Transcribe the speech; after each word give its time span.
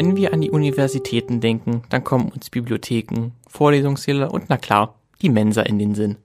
Wenn 0.00 0.16
wir 0.16 0.32
an 0.32 0.40
die 0.40 0.50
Universitäten 0.50 1.42
denken, 1.42 1.82
dann 1.90 2.02
kommen 2.02 2.30
uns 2.30 2.48
Bibliotheken, 2.48 3.32
Vorlesungssäle 3.46 4.30
und 4.30 4.44
na 4.48 4.56
klar, 4.56 4.94
die 5.20 5.28
Mensa 5.28 5.60
in 5.60 5.78
den 5.78 5.94
Sinn. 5.94 6.16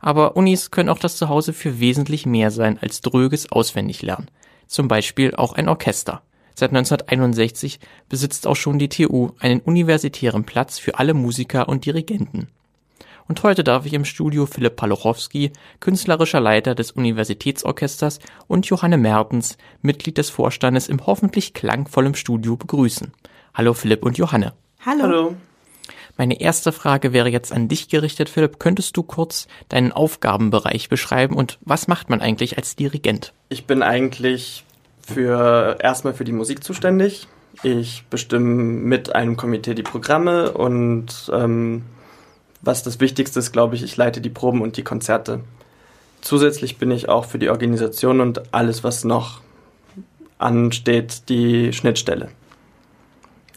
Aber 0.00 0.36
Unis 0.36 0.72
können 0.72 0.88
auch 0.88 0.98
das 0.98 1.16
Zuhause 1.16 1.52
für 1.52 1.78
wesentlich 1.78 2.26
mehr 2.26 2.50
sein 2.50 2.76
als 2.82 3.02
dröges 3.02 3.52
Auswendiglernen. 3.52 4.28
Zum 4.66 4.88
Beispiel 4.88 5.32
auch 5.36 5.52
ein 5.52 5.68
Orchester. 5.68 6.22
Seit 6.56 6.70
1961 6.70 7.78
besitzt 8.08 8.48
auch 8.48 8.56
schon 8.56 8.80
die 8.80 8.88
TU 8.88 9.30
einen 9.38 9.60
universitären 9.60 10.42
Platz 10.42 10.80
für 10.80 10.98
alle 10.98 11.14
Musiker 11.14 11.68
und 11.68 11.86
Dirigenten. 11.86 12.48
Und 13.30 13.44
heute 13.44 13.62
darf 13.62 13.86
ich 13.86 13.92
im 13.92 14.04
Studio 14.04 14.44
Philipp 14.44 14.74
Palochowski, 14.74 15.52
künstlerischer 15.78 16.40
Leiter 16.40 16.74
des 16.74 16.90
Universitätsorchesters, 16.90 18.18
und 18.48 18.66
Johanne 18.66 18.98
Mertens, 18.98 19.56
Mitglied 19.82 20.18
des 20.18 20.30
Vorstandes 20.30 20.88
im 20.88 21.06
hoffentlich 21.06 21.54
klangvollen 21.54 22.16
Studio, 22.16 22.56
begrüßen. 22.56 23.12
Hallo 23.54 23.72
Philipp 23.72 24.04
und 24.04 24.18
Johanne. 24.18 24.52
Hallo. 24.84 25.02
Hallo. 25.04 25.36
Meine 26.16 26.40
erste 26.40 26.72
Frage 26.72 27.12
wäre 27.12 27.28
jetzt 27.28 27.52
an 27.52 27.68
dich 27.68 27.88
gerichtet, 27.88 28.28
Philipp. 28.28 28.58
Könntest 28.58 28.96
du 28.96 29.04
kurz 29.04 29.46
deinen 29.68 29.92
Aufgabenbereich 29.92 30.88
beschreiben 30.88 31.36
und 31.36 31.60
was 31.60 31.86
macht 31.86 32.10
man 32.10 32.20
eigentlich 32.20 32.56
als 32.56 32.74
Dirigent? 32.74 33.32
Ich 33.48 33.64
bin 33.64 33.84
eigentlich 33.84 34.64
für 35.02 35.78
erstmal 35.80 36.14
für 36.14 36.24
die 36.24 36.32
Musik 36.32 36.64
zuständig. 36.64 37.28
Ich 37.62 38.02
bestimme 38.10 38.54
mit 38.54 39.14
einem 39.14 39.36
Komitee 39.36 39.74
die 39.74 39.84
Programme 39.84 40.50
und 40.50 41.30
ähm, 41.32 41.84
was 42.62 42.82
das 42.82 43.00
Wichtigste 43.00 43.38
ist, 43.38 43.52
glaube 43.52 43.74
ich, 43.74 43.82
ich 43.82 43.96
leite 43.96 44.20
die 44.20 44.30
Proben 44.30 44.62
und 44.62 44.76
die 44.76 44.82
Konzerte. 44.82 45.40
Zusätzlich 46.20 46.78
bin 46.78 46.90
ich 46.90 47.08
auch 47.08 47.24
für 47.24 47.38
die 47.38 47.48
Organisation 47.48 48.20
und 48.20 48.54
alles, 48.54 48.84
was 48.84 49.04
noch 49.04 49.40
ansteht, 50.38 51.28
die 51.28 51.72
Schnittstelle. 51.72 52.28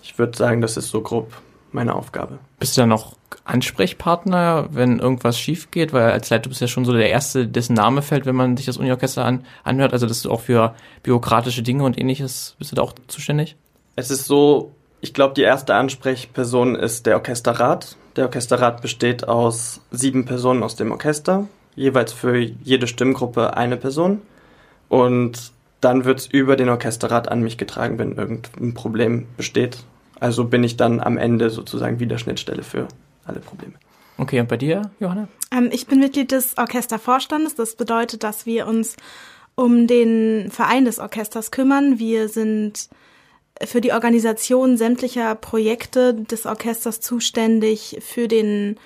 Ich 0.01 0.17
würde 0.17 0.37
sagen, 0.37 0.61
das 0.61 0.77
ist 0.77 0.89
so 0.89 1.01
grob 1.01 1.33
meine 1.71 1.95
Aufgabe. 1.95 2.39
Bist 2.59 2.77
du 2.77 2.81
da 2.81 2.87
noch 2.87 3.15
Ansprechpartner, 3.45 4.67
wenn 4.71 4.99
irgendwas 4.99 5.39
schief 5.39 5.71
geht? 5.71 5.91
Weil 5.91 6.11
als 6.11 6.29
Leiter 6.29 6.49
bist 6.49 6.61
du 6.61 6.65
ja 6.65 6.69
schon 6.69 6.85
so 6.85 6.93
der 6.93 7.09
Erste, 7.09 7.47
dessen 7.47 7.73
Name 7.73 8.01
fällt, 8.01 8.25
wenn 8.25 8.35
man 8.35 8.55
sich 8.55 8.65
das 8.65 8.77
Uniorchester 8.77 9.25
an, 9.25 9.45
anhört. 9.63 9.93
Also 9.93 10.05
dass 10.05 10.21
du 10.21 10.31
auch 10.31 10.41
für 10.41 10.75
bürokratische 11.01 11.63
Dinge 11.63 11.83
und 11.83 11.97
ähnliches 11.97 12.55
bist 12.59 12.71
du 12.71 12.75
da 12.75 12.83
auch 12.83 12.93
zuständig? 13.07 13.55
Es 13.95 14.11
ist 14.11 14.25
so, 14.25 14.71
ich 15.01 15.13
glaube, 15.13 15.33
die 15.33 15.41
erste 15.41 15.75
Ansprechperson 15.75 16.75
ist 16.75 17.05
der 17.05 17.15
Orchesterrat. 17.15 17.97
Der 18.15 18.25
Orchesterrat 18.25 18.81
besteht 18.81 19.27
aus 19.27 19.81
sieben 19.91 20.25
Personen 20.25 20.61
aus 20.61 20.75
dem 20.75 20.91
Orchester, 20.91 21.47
jeweils 21.75 22.13
für 22.13 22.37
jede 22.37 22.87
Stimmgruppe 22.87 23.57
eine 23.57 23.77
Person. 23.77 24.21
Und 24.87 25.51
dann 25.81 26.05
wird 26.05 26.19
es 26.19 26.27
über 26.27 26.55
den 26.55 26.69
Orchesterrat 26.69 27.29
an 27.29 27.41
mich 27.41 27.57
getragen, 27.57 27.97
wenn 27.97 28.15
irgendein 28.15 28.73
Problem 28.73 29.25
besteht. 29.35 29.79
Also 30.19 30.45
bin 30.45 30.63
ich 30.63 30.77
dann 30.77 30.99
am 30.99 31.17
Ende 31.17 31.49
sozusagen 31.49 31.99
wieder 31.99 32.17
Schnittstelle 32.17 32.63
für 32.63 32.87
alle 33.25 33.39
Probleme. 33.39 33.73
Okay, 34.17 34.39
und 34.39 34.47
bei 34.47 34.57
dir, 34.57 34.91
Johanna? 34.99 35.27
Ähm, 35.51 35.69
ich 35.71 35.87
bin 35.87 35.99
Mitglied 35.99 36.31
des 36.31 36.57
Orchestervorstandes. 36.57 37.55
Das 37.55 37.75
bedeutet, 37.75 38.23
dass 38.23 38.45
wir 38.45 38.67
uns 38.67 38.95
um 39.55 39.87
den 39.87 40.51
Verein 40.51 40.85
des 40.85 40.99
Orchesters 40.99 41.51
kümmern. 41.51 41.99
Wir 41.99 42.29
sind 42.29 42.89
für 43.65 43.81
die 43.81 43.91
Organisation 43.91 44.77
sämtlicher 44.77 45.35
Projekte 45.35 46.13
des 46.13 46.45
Orchesters 46.45 46.99
zuständig, 46.99 47.97
für 48.01 48.27
den, 48.27 48.77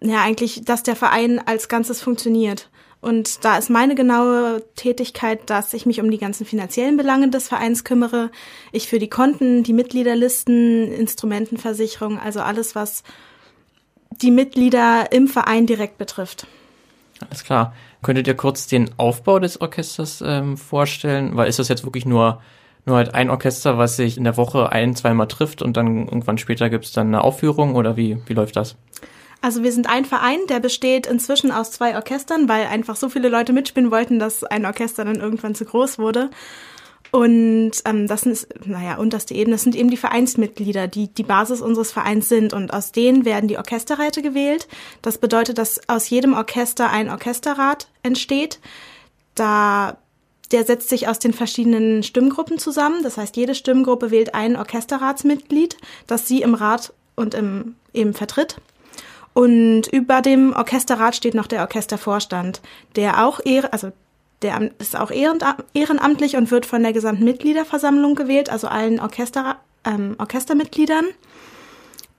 ja, 0.00 0.22
eigentlich, 0.22 0.64
dass 0.64 0.82
der 0.82 0.96
Verein 0.96 1.40
als 1.44 1.68
Ganzes 1.68 2.00
funktioniert. 2.02 2.68
Und 3.00 3.44
da 3.44 3.56
ist 3.58 3.70
meine 3.70 3.94
genaue 3.94 4.64
Tätigkeit, 4.74 5.48
dass 5.48 5.74
ich 5.74 5.86
mich 5.86 6.00
um 6.00 6.10
die 6.10 6.18
ganzen 6.18 6.46
finanziellen 6.46 6.96
Belange 6.96 7.28
des 7.30 7.46
Vereins 7.46 7.84
kümmere. 7.84 8.30
Ich 8.72 8.88
für 8.88 8.98
die 8.98 9.10
Konten, 9.10 9.62
die 9.62 9.74
Mitgliederlisten, 9.74 10.90
Instrumentenversicherung, 10.92 12.18
also 12.18 12.40
alles, 12.40 12.74
was 12.74 13.04
die 14.10 14.30
Mitglieder 14.30 15.12
im 15.12 15.28
Verein 15.28 15.66
direkt 15.66 15.98
betrifft. 15.98 16.46
Alles 17.20 17.44
klar. 17.44 17.74
Könntet 18.02 18.26
ihr 18.26 18.34
kurz 18.34 18.66
den 18.66 18.90
Aufbau 18.98 19.38
des 19.38 19.60
Orchesters 19.60 20.22
ähm, 20.24 20.56
vorstellen? 20.56 21.36
Weil 21.36 21.48
ist 21.48 21.58
das 21.58 21.68
jetzt 21.68 21.84
wirklich 21.84 22.06
nur 22.06 22.42
nur 22.86 22.96
halt 22.96 23.14
ein 23.14 23.30
Orchester, 23.30 23.78
was 23.78 23.96
sich 23.96 24.16
in 24.16 24.24
der 24.24 24.36
Woche 24.36 24.70
ein, 24.72 24.94
zweimal 24.96 25.28
trifft 25.28 25.60
und 25.60 25.76
dann 25.76 26.06
irgendwann 26.06 26.38
später 26.38 26.70
gibt 26.70 26.84
es 26.84 26.92
dann 26.92 27.08
eine 27.08 27.22
Aufführung 27.22 27.74
oder 27.74 27.96
wie, 27.96 28.18
wie 28.26 28.34
läuft 28.34 28.56
das? 28.56 28.76
Also 29.42 29.62
wir 29.62 29.72
sind 29.72 29.88
ein 29.88 30.04
Verein, 30.04 30.38
der 30.48 30.60
besteht 30.60 31.06
inzwischen 31.06 31.52
aus 31.52 31.70
zwei 31.70 31.94
Orchestern, 31.96 32.48
weil 32.48 32.66
einfach 32.66 32.96
so 32.96 33.08
viele 33.08 33.28
Leute 33.28 33.52
mitspielen 33.52 33.90
wollten, 33.90 34.18
dass 34.18 34.44
ein 34.44 34.64
Orchester 34.64 35.04
dann 35.04 35.20
irgendwann 35.20 35.54
zu 35.54 35.64
groß 35.64 35.98
wurde. 35.98 36.30
Und 37.12 37.72
ähm, 37.84 38.08
das 38.08 38.22
sind, 38.22 38.46
naja, 38.66 38.96
unterste 38.96 39.34
Ebene, 39.34 39.54
das 39.54 39.62
sind 39.62 39.76
eben 39.76 39.90
die 39.90 39.96
Vereinsmitglieder, 39.96 40.88
die 40.88 41.08
die 41.08 41.22
Basis 41.22 41.60
unseres 41.60 41.92
Vereins 41.92 42.28
sind. 42.28 42.52
Und 42.52 42.72
aus 42.72 42.92
denen 42.92 43.24
werden 43.24 43.48
die 43.48 43.58
Orchesterräte 43.58 44.22
gewählt. 44.22 44.66
Das 45.02 45.18
bedeutet, 45.18 45.58
dass 45.58 45.88
aus 45.88 46.10
jedem 46.10 46.34
Orchester 46.34 46.90
ein 46.90 47.08
Orchesterrat 47.08 47.88
entsteht. 48.02 48.58
Da 49.34 49.98
der 50.52 50.64
setzt 50.64 50.88
sich 50.88 51.08
aus 51.08 51.18
den 51.18 51.32
verschiedenen 51.32 52.02
Stimmgruppen 52.02 52.58
zusammen. 52.58 53.02
Das 53.02 53.16
heißt, 53.16 53.36
jede 53.36 53.54
Stimmgruppe 53.54 54.10
wählt 54.10 54.34
ein 54.34 54.56
Orchesterratsmitglied, 54.56 55.76
das 56.06 56.28
sie 56.28 56.42
im 56.42 56.54
Rat 56.54 56.92
und 57.14 57.34
im, 57.34 57.76
eben 57.92 58.14
vertritt. 58.14 58.56
Und 59.34 59.88
über 59.88 60.22
dem 60.22 60.54
Orchesterrat 60.54 61.16
steht 61.16 61.34
noch 61.34 61.46
der 61.46 61.60
Orchestervorstand, 61.60 62.62
der 62.94 63.26
auch 63.26 63.40
eher, 63.44 63.72
also 63.72 63.92
der 64.42 64.70
ist 64.78 64.96
auch 64.96 65.10
ehrenamtlich 65.10 66.36
und 66.36 66.50
wird 66.50 66.66
von 66.66 66.82
der 66.82 66.92
gesamten 66.92 67.24
Mitgliederversammlung 67.24 68.14
gewählt, 68.14 68.50
also 68.50 68.68
allen 68.68 69.00
Orchester, 69.00 69.56
ähm, 69.84 70.14
Orchestermitgliedern. 70.18 71.06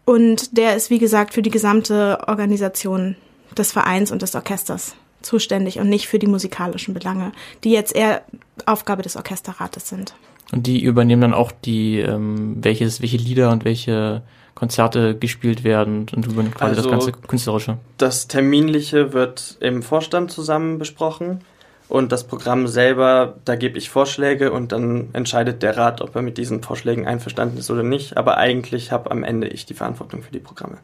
Und 0.05 0.57
der 0.57 0.75
ist, 0.75 0.89
wie 0.89 0.99
gesagt, 0.99 1.33
für 1.33 1.41
die 1.41 1.49
gesamte 1.49 2.19
Organisation 2.27 3.15
des 3.57 3.71
Vereins 3.71 4.11
und 4.11 4.21
des 4.21 4.35
Orchesters 4.35 4.95
zuständig 5.22 5.79
und 5.79 5.89
nicht 5.89 6.07
für 6.07 6.19
die 6.19 6.28
musikalischen 6.28 6.94
Belange, 6.94 7.31
die 7.63 7.72
jetzt 7.72 7.95
eher 7.95 8.22
Aufgabe 8.66 9.01
des 9.01 9.16
Orchesterrates 9.16 9.89
sind. 9.89 10.13
Und 10.51 10.66
die 10.66 10.81
übernehmen 10.81 11.22
dann 11.22 11.33
auch 11.33 11.51
die, 11.51 12.00
ähm, 12.00 12.57
welches, 12.63 13.01
welche 13.01 13.17
Lieder 13.17 13.51
und 13.51 13.66
welche 13.66 14.23
Konzerte 14.56 15.16
gespielt 15.16 15.63
werden 15.63 16.07
und 16.16 16.25
übernehmen 16.25 16.53
quasi 16.53 16.77
also 16.77 16.81
das 16.81 16.91
ganze 16.91 17.11
Künstlerische. 17.11 17.77
Das 17.97 18.27
Terminliche 18.27 19.13
wird 19.13 19.57
im 19.59 19.83
Vorstand 19.83 20.31
zusammen 20.31 20.79
besprochen 20.79 21.41
und 21.89 22.11
das 22.11 22.25
Programm 22.25 22.67
selber, 22.67 23.35
da 23.45 23.56
gebe 23.56 23.77
ich 23.77 23.89
Vorschläge 23.89 24.51
und 24.51 24.72
dann 24.72 25.09
entscheidet 25.13 25.63
der 25.63 25.77
Rat, 25.77 26.01
ob 26.01 26.16
er 26.16 26.22
mit 26.22 26.38
diesen 26.38 26.63
Vorschlägen 26.63 27.07
einverstanden 27.07 27.57
ist 27.57 27.69
oder 27.69 27.83
nicht. 27.83 28.17
Aber 28.17 28.38
eigentlich 28.38 28.91
habe 28.91 29.11
am 29.11 29.23
Ende 29.23 29.47
ich 29.47 29.66
die 29.66 29.73
Verantwortung 29.73 30.22
für 30.22 30.31
die 30.31 30.39
Programme. 30.39 30.79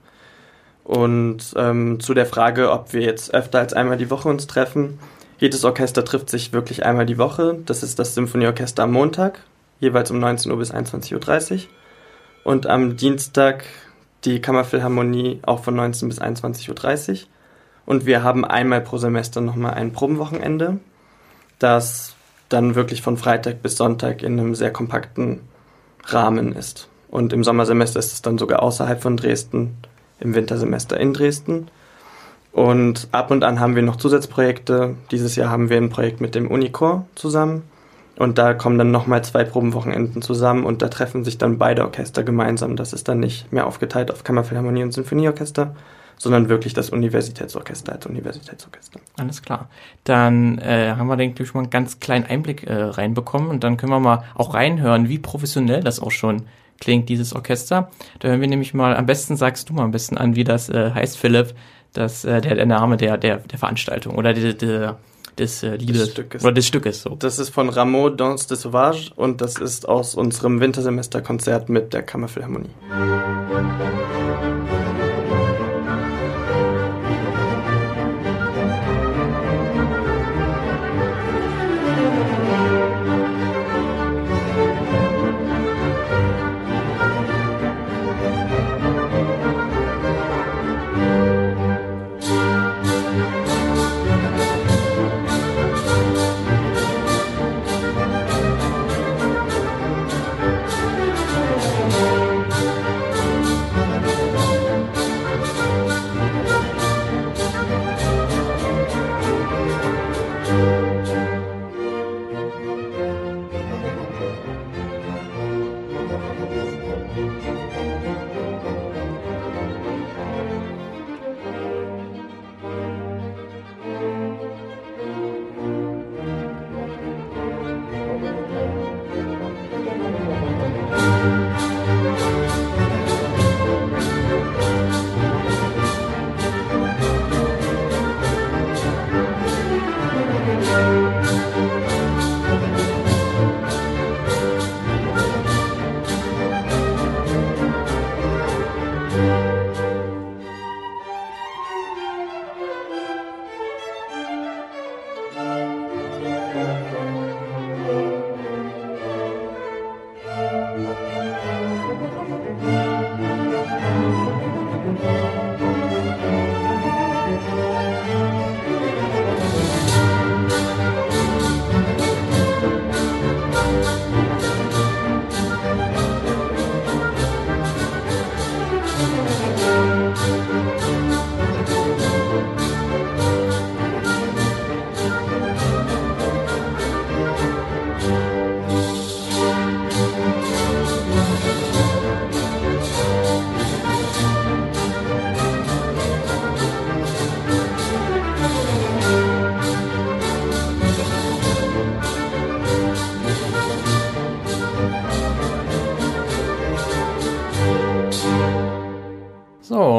Und 0.83 1.53
ähm, 1.55 1.99
zu 1.99 2.13
der 2.13 2.25
Frage, 2.25 2.71
ob 2.71 2.94
wir 2.94 3.01
jetzt 3.01 3.33
öfter 3.33 3.59
als 3.59 3.73
einmal 3.73 3.97
die 3.97 4.09
Woche 4.09 4.27
uns 4.27 4.47
treffen. 4.47 4.99
Jedes 5.39 5.63
Orchester 5.63 6.03
trifft 6.03 6.29
sich 6.29 6.53
wirklich 6.53 6.85
einmal 6.85 7.05
die 7.05 7.17
Woche. 7.17 7.57
Das 7.66 7.83
ist 7.83 7.99
das 7.99 8.16
Symphonieorchester 8.16 8.83
am 8.83 8.91
Montag, 8.91 9.39
jeweils 9.79 10.11
um 10.11 10.19
19 10.19 10.51
Uhr 10.51 10.57
bis 10.57 10.73
21.30 10.73 11.53
Uhr. 11.53 11.59
Und 12.43 12.67
am 12.67 12.97
Dienstag 12.97 13.63
die 14.25 14.41
Kammerphilharmonie 14.41 15.39
auch 15.43 15.63
von 15.63 15.75
19 15.75 16.09
bis 16.09 16.22
21.30 16.22 17.11
Uhr. 17.11 17.17
Und 17.85 18.05
wir 18.05 18.23
haben 18.23 18.45
einmal 18.45 18.81
pro 18.81 18.97
Semester 18.97 19.41
nochmal 19.41 19.73
ein 19.73 19.91
Probenwochenende, 19.91 20.79
das 21.59 22.16
dann 22.49 22.75
wirklich 22.75 23.01
von 23.01 23.17
Freitag 23.17 23.61
bis 23.61 23.78
Sonntag 23.78 24.23
in 24.23 24.40
einem 24.40 24.55
sehr 24.55 24.72
kompakten 24.72 25.41
Rahmen 26.05 26.53
ist. 26.53 26.87
Und 27.09 27.34
im 27.34 27.43
Sommersemester 27.43 27.99
ist 27.99 28.13
es 28.13 28.22
dann 28.22 28.37
sogar 28.37 28.61
außerhalb 28.61 29.02
von 29.02 29.17
Dresden 29.17 29.78
im 30.19 30.35
Wintersemester 30.35 30.99
in 30.99 31.13
Dresden. 31.13 31.67
Und 32.51 33.07
ab 33.11 33.31
und 33.31 33.43
an 33.43 33.59
haben 33.59 33.75
wir 33.75 33.81
noch 33.81 33.95
Zusatzprojekte. 33.95 34.95
Dieses 35.11 35.35
Jahr 35.35 35.49
haben 35.49 35.69
wir 35.69 35.77
ein 35.77 35.89
Projekt 35.89 36.21
mit 36.21 36.35
dem 36.35 36.49
Unicor 36.49 37.05
zusammen. 37.15 37.63
Und 38.15 38.37
da 38.37 38.53
kommen 38.53 38.77
dann 38.77 38.91
nochmal 38.91 39.23
zwei 39.23 39.43
Probenwochenenden 39.43 40.21
zusammen 40.21 40.65
und 40.65 40.83
da 40.83 40.89
treffen 40.89 41.23
sich 41.23 41.39
dann 41.39 41.57
beide 41.57 41.83
Orchester 41.83 42.23
gemeinsam. 42.23 42.75
Das 42.75 42.93
ist 42.93 43.07
dann 43.07 43.19
nicht 43.19 43.51
mehr 43.51 43.65
aufgeteilt 43.65 44.11
auf 44.11 44.23
Kammerphilharmonie 44.23 44.83
und 44.83 44.91
Sinfonieorchester, 44.91 45.75
sondern 46.17 46.47
wirklich 46.47 46.75
das 46.75 46.91
Universitätsorchester 46.91 47.93
als 47.93 48.05
Universitätsorchester. 48.05 48.99
Alles 49.17 49.41
klar. 49.41 49.67
Dann 50.03 50.59
äh, 50.59 50.93
haben 50.95 51.07
wir, 51.07 51.17
denke 51.17 51.41
ich, 51.41 51.49
schon 51.49 51.59
mal 51.59 51.63
einen 51.63 51.71
ganz 51.71 51.99
kleinen 51.99 52.25
Einblick 52.25 52.67
äh, 52.67 52.75
reinbekommen 52.75 53.49
und 53.49 53.63
dann 53.63 53.77
können 53.77 53.91
wir 53.91 53.99
mal 53.99 54.23
auch 54.35 54.53
reinhören, 54.53 55.09
wie 55.09 55.17
professionell 55.17 55.81
das 55.81 55.99
auch 55.99 56.11
schon 56.11 56.43
klingt, 56.79 57.09
dieses 57.09 57.34
Orchester. 57.34 57.90
Da 58.20 58.28
hören 58.29 58.41
wir 58.41 58.47
nämlich 58.47 58.73
mal, 58.73 58.96
am 58.96 59.05
besten 59.05 59.35
sagst 59.35 59.70
du 59.70 59.73
mal 59.73 59.84
am 59.84 59.91
besten 59.91 60.17
an, 60.17 60.35
wie 60.35 60.43
das 60.43 60.70
äh, 60.70 60.91
heißt, 60.91 61.17
Philipp, 61.17 61.53
das, 61.93 62.25
äh, 62.25 62.41
der, 62.41 62.55
der 62.55 62.66
Name 62.66 62.97
der, 62.97 63.17
der, 63.17 63.37
der 63.37 63.59
Veranstaltung 63.59 64.16
oder 64.16 64.34
der, 64.34 64.53
der, 64.53 64.97
des 65.37 65.64
äh, 65.64 65.75
Liedes 65.75 66.03
des 66.03 66.11
Stückes. 66.11 66.43
oder 66.43 66.53
des 66.53 66.67
Stückes. 66.67 67.02
So. 67.02 67.16
Das 67.16 67.40
ist 67.40 67.49
von 67.49 67.70
Rameau 67.70 68.09
Danse 68.09 68.47
de 68.47 68.58
Sauvage 68.58 69.11
und 69.16 69.41
das 69.41 69.58
ist 69.58 69.87
aus 69.87 70.16
unserem 70.16 70.59
Wintersemesterkonzert 70.59 71.70
mit 71.70 71.93
der 71.93 72.03
Kammerphilharmonie. 72.03 72.70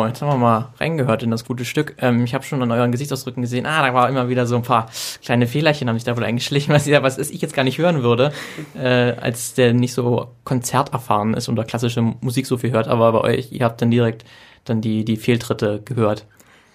Jetzt 0.06 0.22
haben 0.22 0.28
wir 0.28 0.36
mal 0.36 0.72
reingehört 0.78 1.22
in 1.22 1.30
das 1.30 1.44
gute 1.44 1.64
Stück. 1.64 1.96
Ähm, 1.98 2.24
ich 2.24 2.34
habe 2.34 2.44
schon 2.44 2.62
an 2.62 2.70
euren 2.70 2.92
Gesichtsausdrücken 2.92 3.42
gesehen, 3.42 3.66
ah, 3.66 3.86
da 3.86 3.94
war 3.94 4.08
immer 4.08 4.28
wieder 4.28 4.46
so 4.46 4.56
ein 4.56 4.62
paar 4.62 4.88
kleine 5.22 5.46
Fehlerchen, 5.46 5.88
haben 5.88 5.96
sich 5.96 6.04
da 6.04 6.16
wohl 6.16 6.24
eingeschlichen, 6.24 6.72
was, 6.74 6.88
was 6.88 7.30
ich 7.30 7.40
jetzt 7.40 7.54
gar 7.54 7.64
nicht 7.64 7.78
hören 7.78 8.02
würde, 8.02 8.32
äh, 8.74 9.12
als 9.20 9.54
der 9.54 9.74
nicht 9.74 9.94
so 9.94 10.28
konzerterfahren 10.44 11.34
ist 11.34 11.48
und 11.48 11.56
da 11.56 11.64
klassische 11.64 12.02
Musik 12.02 12.46
so 12.46 12.56
viel 12.56 12.72
hört, 12.72 12.88
aber 12.88 13.12
bei 13.12 13.20
euch, 13.20 13.52
ihr 13.52 13.64
habt 13.64 13.82
dann 13.82 13.90
direkt 13.90 14.24
dann 14.64 14.80
die, 14.80 15.04
die 15.04 15.16
Fehltritte 15.16 15.82
gehört. 15.84 16.24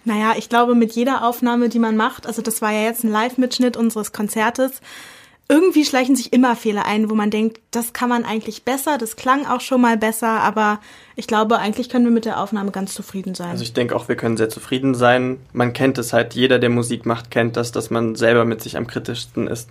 Naja, 0.06 0.34
ich 0.38 0.50
glaube, 0.50 0.76
mit 0.76 0.94
jeder 0.94 1.28
Aufnahme, 1.28 1.70
die 1.70 1.80
man 1.80 1.96
macht, 1.96 2.26
also 2.26 2.42
das 2.42 2.62
war 2.62 2.72
ja 2.72 2.84
jetzt 2.84 3.04
ein 3.04 3.12
Live-Mitschnitt 3.12 3.78
unseres 3.78 4.12
Konzertes, 4.12 4.82
irgendwie 5.50 5.84
schleichen 5.84 6.16
sich 6.16 6.32
immer 6.32 6.56
Fehler 6.56 6.86
ein, 6.86 7.10
wo 7.10 7.16
man 7.16 7.32
denkt, 7.32 7.60
das 7.72 7.92
kann 7.92 8.08
man 8.08 8.24
eigentlich 8.24 8.64
besser, 8.64 9.00
das 9.00 9.16
klang 9.16 9.48
auch 9.48 9.62
schon 9.62 9.82
mal 9.82 9.98
besser, 9.98 10.28
aber 10.42 10.80
ich 11.16 11.26
glaube, 11.26 11.58
eigentlich 11.58 11.90
können 11.90 12.06
wir 12.06 12.12
mit 12.12 12.26
der 12.26 12.40
Aufnahme 12.40 12.70
ganz 12.70 12.94
zufrieden 12.94 13.34
sein. 13.34 13.50
Also 13.50 13.64
ich 13.64 13.74
denke 13.74 13.96
auch, 13.96 14.08
wir 14.08 14.16
können 14.16 14.38
sehr 14.38 14.50
zufrieden 14.50 14.94
sein. 14.94 15.38
Man 15.52 15.74
kennt 15.74 15.98
es 15.98 16.14
halt, 16.14 16.36
jeder, 16.36 16.60
der 16.60 16.70
Musik 16.70 17.08
macht, 17.08 17.32
kennt 17.32 17.58
das, 17.58 17.72
dass 17.72 17.90
man 17.90 18.16
selber 18.16 18.46
mit 18.46 18.62
sich 18.62 18.78
am 18.78 18.86
kritischsten 18.86 19.48
ist. 19.48 19.70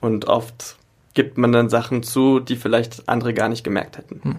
Und 0.00 0.26
oft 0.26 0.76
gibt 1.14 1.38
man 1.38 1.52
dann 1.52 1.68
Sachen 1.68 2.02
zu, 2.02 2.40
die 2.40 2.56
vielleicht 2.56 3.08
andere 3.08 3.32
gar 3.32 3.48
nicht 3.48 3.62
gemerkt 3.62 3.96
hätten. 3.96 4.20
Hm. 4.22 4.36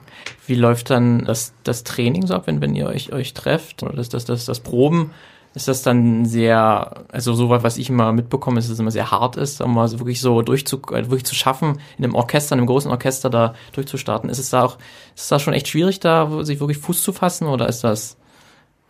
Wie 0.48 0.56
läuft 0.56 0.90
dann 0.90 1.24
das, 1.24 1.54
das 1.64 1.86
Training 1.86 2.28
so 2.28 2.34
ab, 2.34 2.48
wenn, 2.48 2.60
wenn 2.60 2.76
ihr 2.76 2.88
euch, 2.88 3.14
euch 3.14 3.34
trefft? 3.34 3.84
Oder 3.84 3.94
das, 3.94 4.10
das, 4.10 4.26
das, 4.26 4.46
das 4.46 4.60
Proben? 4.60 5.12
Ist 5.54 5.68
das 5.68 5.84
dann 5.84 6.26
sehr, 6.26 7.06
also 7.12 7.34
so 7.34 7.50
was 7.50 7.78
ich 7.78 7.90
immer 7.90 8.14
mitbekomme, 8.14 8.60
ist, 8.60 8.68
dass 8.68 8.74
es 8.74 8.80
immer 8.80 8.92
sehr 8.92 9.12
hart 9.12 9.36
ist, 9.36 9.62
um 9.62 9.74
mal 9.74 9.92
wirklich 9.92 10.22
so 10.22 10.42
durchzu, 10.42 10.82
äh, 10.92 11.10
wirklich 11.10 11.26
zu 11.26 11.36
schaffen, 11.36 11.80
in 11.98 12.06
einem 12.06 12.16
Orchester, 12.16 12.56
in 12.56 12.60
einem 12.60 12.68
großen 12.68 12.90
Orchester 12.90 13.30
da 13.30 13.54
durchzustarten. 13.74 14.30
Ist 14.30 14.40
es 14.40 14.50
da 14.50 14.64
auch, 14.64 14.78
ist 15.16 15.24
es 15.24 15.28
da 15.28 15.40
schon 15.40 15.54
echt 15.54 15.68
schwierig, 15.68 16.00
da 16.00 16.44
sich 16.44 16.60
wirklich 16.60 16.78
Fuß 16.78 17.02
zu 17.02 17.12
fassen 17.12 17.48
oder 17.48 17.68
ist 17.68 17.84
das 17.84 18.18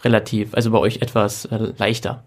relativ, 0.03 0.53
also 0.53 0.71
bei 0.71 0.77
euch 0.77 0.97
etwas 1.01 1.45
äh, 1.45 1.73
leichter? 1.77 2.23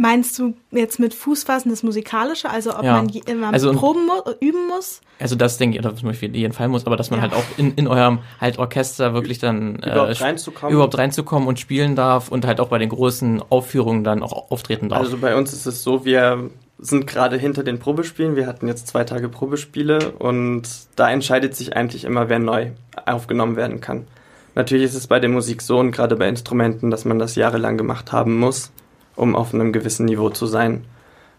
Meinst 0.00 0.38
du 0.38 0.54
jetzt 0.70 1.00
mit 1.00 1.12
Fußfassen 1.12 1.72
das 1.72 1.82
Musikalische, 1.82 2.48
also 2.48 2.72
ob 2.78 2.84
ja. 2.84 2.92
man 2.92 3.08
immer 3.08 3.52
also, 3.52 3.72
proben 3.72 4.06
mu 4.06 4.12
üben 4.38 4.68
muss? 4.68 5.00
Also 5.18 5.34
das 5.34 5.58
denke 5.58 5.76
ich, 5.76 5.82
dass 5.82 6.04
man 6.04 6.12
auf 6.12 6.22
jeden 6.22 6.52
Fall 6.52 6.68
muss, 6.68 6.86
aber 6.86 6.96
dass 6.96 7.10
man 7.10 7.18
ja. 7.18 7.22
halt 7.24 7.34
auch 7.34 7.42
in, 7.56 7.74
in 7.74 7.88
eurem 7.88 8.20
halt 8.40 8.60
Orchester 8.60 9.12
wirklich 9.12 9.40
dann 9.40 9.74
überhaupt, 9.74 10.20
äh, 10.20 10.22
reinzukommen. 10.22 10.72
überhaupt 10.72 10.96
reinzukommen 10.96 11.48
und 11.48 11.58
spielen 11.58 11.96
darf 11.96 12.28
und 12.28 12.46
halt 12.46 12.60
auch 12.60 12.68
bei 12.68 12.78
den 12.78 12.90
großen 12.90 13.42
Aufführungen 13.48 14.04
dann 14.04 14.22
auch 14.22 14.52
auftreten 14.52 14.88
darf. 14.88 15.00
Also 15.00 15.18
bei 15.18 15.34
uns 15.34 15.52
ist 15.52 15.66
es 15.66 15.82
so, 15.82 16.04
wir 16.04 16.48
sind 16.78 17.08
gerade 17.08 17.36
hinter 17.36 17.64
den 17.64 17.80
Probespielen. 17.80 18.36
Wir 18.36 18.46
hatten 18.46 18.68
jetzt 18.68 18.86
zwei 18.86 19.02
Tage 19.02 19.28
Probespiele 19.28 20.12
und 20.12 20.62
da 20.94 21.10
entscheidet 21.10 21.56
sich 21.56 21.74
eigentlich 21.74 22.04
immer, 22.04 22.28
wer 22.28 22.38
neu 22.38 22.70
aufgenommen 23.04 23.56
werden 23.56 23.80
kann. 23.80 24.06
Natürlich 24.54 24.84
ist 24.84 24.94
es 24.94 25.08
bei 25.08 25.18
der 25.18 25.28
Musik 25.28 25.60
so 25.60 25.80
und 25.80 25.90
gerade 25.90 26.14
bei 26.14 26.28
Instrumenten, 26.28 26.92
dass 26.92 27.04
man 27.04 27.18
das 27.18 27.34
jahrelang 27.34 27.76
gemacht 27.76 28.12
haben 28.12 28.38
muss 28.38 28.70
um 29.18 29.34
auf 29.34 29.52
einem 29.52 29.72
gewissen 29.72 30.06
Niveau 30.06 30.30
zu 30.30 30.46
sein. 30.46 30.84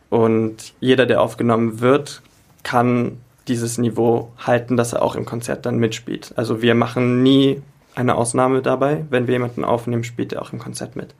Und 0.09 0.74
jeder, 0.79 1.05
der 1.05 1.21
aufgenommen 1.21 1.79
wird, 1.79 2.21
kann 2.63 3.17
dieses 3.48 3.77
Niveau 3.77 4.31
halten, 4.38 4.77
dass 4.77 4.93
er 4.93 5.01
auch 5.01 5.15
im 5.15 5.25
Konzert 5.25 5.65
dann 5.65 5.77
mitspielt. 5.77 6.33
Also 6.36 6.62
wir 6.62 6.75
machen 6.75 7.24
nie 7.24 7.62
eine 7.95 8.15
Ausnahme 8.15 8.62
dabei. 8.62 9.05
Wenn 9.09 9.27
wir 9.27 9.33
jemanden 9.33 9.63
aufnehmen, 9.63 10.03
spielt 10.03 10.33
er 10.33 10.41
auch 10.41 10.53
im 10.53 10.59
Konzert 10.59 10.95
mit. 10.95 11.15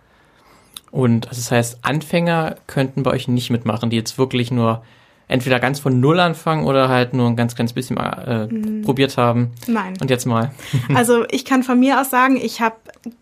Und 0.92 1.28
also 1.28 1.40
das 1.40 1.52
heißt, 1.52 1.80
Anfänger 1.84 2.56
könnten 2.68 3.04
bei 3.04 3.12
euch 3.12 3.28
nicht 3.28 3.50
mitmachen, 3.52 3.90
die 3.90 3.98
jetzt 3.98 4.18
wirklich 4.18 4.52
nur 4.52 4.84
entweder 5.28 5.60
ganz 5.60 5.80
von 5.80 6.00
Null 6.00 6.20
anfangen 6.20 6.66
oder 6.66 6.90
halt 6.90 7.14
nur 7.14 7.28
ein 7.28 7.36
ganz, 7.36 7.56
ganz 7.56 7.74
bisschen 7.74 7.96
mal 7.96 8.50
äh, 8.50 8.54
mhm. 8.54 8.82
probiert 8.82 9.18
haben. 9.18 9.52
Nein. 9.68 9.94
Und 10.02 10.10
jetzt 10.10 10.26
mal. 10.26 10.52
also 10.96 11.26
ich 11.30 11.46
kann 11.46 11.64
von 11.64 11.80
mir 11.80 12.02
aus 12.02 12.10
sagen, 12.10 12.36
ich 12.36 12.60
habe, 12.62 12.76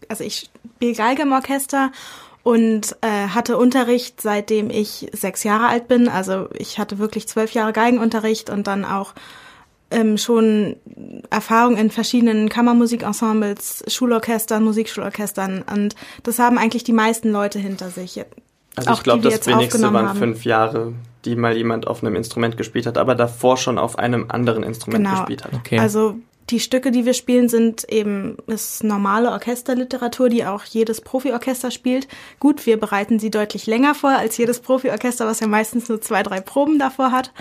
also 0.07 0.23
ich 0.23 0.49
spiele 0.77 0.93
Geige 0.93 1.23
im 1.23 1.33
Orchester 1.33 1.91
und 2.47 2.95
äh, 3.01 3.27
hatte 3.27 3.57
Unterricht, 3.57 4.21
seitdem 4.21 4.69
ich 4.69 5.09
sechs 5.11 5.43
Jahre 5.43 5.67
alt 5.67 5.89
bin. 5.89 6.07
Also 6.07 6.47
ich 6.57 6.79
hatte 6.79 6.97
wirklich 6.97 7.27
zwölf 7.27 7.51
Jahre 7.51 7.73
Geigenunterricht 7.73 8.49
und 8.49 8.67
dann 8.67 8.85
auch 8.85 9.11
ähm, 9.91 10.17
schon 10.17 10.77
Erfahrung 11.29 11.75
in 11.75 11.91
verschiedenen 11.91 12.47
Kammermusikensembles, 12.47 13.83
Schulorchestern, 13.89 14.63
Musikschulorchestern 14.63 15.61
und 15.63 15.97
das 16.23 16.39
haben 16.39 16.57
eigentlich 16.57 16.85
die 16.85 16.93
meisten 16.93 17.33
Leute 17.33 17.59
hinter 17.59 17.89
sich. 17.89 18.23
Also 18.77 18.91
auch 18.91 18.97
ich 18.97 19.03
glaube, 19.03 19.23
das 19.23 19.45
wenigste 19.45 19.81
waren 19.81 20.07
haben. 20.07 20.17
fünf 20.17 20.45
Jahre, 20.45 20.93
die 21.25 21.35
mal 21.35 21.57
jemand 21.57 21.85
auf 21.85 22.01
einem 22.01 22.15
Instrument 22.15 22.55
gespielt 22.55 22.85
hat, 22.85 22.97
aber 22.97 23.15
davor 23.15 23.57
schon 23.57 23.77
auf 23.77 23.99
einem 23.99 24.27
anderen 24.29 24.63
Instrument 24.63 25.03
genau. 25.03 25.17
gespielt 25.17 25.43
hat. 25.43 25.53
Okay. 25.53 25.79
Also 25.79 26.15
die 26.49 26.59
Stücke, 26.59 26.91
die 26.91 27.05
wir 27.05 27.13
spielen, 27.13 27.49
sind 27.49 27.83
eben 27.91 28.37
ist 28.47 28.83
normale 28.83 29.31
Orchesterliteratur, 29.31 30.29
die 30.29 30.45
auch 30.45 30.63
jedes 30.63 31.01
Profiorchester 31.01 31.71
spielt. 31.71 32.07
Gut, 32.39 32.65
wir 32.65 32.79
bereiten 32.79 33.19
sie 33.19 33.31
deutlich 33.31 33.67
länger 33.67 33.95
vor 33.95 34.11
als 34.11 34.37
jedes 34.37 34.61
Profiorchester, 34.61 35.25
was 35.25 35.41
ja 35.41 35.47
meistens 35.47 35.89
nur 35.89 36.01
zwei, 36.01 36.23
drei 36.23 36.39
Proben 36.39 36.79
davor 36.79 37.11
hat. 37.11 37.33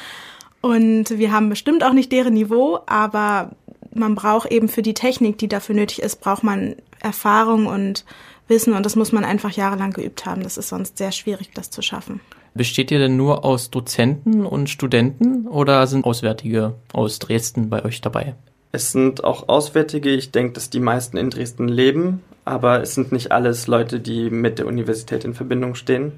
Und 0.60 1.10
wir 1.10 1.30
haben 1.30 1.48
bestimmt 1.48 1.84
auch 1.84 1.92
nicht 1.92 2.10
deren 2.10 2.34
Niveau, 2.34 2.80
aber 2.86 3.52
man 3.94 4.16
braucht 4.16 4.50
eben 4.50 4.68
für 4.68 4.82
die 4.82 4.94
Technik, 4.94 5.38
die 5.38 5.48
dafür 5.48 5.76
nötig 5.76 6.02
ist, 6.02 6.20
braucht 6.20 6.42
man 6.42 6.74
Erfahrung 7.00 7.66
und 7.66 8.04
Wissen 8.48 8.74
und 8.74 8.86
das 8.86 8.96
muss 8.96 9.12
man 9.12 9.24
einfach 9.24 9.50
jahrelang 9.50 9.92
geübt 9.92 10.26
haben. 10.26 10.42
Das 10.42 10.56
ist 10.56 10.68
sonst 10.68 10.98
sehr 10.98 11.12
schwierig, 11.12 11.50
das 11.54 11.70
zu 11.70 11.82
schaffen. 11.82 12.20
Besteht 12.54 12.90
ihr 12.90 12.98
denn 12.98 13.16
nur 13.16 13.44
aus 13.44 13.70
Dozenten 13.70 14.46
und 14.46 14.70
Studenten 14.70 15.46
oder 15.46 15.86
sind 15.86 16.04
Auswärtige 16.04 16.74
aus 16.92 17.18
Dresden 17.18 17.68
bei 17.68 17.84
euch 17.84 18.00
dabei? 18.00 18.34
Es 18.72 18.92
sind 18.92 19.24
auch 19.24 19.48
Auswärtige, 19.48 20.10
ich 20.10 20.30
denke, 20.32 20.52
dass 20.54 20.70
die 20.70 20.80
meisten 20.80 21.16
in 21.16 21.30
Dresden 21.30 21.68
leben, 21.68 22.22
aber 22.44 22.82
es 22.82 22.94
sind 22.94 23.12
nicht 23.12 23.32
alles 23.32 23.66
Leute, 23.66 24.00
die 24.00 24.30
mit 24.30 24.58
der 24.58 24.66
Universität 24.66 25.24
in 25.24 25.34
Verbindung 25.34 25.74
stehen. 25.74 26.12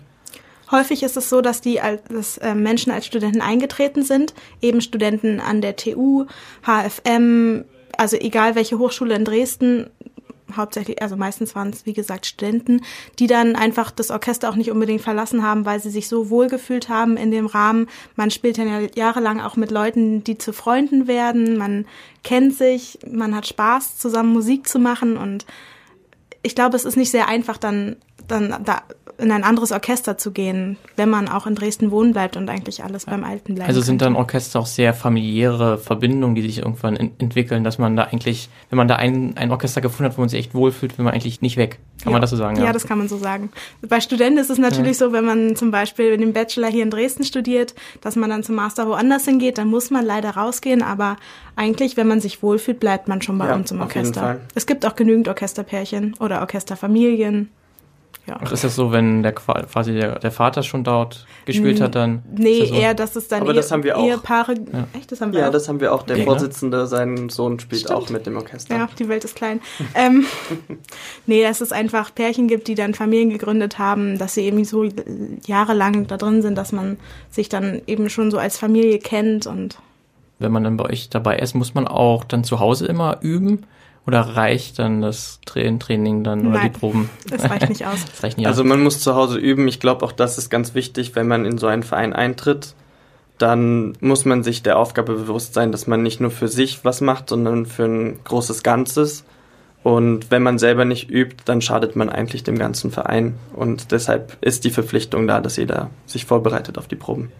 Häufig 0.70 1.02
ist 1.02 1.16
es 1.16 1.30
so, 1.30 1.40
dass 1.40 1.60
die 1.60 1.80
als 1.80 2.38
äh, 2.38 2.54
Menschen 2.54 2.92
als 2.92 3.06
Studenten 3.06 3.40
eingetreten 3.40 4.02
sind, 4.02 4.34
eben 4.60 4.80
Studenten 4.80 5.40
an 5.40 5.62
der 5.62 5.76
TU, 5.76 6.26
HFM, 6.66 7.64
also 7.96 8.16
egal 8.16 8.54
welche 8.54 8.78
Hochschule 8.78 9.14
in 9.14 9.24
Dresden, 9.24 9.88
hauptsächlich, 10.56 11.02
also 11.02 11.16
meistens 11.16 11.54
waren 11.54 11.70
es 11.70 11.86
wie 11.86 11.92
gesagt 11.92 12.26
Studenten, 12.26 12.82
die 13.18 13.26
dann 13.26 13.56
einfach 13.56 13.90
das 13.90 14.10
Orchester 14.10 14.48
auch 14.50 14.56
nicht 14.56 14.70
unbedingt 14.70 15.02
verlassen 15.02 15.42
haben, 15.42 15.64
weil 15.64 15.80
sie 15.80 15.90
sich 15.90 16.08
so 16.08 16.30
wohl 16.30 16.48
gefühlt 16.48 16.88
haben 16.88 17.16
in 17.16 17.30
dem 17.30 17.46
Rahmen. 17.46 17.88
Man 18.16 18.30
spielt 18.30 18.58
dann 18.58 18.68
ja 18.68 18.88
jahrelang 18.94 19.40
auch 19.40 19.56
mit 19.56 19.70
Leuten, 19.70 20.24
die 20.24 20.38
zu 20.38 20.52
Freunden 20.52 21.06
werden. 21.06 21.56
Man 21.56 21.86
kennt 22.24 22.54
sich, 22.54 22.98
man 23.10 23.34
hat 23.34 23.46
Spaß, 23.46 23.98
zusammen 23.98 24.32
Musik 24.32 24.68
zu 24.68 24.78
machen 24.78 25.16
und 25.16 25.46
ich 26.42 26.54
glaube, 26.54 26.76
es 26.76 26.84
ist 26.84 26.96
nicht 26.96 27.10
sehr 27.10 27.28
einfach, 27.28 27.58
dann, 27.58 27.96
dann 28.26 28.64
da 28.64 28.82
in 29.18 29.32
ein 29.32 29.42
anderes 29.42 29.72
Orchester 29.72 30.16
zu 30.16 30.30
gehen, 30.30 30.76
wenn 30.96 31.10
man 31.10 31.28
auch 31.28 31.48
in 31.48 31.56
Dresden 31.56 31.90
wohnen 31.90 32.12
bleibt 32.12 32.36
und 32.36 32.48
eigentlich 32.48 32.84
alles 32.84 33.06
beim 33.06 33.24
Alten 33.24 33.56
bleibt. 33.56 33.68
Also 33.68 33.80
sind 33.80 34.00
dann 34.00 34.14
Orchester 34.14 34.60
auch 34.60 34.66
sehr 34.66 34.94
familiäre 34.94 35.76
Verbindungen, 35.76 36.36
die 36.36 36.42
sich 36.42 36.58
irgendwann 36.58 36.96
entwickeln, 36.96 37.64
dass 37.64 37.78
man 37.78 37.96
da 37.96 38.04
eigentlich, 38.04 38.48
wenn 38.70 38.76
man 38.76 38.86
da 38.86 38.94
ein, 38.94 39.36
ein 39.36 39.50
Orchester 39.50 39.80
gefunden 39.80 40.10
hat, 40.10 40.16
wo 40.16 40.22
man 40.22 40.28
sich 40.28 40.38
echt 40.38 40.54
wohlfühlt, 40.54 40.98
will 40.98 41.04
man 41.04 41.14
eigentlich 41.14 41.40
nicht 41.42 41.56
weg. 41.56 41.80
Kann 42.02 42.10
ja. 42.10 42.12
man 42.12 42.20
das 42.20 42.30
so 42.30 42.36
sagen? 42.36 42.56
Ja? 42.58 42.66
ja, 42.66 42.72
das 42.72 42.86
kann 42.86 42.96
man 42.96 43.08
so 43.08 43.18
sagen. 43.18 43.50
Bei 43.82 44.00
Studenten 44.00 44.38
ist 44.38 44.50
es 44.50 44.58
natürlich 44.58 45.00
ja. 45.00 45.06
so, 45.06 45.12
wenn 45.12 45.24
man 45.24 45.56
zum 45.56 45.72
Beispiel 45.72 46.16
den 46.16 46.32
Bachelor 46.32 46.68
hier 46.68 46.84
in 46.84 46.90
Dresden 46.90 47.24
studiert, 47.24 47.74
dass 48.00 48.14
man 48.14 48.30
dann 48.30 48.44
zum 48.44 48.54
Master 48.54 48.86
woanders 48.86 49.24
hingeht, 49.24 49.58
dann 49.58 49.66
muss 49.66 49.90
man 49.90 50.06
leider 50.06 50.30
rausgehen, 50.30 50.82
aber 50.82 51.16
eigentlich, 51.56 51.96
wenn 51.96 52.06
man 52.06 52.20
sich 52.20 52.40
wohlfühlt, 52.40 52.78
bleibt 52.78 53.08
man 53.08 53.20
schon 53.20 53.36
bei 53.36 53.48
ja, 53.48 53.56
uns 53.56 53.72
im 53.72 53.80
Orchester. 53.80 54.38
Es 54.54 54.66
gibt 54.66 54.86
auch 54.86 54.94
genügend 54.94 55.26
Orchesterpärchen 55.26 56.14
oder 56.20 56.40
Orchesterfamilien. 56.40 57.50
Ja. 58.28 58.36
Ach, 58.44 58.52
ist 58.52 58.62
das 58.62 58.76
so, 58.76 58.92
wenn 58.92 59.22
der 59.22 59.32
quasi 59.32 59.94
der, 59.94 60.18
der 60.18 60.30
Vater 60.30 60.62
schon 60.62 60.84
dort 60.84 61.24
gespielt 61.46 61.80
hat, 61.80 61.94
dann? 61.94 62.22
Nee, 62.30 62.60
das 62.60 62.68
so? 62.68 62.74
eher, 62.74 62.92
dass 62.92 63.16
es 63.16 63.28
dann 63.28 63.40
Aber 63.40 63.54
das 63.54 63.72
haben 63.72 63.82
wir 63.84 63.96
auch. 63.96 64.04
Ehepaare. 64.04 64.52
Ja. 64.52 64.86
Echt, 64.92 65.10
das 65.10 65.22
haben 65.22 65.32
wir 65.32 65.40
ja, 65.40 65.48
auch. 65.48 65.52
das 65.52 65.66
haben 65.66 65.80
wir 65.80 65.94
auch. 65.94 66.02
Der 66.02 66.16
okay, 66.16 66.26
Vorsitzende, 66.26 66.86
sein 66.86 67.30
Sohn 67.30 67.58
spielt 67.58 67.82
Stimmt. 67.82 67.98
auch 67.98 68.10
mit 68.10 68.26
dem 68.26 68.36
Orchester. 68.36 68.76
Ja, 68.76 68.88
die 68.98 69.08
Welt 69.08 69.24
ist 69.24 69.34
klein. 69.34 69.60
ähm, 69.94 70.26
nee, 71.26 71.42
dass 71.42 71.62
es 71.62 71.72
einfach 71.72 72.14
Pärchen 72.14 72.48
gibt, 72.48 72.68
die 72.68 72.74
dann 72.74 72.92
Familien 72.92 73.30
gegründet 73.30 73.78
haben, 73.78 74.18
dass 74.18 74.34
sie 74.34 74.42
eben 74.42 74.62
so 74.64 74.86
jahrelang 75.46 76.06
da 76.06 76.18
drin 76.18 76.42
sind, 76.42 76.58
dass 76.58 76.72
man 76.72 76.98
sich 77.30 77.48
dann 77.48 77.80
eben 77.86 78.10
schon 78.10 78.30
so 78.30 78.36
als 78.36 78.58
Familie 78.58 78.98
kennt 78.98 79.46
und. 79.46 79.78
Wenn 80.38 80.52
man 80.52 80.64
dann 80.64 80.76
bei 80.76 80.84
euch 80.84 81.08
dabei 81.08 81.38
ist, 81.38 81.54
muss 81.54 81.74
man 81.74 81.88
auch 81.88 82.24
dann 82.24 82.44
zu 82.44 82.60
Hause 82.60 82.86
immer 82.86 83.18
üben 83.22 83.64
oder 84.08 84.20
reicht 84.22 84.78
dann 84.78 85.02
das 85.02 85.38
Training 85.44 86.24
dann 86.24 86.46
oder 86.46 86.56
Nein, 86.56 86.72
die 86.72 86.78
Proben? 86.78 87.10
Das 87.28 87.50
reicht 87.50 87.68
nicht 87.68 87.84
aus. 87.84 88.06
das 88.10 88.22
reicht 88.22 88.38
nicht 88.38 88.46
also 88.46 88.62
aus. 88.62 88.68
man 88.68 88.82
muss 88.82 89.00
zu 89.00 89.14
Hause 89.14 89.38
üben. 89.38 89.68
Ich 89.68 89.80
glaube 89.80 90.02
auch, 90.06 90.12
das 90.12 90.38
ist 90.38 90.48
ganz 90.48 90.74
wichtig, 90.74 91.14
wenn 91.14 91.28
man 91.28 91.44
in 91.44 91.58
so 91.58 91.66
einen 91.66 91.82
Verein 91.82 92.14
eintritt. 92.14 92.74
Dann 93.36 93.92
muss 94.00 94.24
man 94.24 94.42
sich 94.42 94.62
der 94.62 94.78
Aufgabe 94.78 95.12
bewusst 95.12 95.52
sein, 95.52 95.72
dass 95.72 95.86
man 95.86 96.02
nicht 96.02 96.20
nur 96.22 96.30
für 96.30 96.48
sich 96.48 96.86
was 96.86 97.02
macht, 97.02 97.28
sondern 97.28 97.66
für 97.66 97.84
ein 97.84 98.20
großes 98.24 98.62
Ganzes. 98.62 99.26
Und 99.82 100.30
wenn 100.30 100.42
man 100.42 100.58
selber 100.58 100.86
nicht 100.86 101.10
übt, 101.10 101.42
dann 101.44 101.60
schadet 101.60 101.94
man 101.94 102.08
eigentlich 102.08 102.42
dem 102.42 102.58
ganzen 102.58 102.90
Verein. 102.90 103.34
Und 103.52 103.92
deshalb 103.92 104.38
ist 104.40 104.64
die 104.64 104.70
Verpflichtung 104.70 105.26
da, 105.26 105.42
dass 105.42 105.58
jeder 105.58 105.90
sich 106.06 106.24
vorbereitet 106.24 106.78
auf 106.78 106.88
die 106.88 106.96
Proben. 106.96 107.30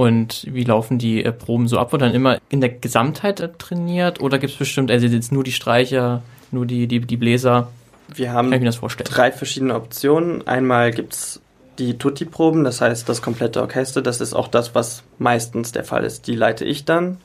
Und 0.00 0.46
wie 0.50 0.64
laufen 0.64 0.96
die 0.96 1.22
äh, 1.22 1.30
Proben 1.30 1.68
so 1.68 1.78
ab? 1.78 1.92
Wird 1.92 2.00
dann 2.00 2.14
immer 2.14 2.38
in 2.48 2.62
der 2.62 2.70
Gesamtheit 2.70 3.38
äh, 3.40 3.50
trainiert 3.58 4.18
oder 4.18 4.38
gibt 4.38 4.54
es 4.54 4.58
bestimmt, 4.58 4.90
also 4.90 5.06
jetzt 5.06 5.30
nur 5.30 5.44
die 5.44 5.52
Streicher, 5.52 6.22
nur 6.50 6.64
die, 6.64 6.86
die, 6.86 7.00
die 7.00 7.18
Bläser? 7.18 7.68
Wir 8.08 8.32
haben 8.32 8.50
drei 8.50 9.30
verschiedene 9.30 9.74
Optionen. 9.74 10.48
Einmal 10.48 10.90
gibt's 10.92 11.42
die 11.78 11.98
Tutti-Proben, 11.98 12.64
das 12.64 12.80
heißt 12.80 13.10
das 13.10 13.20
komplette 13.20 13.60
Orchester. 13.60 14.00
Das 14.00 14.22
ist 14.22 14.32
auch 14.32 14.48
das, 14.48 14.74
was 14.74 15.02
meistens 15.18 15.72
der 15.72 15.84
Fall 15.84 16.04
ist. 16.04 16.26
Die 16.28 16.34
leite 16.34 16.64
ich 16.64 16.86
dann. 16.86 17.18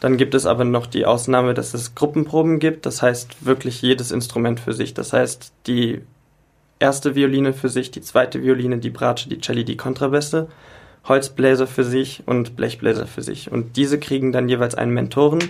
Dann 0.00 0.16
gibt 0.16 0.34
es 0.34 0.46
aber 0.46 0.64
noch 0.64 0.86
die 0.86 1.04
Ausnahme, 1.04 1.52
dass 1.52 1.74
es 1.74 1.94
Gruppenproben 1.94 2.60
gibt. 2.60 2.86
Das 2.86 3.02
heißt 3.02 3.44
wirklich 3.44 3.82
jedes 3.82 4.10
Instrument 4.10 4.58
für 4.58 4.72
sich. 4.72 4.94
Das 4.94 5.12
heißt 5.12 5.52
die 5.66 6.00
erste 6.78 7.14
Violine 7.14 7.52
für 7.52 7.68
sich, 7.68 7.90
die 7.90 8.00
zweite 8.00 8.42
Violine, 8.42 8.78
die 8.78 8.88
Bratsche, 8.88 9.28
die 9.28 9.38
Celli, 9.38 9.66
die 9.66 9.76
Kontrabässe, 9.76 10.48
Holzbläser 11.08 11.66
für 11.66 11.84
sich 11.84 12.22
und 12.26 12.56
Blechbläser 12.56 13.06
für 13.06 13.22
sich. 13.22 13.50
Und 13.50 13.76
diese 13.76 13.98
kriegen 13.98 14.32
dann 14.32 14.48
jeweils 14.48 14.74
einen 14.74 14.92
Mentoren, 14.92 15.40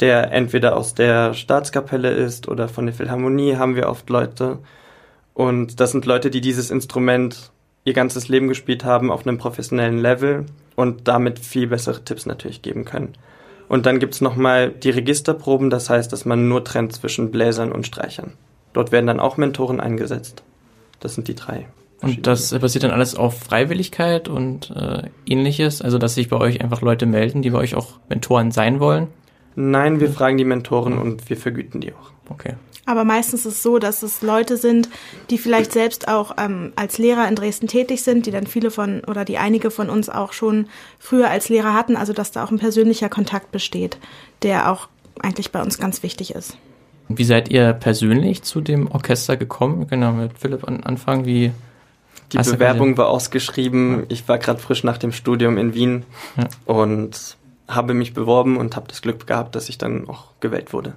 der 0.00 0.32
entweder 0.32 0.76
aus 0.76 0.94
der 0.94 1.34
Staatskapelle 1.34 2.10
ist 2.10 2.48
oder 2.48 2.68
von 2.68 2.86
der 2.86 2.94
Philharmonie 2.94 3.56
haben 3.56 3.74
wir 3.74 3.88
oft 3.88 4.08
Leute. 4.10 4.58
Und 5.34 5.80
das 5.80 5.92
sind 5.92 6.06
Leute, 6.06 6.30
die 6.30 6.40
dieses 6.40 6.70
Instrument 6.70 7.50
ihr 7.84 7.94
ganzes 7.94 8.28
Leben 8.28 8.48
gespielt 8.48 8.84
haben 8.84 9.10
auf 9.10 9.26
einem 9.26 9.38
professionellen 9.38 9.98
Level 9.98 10.46
und 10.76 11.08
damit 11.08 11.38
viel 11.38 11.66
bessere 11.66 12.04
Tipps 12.04 12.26
natürlich 12.26 12.62
geben 12.62 12.84
können. 12.84 13.14
Und 13.68 13.86
dann 13.86 13.98
gibt's 13.98 14.20
nochmal 14.20 14.70
die 14.70 14.90
Registerproben, 14.90 15.70
das 15.70 15.90
heißt, 15.90 16.12
dass 16.12 16.24
man 16.24 16.48
nur 16.48 16.64
trennt 16.64 16.92
zwischen 16.92 17.30
Bläsern 17.30 17.72
und 17.72 17.86
Streichern. 17.86 18.32
Dort 18.72 18.92
werden 18.92 19.06
dann 19.06 19.20
auch 19.20 19.36
Mentoren 19.36 19.80
eingesetzt. 19.80 20.42
Das 21.00 21.14
sind 21.14 21.28
die 21.28 21.34
drei. 21.34 21.66
Und 22.00 22.26
das 22.26 22.56
basiert 22.58 22.84
dann 22.84 22.92
alles 22.92 23.16
auf 23.16 23.40
Freiwilligkeit 23.40 24.28
und 24.28 24.70
äh, 24.70 25.02
ähnliches, 25.26 25.82
also 25.82 25.98
dass 25.98 26.14
sich 26.14 26.28
bei 26.28 26.36
euch 26.36 26.60
einfach 26.60 26.80
Leute 26.80 27.06
melden, 27.06 27.42
die 27.42 27.50
bei 27.50 27.58
euch 27.58 27.74
auch 27.74 27.98
Mentoren 28.08 28.52
sein 28.52 28.78
wollen? 28.78 29.08
Nein, 29.56 29.98
wir 29.98 30.08
fragen 30.10 30.36
die 30.36 30.44
Mentoren 30.44 30.98
und 30.98 31.28
wir 31.28 31.36
vergüten 31.36 31.80
die 31.80 31.92
auch. 31.92 32.12
Okay. 32.30 32.54
Aber 32.86 33.04
meistens 33.04 33.44
ist 33.44 33.56
es 33.56 33.62
so, 33.62 33.78
dass 33.78 34.02
es 34.02 34.22
Leute 34.22 34.56
sind, 34.56 34.88
die 35.28 35.36
vielleicht 35.36 35.72
selbst 35.72 36.08
auch 36.08 36.36
ähm, 36.38 36.72
als 36.76 36.96
Lehrer 36.96 37.28
in 37.28 37.34
Dresden 37.34 37.66
tätig 37.66 38.02
sind, 38.02 38.24
die 38.24 38.30
dann 38.30 38.46
viele 38.46 38.70
von 38.70 39.02
oder 39.06 39.24
die 39.26 39.36
einige 39.36 39.70
von 39.70 39.90
uns 39.90 40.08
auch 40.08 40.32
schon 40.32 40.68
früher 40.98 41.28
als 41.28 41.48
Lehrer 41.48 41.74
hatten, 41.74 41.96
also 41.96 42.12
dass 42.12 42.30
da 42.30 42.44
auch 42.44 42.50
ein 42.50 42.58
persönlicher 42.58 43.08
Kontakt 43.08 43.50
besteht, 43.50 43.98
der 44.42 44.72
auch 44.72 44.88
eigentlich 45.20 45.52
bei 45.52 45.60
uns 45.60 45.78
ganz 45.78 46.02
wichtig 46.02 46.34
ist. 46.34 46.56
Wie 47.08 47.24
seid 47.24 47.50
ihr 47.50 47.72
persönlich 47.72 48.42
zu 48.42 48.60
dem 48.60 48.90
Orchester 48.90 49.36
gekommen? 49.36 49.86
Genau, 49.88 50.12
mit 50.12 50.38
Philipp 50.38 50.66
an 50.66 50.82
Anfang, 50.82 51.26
wie 51.26 51.52
die 52.32 52.38
Bewerbung 52.38 52.96
war 52.96 53.08
ausgeschrieben. 53.08 54.04
Ich 54.08 54.28
war 54.28 54.38
gerade 54.38 54.60
frisch 54.60 54.84
nach 54.84 54.98
dem 54.98 55.12
Studium 55.12 55.56
in 55.58 55.74
Wien 55.74 56.04
ja. 56.36 56.48
und 56.66 57.36
habe 57.68 57.94
mich 57.94 58.14
beworben 58.14 58.56
und 58.56 58.76
habe 58.76 58.88
das 58.88 59.02
Glück 59.02 59.26
gehabt, 59.26 59.54
dass 59.54 59.68
ich 59.68 59.78
dann 59.78 60.08
auch 60.08 60.32
gewählt 60.40 60.72
wurde. 60.72 60.94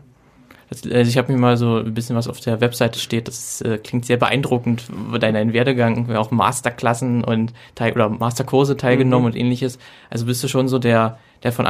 Also 0.71 1.09
ich 1.09 1.17
habe 1.17 1.33
mir 1.33 1.37
mal 1.37 1.57
so 1.57 1.79
ein 1.79 1.93
bisschen 1.93 2.15
was 2.15 2.29
auf 2.29 2.39
der 2.39 2.61
Webseite 2.61 2.97
steht. 2.97 3.27
Das 3.27 3.59
äh, 3.59 3.77
klingt 3.77 4.05
sehr 4.05 4.15
beeindruckend, 4.15 4.85
dein 5.19 5.51
Werdegang, 5.51 6.15
auch 6.15 6.31
Masterklassen 6.31 7.25
und 7.25 7.51
Teil 7.75 7.91
oder 7.91 8.07
Masterkurse 8.07 8.77
teilgenommen 8.77 9.25
mhm. 9.25 9.33
und 9.33 9.35
ähnliches. 9.35 9.79
Also 10.09 10.25
bist 10.27 10.41
du 10.41 10.47
schon 10.47 10.69
so 10.69 10.79
der, 10.79 11.17
der 11.43 11.51
von 11.51 11.65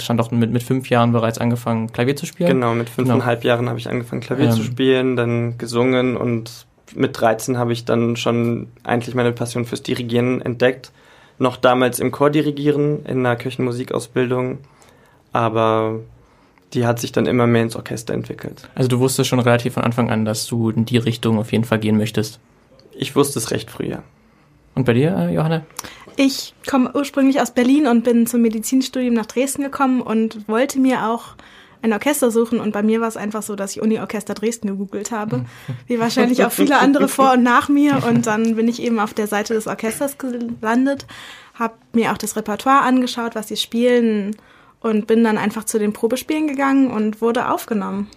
stand 0.00 0.20
auch 0.20 0.32
mit, 0.32 0.50
mit 0.50 0.64
fünf 0.64 0.90
Jahren 0.90 1.12
bereits 1.12 1.38
angefangen, 1.38 1.92
Klavier 1.92 2.16
zu 2.16 2.26
spielen? 2.26 2.48
Genau, 2.48 2.74
mit 2.74 2.88
fünfeinhalb 2.88 3.42
genau. 3.42 3.54
Jahren 3.54 3.68
habe 3.68 3.78
ich 3.78 3.88
angefangen, 3.88 4.20
Klavier 4.20 4.46
ähm. 4.46 4.52
zu 4.52 4.64
spielen, 4.64 5.14
dann 5.14 5.56
gesungen 5.56 6.16
und 6.16 6.66
mit 6.94 7.20
13 7.20 7.58
habe 7.58 7.72
ich 7.72 7.84
dann 7.84 8.16
schon 8.16 8.68
eigentlich 8.84 9.14
meine 9.14 9.32
Passion 9.32 9.64
fürs 9.64 9.82
Dirigieren 9.82 10.42
entdeckt. 10.42 10.92
Noch 11.38 11.56
damals 11.56 12.00
im 12.00 12.10
Chor 12.10 12.30
dirigieren 12.30 13.04
in 13.06 13.20
einer 13.20 13.36
Kirchenmusikausbildung. 13.36 14.58
Aber 15.32 16.00
die 16.74 16.86
hat 16.86 17.00
sich 17.00 17.12
dann 17.12 17.26
immer 17.26 17.46
mehr 17.46 17.62
ins 17.62 17.76
Orchester 17.76 18.14
entwickelt. 18.14 18.68
Also 18.74 18.88
du 18.88 18.98
wusstest 19.00 19.28
schon 19.28 19.40
relativ 19.40 19.74
von 19.74 19.82
Anfang 19.82 20.10
an, 20.10 20.24
dass 20.24 20.46
du 20.46 20.70
in 20.70 20.84
die 20.84 20.98
Richtung 20.98 21.38
auf 21.38 21.52
jeden 21.52 21.64
Fall 21.64 21.78
gehen 21.78 21.96
möchtest. 21.96 22.40
Ich 22.92 23.16
wusste 23.16 23.38
es 23.38 23.50
recht 23.50 23.70
früh, 23.70 23.86
ja. 23.86 24.02
Und 24.74 24.84
bei 24.84 24.92
dir, 24.92 25.16
äh, 25.16 25.34
Johanna? 25.34 25.62
Ich 26.16 26.54
komme 26.68 26.90
ursprünglich 26.94 27.40
aus 27.40 27.52
Berlin 27.52 27.86
und 27.86 28.04
bin 28.04 28.26
zum 28.26 28.42
Medizinstudium 28.42 29.14
nach 29.14 29.26
Dresden 29.26 29.62
gekommen 29.62 30.02
und 30.02 30.48
wollte 30.48 30.78
mir 30.78 31.08
auch 31.08 31.34
ein 31.82 31.92
Orchester 31.92 32.30
suchen 32.30 32.60
und 32.60 32.72
bei 32.72 32.82
mir 32.82 33.00
war 33.00 33.08
es 33.08 33.16
einfach 33.16 33.42
so, 33.42 33.56
dass 33.56 33.72
ich 33.72 33.82
Uni-Orchester 33.82 34.34
Dresden 34.34 34.68
gegoogelt 34.68 35.10
habe, 35.10 35.44
wie 35.86 35.98
wahrscheinlich 35.98 36.44
auch 36.44 36.52
viele 36.52 36.78
andere 36.78 37.08
vor 37.08 37.32
und 37.32 37.42
nach 37.42 37.68
mir 37.68 38.02
und 38.06 38.26
dann 38.26 38.56
bin 38.56 38.68
ich 38.68 38.82
eben 38.82 39.00
auf 39.00 39.14
der 39.14 39.26
Seite 39.26 39.54
des 39.54 39.66
Orchesters 39.66 40.18
gelandet, 40.18 41.06
habe 41.54 41.74
mir 41.92 42.12
auch 42.12 42.18
das 42.18 42.36
Repertoire 42.36 42.82
angeschaut, 42.82 43.34
was 43.34 43.48
sie 43.48 43.56
spielen 43.56 44.36
und 44.80 45.06
bin 45.06 45.24
dann 45.24 45.38
einfach 45.38 45.64
zu 45.64 45.78
den 45.78 45.92
Probespielen 45.92 46.48
gegangen 46.48 46.90
und 46.90 47.20
wurde 47.20 47.50
aufgenommen. 47.50 48.08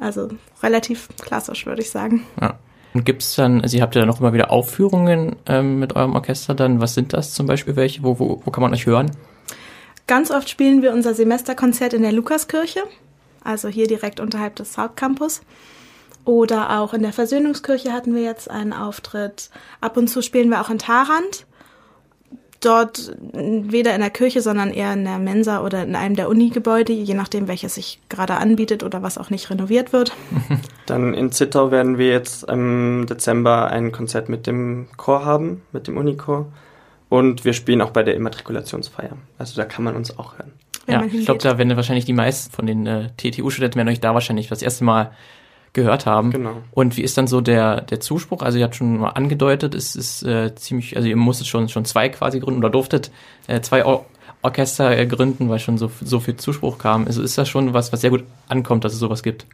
Also 0.00 0.28
relativ 0.62 1.08
klassisch, 1.20 1.66
würde 1.66 1.82
ich 1.82 1.90
sagen. 1.90 2.24
Ja. 2.40 2.58
Und 2.94 3.04
gibt 3.04 3.22
es 3.22 3.34
dann, 3.34 3.60
also 3.60 3.76
ihr 3.76 3.82
habt 3.82 3.96
ja 3.96 4.06
noch 4.06 4.20
immer 4.20 4.32
wieder 4.32 4.50
Aufführungen 4.50 5.36
ähm, 5.46 5.80
mit 5.80 5.96
eurem 5.96 6.14
Orchester 6.14 6.54
dann. 6.54 6.80
Was 6.80 6.94
sind 6.94 7.12
das 7.12 7.34
zum 7.34 7.46
Beispiel 7.46 7.74
welche? 7.74 8.02
Wo, 8.04 8.18
wo, 8.20 8.40
wo 8.44 8.50
kann 8.50 8.62
man 8.62 8.72
euch 8.72 8.86
hören? 8.86 9.10
Ganz 10.06 10.30
oft 10.30 10.48
spielen 10.48 10.82
wir 10.82 10.92
unser 10.92 11.14
Semesterkonzert 11.14 11.94
in 11.94 12.02
der 12.02 12.12
Lukaskirche, 12.12 12.82
also 13.42 13.68
hier 13.68 13.86
direkt 13.86 14.20
unterhalb 14.20 14.56
des 14.56 14.76
Hauptcampus. 14.76 15.42
Oder 16.24 16.78
auch 16.78 16.94
in 16.94 17.02
der 17.02 17.12
Versöhnungskirche 17.12 17.92
hatten 17.92 18.14
wir 18.14 18.22
jetzt 18.22 18.50
einen 18.50 18.72
Auftritt. 18.72 19.50
Ab 19.80 19.96
und 19.96 20.08
zu 20.08 20.22
spielen 20.22 20.48
wir 20.48 20.60
auch 20.60 20.70
in 20.70 20.78
Tarant 20.78 21.46
dort 22.64 23.14
weder 23.32 23.94
in 23.94 24.00
der 24.00 24.10
Kirche, 24.10 24.40
sondern 24.40 24.70
eher 24.70 24.92
in 24.92 25.04
der 25.04 25.18
Mensa 25.18 25.62
oder 25.62 25.82
in 25.82 25.96
einem 25.96 26.16
der 26.16 26.28
Uni-Gebäude, 26.28 26.92
je 26.92 27.14
nachdem, 27.14 27.48
welches 27.48 27.74
sich 27.74 28.00
gerade 28.08 28.34
anbietet 28.34 28.82
oder 28.82 29.02
was 29.02 29.18
auch 29.18 29.30
nicht 29.30 29.50
renoviert 29.50 29.92
wird. 29.92 30.12
Dann 30.86 31.14
in 31.14 31.32
Zittau 31.32 31.70
werden 31.70 31.98
wir 31.98 32.08
jetzt 32.08 32.44
im 32.44 33.06
Dezember 33.08 33.68
ein 33.68 33.92
Konzert 33.92 34.28
mit 34.28 34.46
dem 34.46 34.86
Chor 34.96 35.24
haben, 35.24 35.62
mit 35.72 35.88
dem 35.88 35.96
Unichor. 35.96 36.46
Und 37.14 37.44
wir 37.44 37.52
spielen 37.52 37.80
auch 37.80 37.90
bei 37.90 38.02
der 38.02 38.16
Immatrikulationsfeier. 38.16 39.16
Also 39.38 39.54
da 39.54 39.64
kann 39.64 39.84
man 39.84 39.94
uns 39.94 40.18
auch 40.18 40.36
hören. 40.36 40.50
ja, 40.88 41.04
ich 41.04 41.26
glaube, 41.26 41.40
da 41.40 41.58
werden 41.58 41.76
wahrscheinlich 41.76 42.06
die 42.06 42.12
meisten 42.12 42.52
von 42.52 42.66
den 42.66 42.88
äh, 42.88 43.10
TTU-Studenten 43.16 43.76
werden 43.76 43.88
euch 43.88 44.00
da 44.00 44.14
wahrscheinlich 44.14 44.48
das 44.48 44.62
erste 44.62 44.82
Mal 44.82 45.12
gehört 45.74 46.06
haben. 46.06 46.32
Genau. 46.32 46.56
Und 46.72 46.96
wie 46.96 47.02
ist 47.02 47.16
dann 47.16 47.28
so 47.28 47.40
der, 47.40 47.82
der 47.82 48.00
Zuspruch? 48.00 48.42
Also 48.42 48.58
ihr 48.58 48.64
habt 48.64 48.74
schon 48.74 48.98
mal 48.98 49.10
angedeutet, 49.10 49.76
es 49.76 49.94
ist 49.94 50.24
äh, 50.24 50.56
ziemlich, 50.56 50.96
also 50.96 51.08
ihr 51.08 51.14
musstet 51.14 51.46
schon, 51.46 51.68
schon 51.68 51.84
zwei 51.84 52.08
quasi 52.08 52.40
gründen 52.40 52.58
oder 52.58 52.70
durftet 52.70 53.12
äh, 53.46 53.60
zwei 53.60 53.84
Or 53.84 54.06
Orchester 54.42 54.98
äh, 54.98 55.06
gründen, 55.06 55.48
weil 55.48 55.60
schon 55.60 55.78
so, 55.78 55.92
so 56.02 56.18
viel 56.18 56.34
Zuspruch 56.34 56.78
kam. 56.78 57.06
Also 57.06 57.22
ist 57.22 57.38
das 57.38 57.48
schon 57.48 57.74
was, 57.74 57.92
was 57.92 58.00
sehr 58.00 58.10
gut 58.10 58.24
ankommt, 58.48 58.82
dass 58.84 58.92
es 58.92 58.98
sowas 58.98 59.22
gibt? 59.22 59.46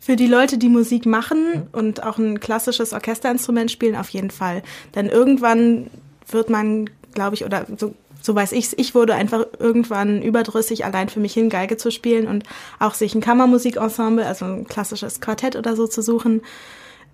Für 0.00 0.16
die 0.16 0.26
Leute, 0.26 0.56
die 0.56 0.70
Musik 0.70 1.04
machen 1.04 1.66
und 1.72 2.02
auch 2.02 2.16
ein 2.16 2.40
klassisches 2.40 2.94
Orchesterinstrument 2.94 3.70
spielen, 3.70 3.94
auf 3.94 4.08
jeden 4.08 4.30
Fall. 4.30 4.62
Denn 4.94 5.10
irgendwann 5.10 5.90
wird 6.28 6.50
man, 6.50 6.90
glaube 7.12 7.34
ich, 7.34 7.44
oder 7.44 7.66
so 7.76 7.94
so 8.24 8.34
weiß 8.34 8.52
ich's. 8.52 8.74
Ich 8.78 8.94
wurde 8.94 9.14
einfach 9.14 9.44
irgendwann 9.58 10.22
überdrüssig, 10.22 10.86
allein 10.86 11.10
für 11.10 11.20
mich 11.20 11.34
hin 11.34 11.50
Geige 11.50 11.76
zu 11.76 11.90
spielen 11.90 12.26
und 12.26 12.44
auch 12.78 12.94
sich 12.94 13.14
ein 13.14 13.20
Kammermusikensemble, 13.20 14.24
also 14.24 14.46
ein 14.46 14.66
klassisches 14.66 15.20
Quartett 15.20 15.56
oder 15.56 15.76
so 15.76 15.86
zu 15.86 16.00
suchen. 16.00 16.40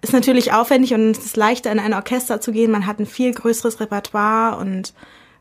Ist 0.03 0.13
natürlich 0.13 0.53
aufwendig 0.53 0.95
und 0.95 1.11
es 1.11 1.25
ist 1.25 1.37
leichter, 1.37 1.73
in 1.73 1.81
ein 1.81 1.95
Orchester 1.95 2.41
zu 2.41 2.53
gehen. 2.53 2.71
Man 2.71 2.87
hat 2.87 3.01
ein 3.01 3.07
viel 3.07 3.35
größeres 3.35 3.81
Repertoire 3.81 4.57
und 4.59 4.95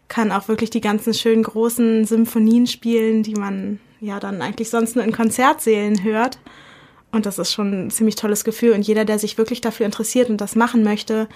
kann 0.08 0.32
auch 0.32 0.48
wirklich 0.48 0.72
die 0.72 0.82
ganzen 0.82 1.14
schönen 1.14 1.44
großen 1.44 2.04
Symphonien 2.06 2.66
spielen, 2.66 3.22
die 3.22 3.36
man 3.36 3.80
ja 4.02 4.20
dann 4.20 4.42
eigentlich 4.42 4.72
sonst 4.72 4.96
nur 4.96 5.06
in 5.06 5.12
Konzertsälen 5.12 6.04
hört. 6.04 6.40
Und 7.12 7.28
das 7.28 7.38
ist 7.38 7.54
schon 7.54 7.86
ein 7.86 7.92
ziemlich 7.92 8.16
tolles 8.16 8.44
Gefühl. 8.44 8.74
Und 8.74 8.82
jeder, 8.88 9.06
der 9.06 9.20
sich 9.20 9.38
wirklich 9.38 9.62
dafür 9.62 9.86
interessiert 9.86 10.32
und 10.32 10.42
das 10.42 10.56
machen 10.56 10.84
möchte, 10.84 11.28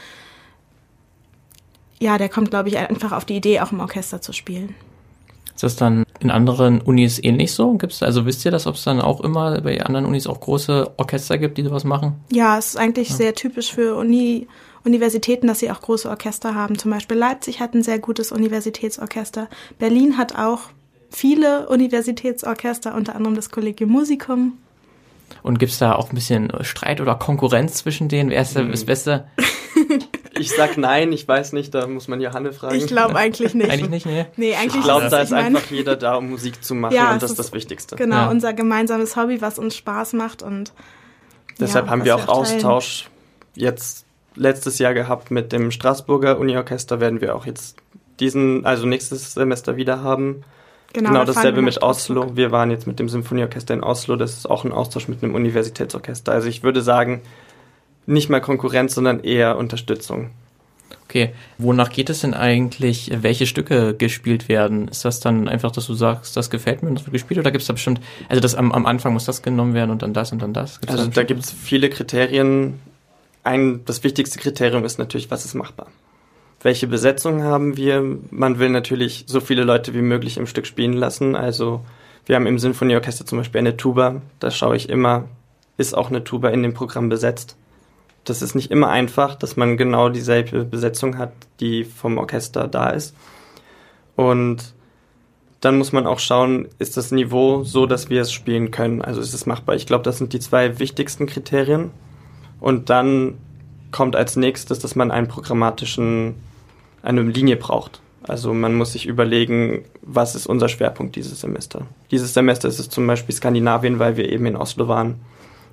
ja, 2.03 2.17
der 2.17 2.27
kommt, 2.27 2.49
glaube 2.49 2.67
ich, 2.67 2.77
einfach 2.77 3.13
auf 3.13 3.23
die 3.23 3.37
Idee, 3.37 3.61
auch 3.61 3.71
im 3.71 3.79
Orchester 3.79 4.21
zu 4.21 4.33
spielen. 4.33 4.75
Ist 5.55 5.63
das 5.63 5.75
dann 5.77 6.03
in 6.19 6.31
anderen 6.31 6.81
Unis 6.81 7.23
ähnlich 7.23 7.53
so? 7.53 7.73
Gibt's, 7.73 8.03
also 8.03 8.25
wisst 8.25 8.43
ihr 8.43 8.51
das, 8.51 8.67
ob 8.67 8.75
es 8.75 8.83
dann 8.83 8.99
auch 8.99 9.21
immer 9.21 9.61
bei 9.61 9.81
anderen 9.81 10.05
Unis 10.05 10.27
auch 10.27 10.39
große 10.39 10.93
Orchester 10.97 11.37
gibt, 11.37 11.57
die 11.57 11.63
sowas 11.63 11.85
machen? 11.85 12.15
Ja, 12.31 12.57
es 12.57 12.69
ist 12.69 12.77
eigentlich 12.77 13.09
ja. 13.09 13.15
sehr 13.15 13.35
typisch 13.35 13.71
für 13.71 13.95
Uni, 13.95 14.47
Universitäten, 14.83 15.47
dass 15.47 15.59
sie 15.59 15.71
auch 15.71 15.79
große 15.79 16.09
Orchester 16.09 16.55
haben. 16.55 16.77
Zum 16.77 16.91
Beispiel 16.91 17.15
Leipzig 17.15 17.61
hat 17.61 17.73
ein 17.73 17.83
sehr 17.83 17.99
gutes 17.99 18.33
Universitätsorchester. 18.33 19.47
Berlin 19.79 20.17
hat 20.17 20.35
auch 20.35 20.61
viele 21.09 21.69
Universitätsorchester, 21.69 22.95
unter 22.95 23.15
anderem 23.15 23.35
das 23.35 23.49
Collegium 23.49 23.91
Musicum. 23.91 24.57
Und 25.41 25.59
gibt's 25.59 25.77
da 25.77 25.95
auch 25.95 26.09
ein 26.09 26.15
bisschen 26.15 26.51
Streit 26.61 26.99
oder 26.99 27.15
Konkurrenz 27.15 27.75
zwischen 27.75 28.09
denen? 28.09 28.29
Wer 28.29 28.41
ist 28.41 28.55
das 28.57 28.85
Beste? 28.85 29.27
Ich 30.37 30.51
sag 30.51 30.77
nein, 30.77 31.11
ich 31.11 31.27
weiß 31.27 31.53
nicht, 31.53 31.73
da 31.73 31.87
muss 31.87 32.07
man 32.07 32.19
Johanne 32.19 32.53
fragen. 32.53 32.75
Ich 32.75 32.87
glaube 32.87 33.15
eigentlich 33.15 33.53
nicht. 33.53 33.69
eigentlich 33.69 33.89
nicht, 33.89 34.05
nee. 34.05 34.25
Nee, 34.35 34.55
eigentlich 34.55 34.75
Ich 34.75 34.83
glaube, 34.83 35.09
da 35.09 35.21
ist 35.21 35.33
einfach 35.33 35.69
jeder 35.69 35.95
da, 35.95 36.15
um 36.15 36.29
Musik 36.29 36.63
zu 36.63 36.75
machen 36.75 36.95
ja, 36.95 37.13
und 37.13 37.21
das 37.21 37.31
ist 37.31 37.39
das 37.39 37.53
Wichtigste. 37.53 37.95
Genau, 37.95 38.15
ja. 38.15 38.29
unser 38.29 38.53
gemeinsames 38.53 39.15
Hobby, 39.15 39.41
was 39.41 39.59
uns 39.59 39.75
Spaß 39.75 40.13
macht 40.13 40.41
und 40.41 40.73
Deshalb 41.59 41.85
ja, 41.85 41.91
haben 41.91 42.05
wir 42.05 42.15
auch 42.15 42.27
Austausch 42.27 43.09
jetzt 43.55 44.05
letztes 44.35 44.79
Jahr 44.79 44.93
gehabt 44.93 45.31
mit 45.31 45.51
dem 45.51 45.71
Straßburger 45.71 46.39
Uniorchester, 46.39 46.99
werden 46.99 47.21
wir 47.21 47.35
auch 47.35 47.45
jetzt 47.45 47.77
diesen, 48.19 48.65
also 48.65 48.85
nächstes 48.85 49.33
Semester 49.33 49.75
wieder 49.75 50.01
haben. 50.01 50.43
Genau, 50.93 51.09
genau 51.09 51.25
dasselbe 51.25 51.61
mit 51.61 51.81
Oslo. 51.81 52.35
Wir 52.35 52.51
waren 52.51 52.69
jetzt 52.69 52.85
mit 52.85 52.99
dem 52.99 53.09
Symphonieorchester 53.09 53.73
in 53.73 53.83
Oslo, 53.83 54.15
das 54.15 54.33
ist 54.33 54.49
auch 54.49 54.63
ein 54.63 54.71
Austausch 54.71 55.07
mit 55.07 55.23
einem 55.23 55.35
Universitätsorchester. 55.35 56.31
Also 56.31 56.47
ich 56.47 56.63
würde 56.63 56.81
sagen, 56.81 57.21
nicht 58.05 58.29
mal 58.29 58.41
Konkurrenz, 58.41 58.95
sondern 58.95 59.19
eher 59.19 59.57
Unterstützung. 59.57 60.31
Okay, 61.05 61.33
wonach 61.57 61.89
geht 61.89 62.09
es 62.09 62.21
denn 62.21 62.33
eigentlich, 62.33 63.11
welche 63.13 63.45
Stücke 63.45 63.93
gespielt 63.93 64.49
werden? 64.49 64.87
Ist 64.87 65.05
das 65.05 65.19
dann 65.19 65.47
einfach, 65.47 65.71
dass 65.71 65.85
du 65.85 65.93
sagst, 65.93 66.35
das 66.35 66.49
gefällt 66.49 66.81
mir 66.81 66.89
und 66.89 66.95
das 66.95 67.05
wird 67.05 67.13
gespielt 67.13 67.39
oder 67.39 67.51
gibt 67.51 67.61
es 67.61 67.67
da 67.67 67.73
bestimmt, 67.73 68.01
also 68.29 68.41
das 68.41 68.55
am, 68.55 68.71
am 68.71 68.85
Anfang 68.85 69.13
muss 69.13 69.25
das 69.25 69.41
genommen 69.41 69.73
werden 69.73 69.91
und 69.91 70.01
dann 70.01 70.13
das 70.13 70.31
und 70.31 70.41
dann 70.41 70.53
das? 70.53 70.81
Gibt's 70.81 70.95
also 70.95 71.05
da, 71.05 71.11
da 71.11 71.23
gibt 71.23 71.43
es 71.43 71.51
viele 71.51 71.89
Kriterien. 71.89 72.79
Ein, 73.43 73.81
das 73.85 74.03
wichtigste 74.03 74.39
Kriterium 74.39 74.85
ist 74.85 74.97
natürlich, 74.97 75.29
was 75.29 75.45
ist 75.45 75.53
machbar. 75.53 75.87
Welche 76.61 76.87
Besetzung 76.87 77.43
haben 77.43 77.75
wir? 77.75 78.01
Man 78.31 78.57
will 78.57 78.69
natürlich 78.69 79.25
so 79.27 79.41
viele 79.41 79.65
Leute 79.65 79.93
wie 79.93 80.01
möglich 80.01 80.37
im 80.37 80.47
Stück 80.47 80.65
spielen 80.65 80.93
lassen. 80.93 81.35
Also 81.35 81.83
wir 82.25 82.37
haben 82.37 82.47
im 82.47 82.57
Sinfonieorchester 82.57 83.25
zum 83.25 83.39
Beispiel 83.39 83.59
eine 83.59 83.75
Tuba. 83.75 84.21
Da 84.39 84.49
schaue 84.49 84.77
ich 84.77 84.87
immer, 84.87 85.25
ist 85.77 85.95
auch 85.95 86.09
eine 86.09 86.23
Tuba 86.23 86.49
in 86.49 86.63
dem 86.63 86.73
Programm 86.73 87.09
besetzt 87.09 87.57
das 88.23 88.41
ist 88.41 88.55
nicht 88.55 88.71
immer 88.71 88.89
einfach, 88.89 89.35
dass 89.35 89.57
man 89.57 89.77
genau 89.77 90.09
dieselbe 90.09 90.63
Besetzung 90.65 91.17
hat, 91.17 91.33
die 91.59 91.83
vom 91.83 92.17
Orchester 92.17 92.67
da 92.67 92.89
ist. 92.89 93.15
Und 94.15 94.73
dann 95.59 95.77
muss 95.77 95.91
man 95.91 96.07
auch 96.07 96.19
schauen, 96.19 96.67
ist 96.79 96.97
das 96.97 97.11
Niveau 97.11 97.63
so, 97.63 97.85
dass 97.85 98.09
wir 98.09 98.21
es 98.21 98.31
spielen 98.31 98.71
können? 98.71 99.01
Also 99.01 99.21
ist 99.21 99.33
es 99.33 99.45
machbar? 99.45 99.75
Ich 99.75 99.85
glaube, 99.85 100.03
das 100.03 100.17
sind 100.17 100.33
die 100.33 100.39
zwei 100.39 100.79
wichtigsten 100.79 101.25
Kriterien. 101.25 101.91
Und 102.59 102.89
dann 102.89 103.37
kommt 103.91 104.15
als 104.15 104.35
nächstes, 104.35 104.79
dass 104.79 104.95
man 104.95 105.11
einen 105.11 105.27
programmatischen, 105.27 106.35
eine 107.01 107.21
Linie 107.21 107.57
braucht. 107.57 108.01
Also 108.23 108.53
man 108.53 108.75
muss 108.75 108.93
sich 108.93 109.05
überlegen, 109.05 109.83
was 110.01 110.35
ist 110.35 110.47
unser 110.47 110.69
Schwerpunkt 110.69 111.15
dieses 111.15 111.41
Semester. 111.41 111.85
Dieses 112.11 112.33
Semester 112.33 112.67
ist 112.67 112.79
es 112.79 112.89
zum 112.89 113.05
Beispiel 113.05 113.35
Skandinavien, 113.35 113.99
weil 113.99 114.15
wir 114.15 114.31
eben 114.31 114.45
in 114.45 114.55
Oslo 114.55 114.87
waren 114.87 115.15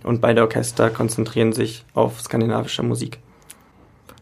und 0.04 0.20
beide 0.20 0.42
Orchester 0.42 0.90
konzentrieren 0.90 1.52
sich 1.52 1.84
auf 1.94 2.20
skandinavische 2.20 2.82
Musik. 2.82 3.18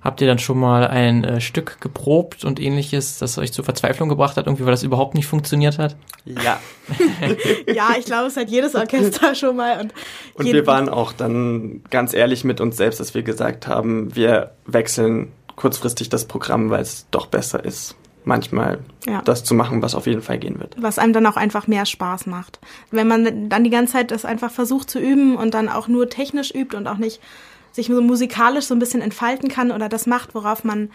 Habt 0.00 0.20
ihr 0.20 0.28
dann 0.28 0.38
schon 0.38 0.58
mal 0.58 0.86
ein 0.86 1.24
äh, 1.24 1.40
Stück 1.40 1.80
geprobt 1.80 2.44
und 2.44 2.60
ähnliches, 2.60 3.18
das 3.18 3.36
euch 3.36 3.52
zur 3.52 3.64
Verzweiflung 3.64 4.08
gebracht 4.08 4.36
hat, 4.36 4.46
irgendwie, 4.46 4.64
weil 4.64 4.70
das 4.70 4.84
überhaupt 4.84 5.14
nicht 5.14 5.26
funktioniert 5.26 5.78
hat? 5.78 5.96
Ja. 6.24 6.60
ja, 7.66 7.90
ich 7.98 8.04
glaube, 8.04 8.28
es 8.28 8.36
hat 8.36 8.48
jedes 8.48 8.76
Orchester 8.76 9.34
schon 9.34 9.56
mal. 9.56 9.80
Und, 9.80 9.92
und 10.34 10.46
wir 10.46 10.66
waren 10.68 10.88
auch 10.88 11.12
dann 11.12 11.82
ganz 11.90 12.14
ehrlich 12.14 12.44
mit 12.44 12.60
uns 12.60 12.76
selbst, 12.76 13.00
dass 13.00 13.14
wir 13.14 13.22
gesagt 13.22 13.66
haben, 13.66 14.14
wir 14.14 14.52
wechseln 14.66 15.32
kurzfristig 15.56 16.08
das 16.08 16.26
Programm, 16.26 16.70
weil 16.70 16.82
es 16.82 17.06
doch 17.10 17.26
besser 17.26 17.64
ist 17.64 17.96
manchmal 18.28 18.78
ja. 19.06 19.22
das 19.22 19.42
zu 19.42 19.54
machen, 19.54 19.82
was 19.82 19.96
auf 19.96 20.06
jeden 20.06 20.22
Fall 20.22 20.38
gehen 20.38 20.60
wird. 20.60 20.76
Was 20.78 20.98
einem 20.98 21.12
dann 21.12 21.26
auch 21.26 21.36
einfach 21.36 21.66
mehr 21.66 21.86
Spaß 21.86 22.26
macht. 22.26 22.60
Wenn 22.92 23.08
man 23.08 23.48
dann 23.48 23.64
die 23.64 23.70
ganze 23.70 23.94
Zeit 23.94 24.12
das 24.12 24.24
einfach 24.24 24.52
versucht 24.52 24.88
zu 24.88 25.00
üben 25.00 25.36
und 25.36 25.54
dann 25.54 25.68
auch 25.68 25.88
nur 25.88 26.08
technisch 26.08 26.54
übt 26.54 26.76
und 26.76 26.86
auch 26.86 26.98
nicht 26.98 27.20
sich 27.72 27.86
so 27.86 28.00
musikalisch 28.00 28.66
so 28.66 28.74
ein 28.74 28.78
bisschen 28.78 29.00
entfalten 29.00 29.48
kann 29.48 29.72
oder 29.72 29.88
das 29.88 30.06
macht, 30.06 30.34
worauf 30.34 30.62
man 30.62 30.90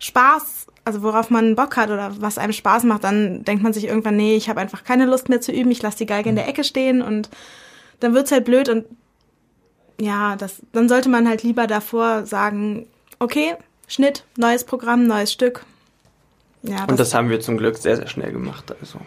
Spaß, 0.00 0.66
also 0.84 1.02
worauf 1.02 1.30
man 1.30 1.56
Bock 1.56 1.76
hat 1.76 1.90
oder 1.90 2.12
was 2.20 2.38
einem 2.38 2.52
Spaß 2.52 2.84
macht, 2.84 3.04
dann 3.04 3.44
denkt 3.44 3.62
man 3.62 3.72
sich 3.72 3.84
irgendwann, 3.84 4.16
nee, 4.16 4.36
ich 4.36 4.48
habe 4.48 4.60
einfach 4.60 4.84
keine 4.84 5.06
Lust 5.06 5.28
mehr 5.28 5.40
zu 5.40 5.52
üben, 5.52 5.70
ich 5.70 5.82
lasse 5.82 5.98
die 5.98 6.06
Geige 6.06 6.30
in 6.30 6.36
der 6.36 6.48
Ecke 6.48 6.64
stehen 6.64 7.02
und 7.02 7.28
dann 8.00 8.14
wird's 8.14 8.32
halt 8.32 8.44
blöd 8.44 8.68
und 8.68 8.86
ja, 10.00 10.36
das, 10.36 10.62
dann 10.72 10.88
sollte 10.88 11.08
man 11.08 11.28
halt 11.28 11.42
lieber 11.42 11.66
davor 11.66 12.24
sagen, 12.24 12.86
okay, 13.18 13.56
Schnitt, 13.88 14.24
neues 14.36 14.64
Programm, 14.64 15.06
neues 15.06 15.32
Stück, 15.32 15.64
ja, 16.62 16.84
und 16.84 16.98
das 16.98 17.14
haben 17.14 17.30
wir 17.30 17.40
zum 17.40 17.56
Glück 17.56 17.76
sehr, 17.76 17.96
sehr 17.96 18.08
schnell 18.08 18.32
gemacht. 18.32 18.74
Also. 18.80 18.98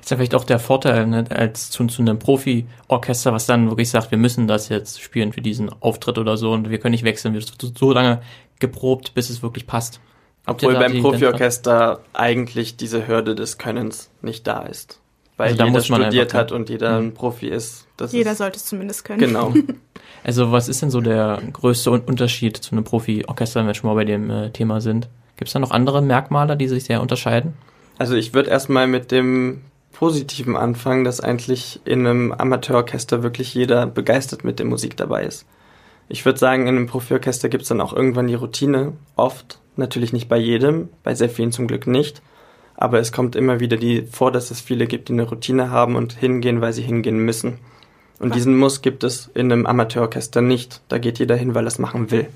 Ist 0.00 0.10
ja 0.10 0.16
vielleicht 0.16 0.34
auch 0.34 0.44
der 0.44 0.58
Vorteil, 0.58 1.06
ne, 1.06 1.24
als 1.30 1.70
zu, 1.70 1.86
zu 1.86 2.02
einem 2.02 2.18
Profi-Orchester, 2.18 3.32
was 3.32 3.46
dann 3.46 3.68
wirklich 3.68 3.90
sagt, 3.90 4.10
wir 4.10 4.18
müssen 4.18 4.46
das 4.46 4.68
jetzt 4.68 5.00
spielen 5.00 5.32
für 5.32 5.40
diesen 5.40 5.70
Auftritt 5.80 6.18
oder 6.18 6.36
so 6.36 6.52
und 6.52 6.70
wir 6.70 6.78
können 6.78 6.92
nicht 6.92 7.04
wechseln, 7.04 7.34
wir 7.34 7.40
haben 7.40 7.74
so 7.76 7.92
lange 7.92 8.20
geprobt, 8.58 9.14
bis 9.14 9.30
es 9.30 9.42
wirklich 9.42 9.66
passt. 9.66 10.00
Obwohl 10.46 10.74
beim 10.74 11.00
Profi-Orchester 11.00 12.00
eigentlich 12.14 12.76
diese 12.76 13.06
Hürde 13.06 13.34
des 13.34 13.58
Könnens 13.58 14.10
nicht 14.22 14.46
da 14.46 14.62
ist. 14.62 15.00
Weil 15.36 15.52
also 15.52 15.64
jeder 15.64 15.80
studiert 15.82 16.34
hat 16.34 16.52
und 16.52 16.68
jeder 16.68 16.96
ein 16.96 17.14
Profi 17.14 17.46
ist. 17.46 17.86
Das 17.96 18.12
jeder 18.12 18.32
ist 18.32 18.38
sollte 18.38 18.56
es 18.56 18.64
zumindest 18.64 19.04
können. 19.04 19.20
Genau. 19.20 19.54
also 20.24 20.50
was 20.50 20.68
ist 20.68 20.82
denn 20.82 20.90
so 20.90 21.00
der 21.00 21.40
größte 21.52 21.90
Unterschied 21.90 22.56
zu 22.56 22.72
einem 22.72 22.82
Profi-Orchester, 22.82 23.60
wenn 23.60 23.66
wir 23.68 23.74
schon 23.74 23.88
mal 23.88 23.94
bei 23.94 24.04
dem 24.04 24.30
äh, 24.30 24.50
Thema 24.50 24.80
sind? 24.80 25.08
Gibt 25.38 25.48
es 25.48 25.52
da 25.52 25.60
noch 25.60 25.70
andere 25.70 26.02
Merkmale, 26.02 26.56
die 26.56 26.68
sich 26.68 26.84
sehr 26.84 27.00
unterscheiden? 27.00 27.54
Also 27.96 28.14
ich 28.14 28.34
würde 28.34 28.50
erstmal 28.50 28.86
mit 28.88 29.10
dem 29.12 29.62
Positiven 29.92 30.56
anfangen, 30.56 31.04
dass 31.04 31.20
eigentlich 31.20 31.80
in 31.84 32.06
einem 32.06 32.32
Amateurorchester 32.32 33.22
wirklich 33.22 33.54
jeder 33.54 33.86
begeistert 33.86 34.44
mit 34.44 34.58
der 34.58 34.66
Musik 34.66 34.96
dabei 34.96 35.24
ist. 35.24 35.46
Ich 36.08 36.24
würde 36.24 36.38
sagen, 36.38 36.62
in 36.62 36.76
einem 36.76 36.86
Profiorchester 36.86 37.48
gibt 37.48 37.62
es 37.62 37.68
dann 37.68 37.80
auch 37.80 37.92
irgendwann 37.92 38.26
die 38.26 38.34
Routine. 38.34 38.94
Oft, 39.16 39.60
natürlich 39.76 40.12
nicht 40.12 40.28
bei 40.28 40.38
jedem, 40.38 40.88
bei 41.02 41.14
sehr 41.14 41.30
vielen 41.30 41.52
zum 41.52 41.66
Glück 41.66 41.86
nicht. 41.86 42.20
Aber 42.74 42.98
es 42.98 43.12
kommt 43.12 43.36
immer 43.36 43.60
wieder 43.60 43.76
die 43.76 44.06
vor, 44.06 44.32
dass 44.32 44.50
es 44.50 44.60
viele 44.60 44.86
gibt, 44.86 45.08
die 45.08 45.12
eine 45.12 45.28
Routine 45.28 45.70
haben 45.70 45.96
und 45.96 46.14
hingehen, 46.14 46.60
weil 46.60 46.72
sie 46.72 46.82
hingehen 46.82 47.18
müssen. 47.18 47.58
Und 48.18 48.34
diesen 48.34 48.56
Muss 48.56 48.82
gibt 48.82 49.04
es 49.04 49.30
in 49.34 49.52
einem 49.52 49.66
Amateurorchester 49.66 50.40
nicht. 50.40 50.80
Da 50.88 50.98
geht 50.98 51.18
jeder 51.18 51.36
hin, 51.36 51.54
weil 51.54 51.64
er 51.64 51.68
es 51.68 51.78
machen 51.78 52.10
will. 52.10 52.26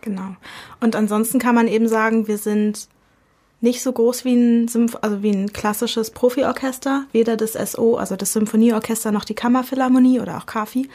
Genau. 0.00 0.36
Und 0.80 0.96
ansonsten 0.96 1.38
kann 1.38 1.54
man 1.54 1.68
eben 1.68 1.88
sagen, 1.88 2.28
wir 2.28 2.38
sind 2.38 2.88
nicht 3.60 3.82
so 3.82 3.92
groß 3.92 4.24
wie 4.24 4.34
ein, 4.34 4.68
Symph 4.68 4.96
also 5.02 5.22
wie 5.22 5.30
ein 5.30 5.52
klassisches 5.52 6.10
Profiorchester, 6.10 7.04
weder 7.12 7.36
das 7.36 7.54
SO, 7.72 7.96
also 7.96 8.14
das 8.16 8.32
Symphonieorchester 8.32 9.10
noch 9.10 9.24
die 9.24 9.34
Kammerphilharmonie 9.34 10.20
oder 10.20 10.38
auch 10.38 10.46
KAFI. 10.46 10.88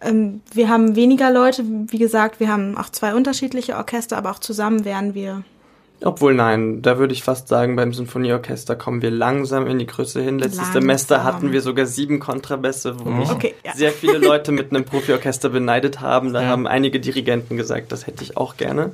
Ähm, 0.00 0.40
wir 0.52 0.68
haben 0.68 0.96
weniger 0.96 1.30
Leute, 1.30 1.64
wie 1.66 1.98
gesagt, 1.98 2.40
wir 2.40 2.48
haben 2.48 2.76
auch 2.78 2.90
zwei 2.90 3.14
unterschiedliche 3.14 3.76
Orchester, 3.76 4.16
aber 4.16 4.30
auch 4.30 4.38
zusammen 4.38 4.84
wären 4.84 5.14
wir 5.14 5.44
obwohl 6.02 6.34
nein, 6.34 6.82
da 6.82 6.98
würde 6.98 7.14
ich 7.14 7.22
fast 7.22 7.48
sagen, 7.48 7.74
beim 7.74 7.94
Symphonieorchester 7.94 8.76
kommen 8.76 9.00
wir 9.00 9.10
langsam 9.10 9.66
in 9.66 9.78
die 9.78 9.86
Größe 9.86 10.20
hin. 10.20 10.38
Letztes 10.38 10.58
langsam. 10.58 10.82
Semester 10.82 11.24
hatten 11.24 11.52
wir 11.52 11.62
sogar 11.62 11.86
sieben 11.86 12.20
Kontrabässe, 12.20 12.96
wo 13.00 13.08
mich 13.08 13.30
okay, 13.30 13.54
ja. 13.64 13.74
sehr 13.74 13.92
viele 13.92 14.18
Leute 14.26 14.52
mit 14.52 14.70
einem 14.70 14.84
Profiorchester 14.84 15.48
beneidet 15.48 16.00
haben. 16.00 16.34
Da 16.34 16.42
ja. 16.42 16.48
haben 16.48 16.66
einige 16.66 17.00
Dirigenten 17.00 17.56
gesagt, 17.56 17.92
das 17.92 18.06
hätte 18.06 18.22
ich 18.24 18.36
auch 18.36 18.56
gerne. 18.58 18.92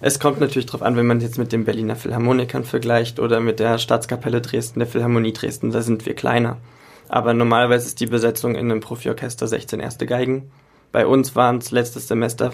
Es 0.00 0.18
kommt 0.18 0.40
natürlich 0.40 0.64
darauf 0.64 0.82
an, 0.82 0.96
wenn 0.96 1.06
man 1.06 1.20
jetzt 1.20 1.36
mit 1.36 1.52
den 1.52 1.66
Berliner 1.66 1.94
Philharmonikern 1.94 2.64
vergleicht 2.64 3.20
oder 3.20 3.40
mit 3.40 3.60
der 3.60 3.76
Staatskapelle 3.76 4.40
Dresden, 4.40 4.78
der 4.78 4.88
Philharmonie 4.88 5.34
Dresden, 5.34 5.72
da 5.72 5.82
sind 5.82 6.06
wir 6.06 6.14
kleiner. 6.14 6.56
Aber 7.10 7.34
normalerweise 7.34 7.86
ist 7.86 8.00
die 8.00 8.06
Besetzung 8.06 8.54
in 8.54 8.70
einem 8.70 8.80
Profiorchester 8.80 9.46
16 9.46 9.78
erste 9.78 10.06
Geigen. 10.06 10.50
Bei 10.90 11.06
uns 11.06 11.36
waren 11.36 11.58
es 11.58 11.70
letztes 11.70 12.08
Semester 12.08 12.52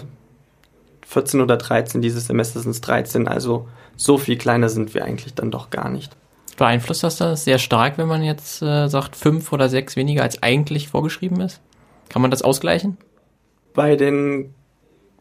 14 1.07 1.39
oder 1.39 1.57
13, 1.57 2.01
dieses 2.01 2.27
Semester 2.27 2.59
sind 2.59 2.71
es 2.71 2.81
13, 2.81 3.27
also 3.27 3.67
so 3.95 4.17
viel 4.17 4.37
kleiner 4.37 4.67
sind 4.67 4.93
wir 4.93 5.05
eigentlich 5.05 5.33
dann 5.33 5.51
doch 5.51 5.69
gar 5.69 5.89
nicht. 5.89 6.15
Beeinflusst 6.57 7.03
das 7.03 7.17
das 7.17 7.45
sehr 7.45 7.59
stark, 7.59 7.97
wenn 7.97 8.07
man 8.07 8.23
jetzt 8.23 8.61
äh, 8.61 8.87
sagt, 8.87 9.15
fünf 9.15 9.53
oder 9.53 9.69
sechs 9.69 9.95
weniger 9.95 10.23
als 10.23 10.43
eigentlich 10.43 10.89
vorgeschrieben 10.89 11.39
ist? 11.39 11.61
Kann 12.09 12.21
man 12.21 12.31
das 12.31 12.41
ausgleichen? 12.41 12.97
Bei 13.73 13.95
den 13.95 14.53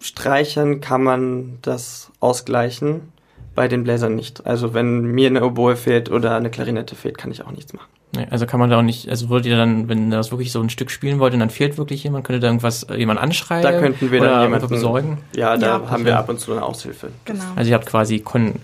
Streichern 0.00 0.80
kann 0.80 1.02
man 1.02 1.58
das 1.62 2.10
ausgleichen, 2.20 3.12
bei 3.54 3.68
den 3.68 3.84
Bläsern 3.84 4.14
nicht. 4.14 4.44
Also 4.46 4.74
wenn 4.74 5.02
mir 5.02 5.28
eine 5.28 5.44
Oboe 5.44 5.76
fehlt 5.76 6.10
oder 6.10 6.34
eine 6.34 6.50
Klarinette 6.50 6.96
fehlt, 6.96 7.16
kann 7.16 7.30
ich 7.30 7.44
auch 7.44 7.52
nichts 7.52 7.72
machen. 7.72 7.90
Also 8.30 8.46
kann 8.46 8.60
man 8.60 8.70
da 8.70 8.78
auch 8.78 8.82
nicht, 8.82 9.08
also 9.08 9.28
würdet 9.28 9.46
ihr 9.46 9.56
dann, 9.56 9.88
wenn 9.88 10.10
ihr 10.10 10.16
das 10.16 10.30
wirklich 10.30 10.52
so 10.52 10.60
ein 10.60 10.70
Stück 10.70 10.90
spielen 10.90 11.18
wollt 11.18 11.34
und 11.34 11.40
dann 11.40 11.50
fehlt 11.50 11.76
wirklich 11.76 12.04
jemand, 12.04 12.24
könntet 12.24 12.42
ihr 12.42 12.46
da 12.46 12.48
irgendwas, 12.48 12.84
äh, 12.84 12.96
jemand 12.96 13.20
anschreiben? 13.20 13.70
Da 13.70 13.78
könnten 13.78 14.10
wir 14.10 14.20
dann 14.20 14.42
jemanden 14.42 14.68
besorgen. 14.68 15.18
Ja, 15.34 15.56
da 15.56 15.80
ja, 15.80 15.90
haben 15.90 16.04
wir 16.04 16.16
ab 16.16 16.28
und 16.28 16.40
zu 16.40 16.52
eine 16.52 16.62
Aushilfe. 16.62 17.10
Genau. 17.24 17.44
Also 17.56 17.70
ihr 17.70 17.74
habt 17.74 17.86
quasi 17.86 18.20
Kon 18.20 18.54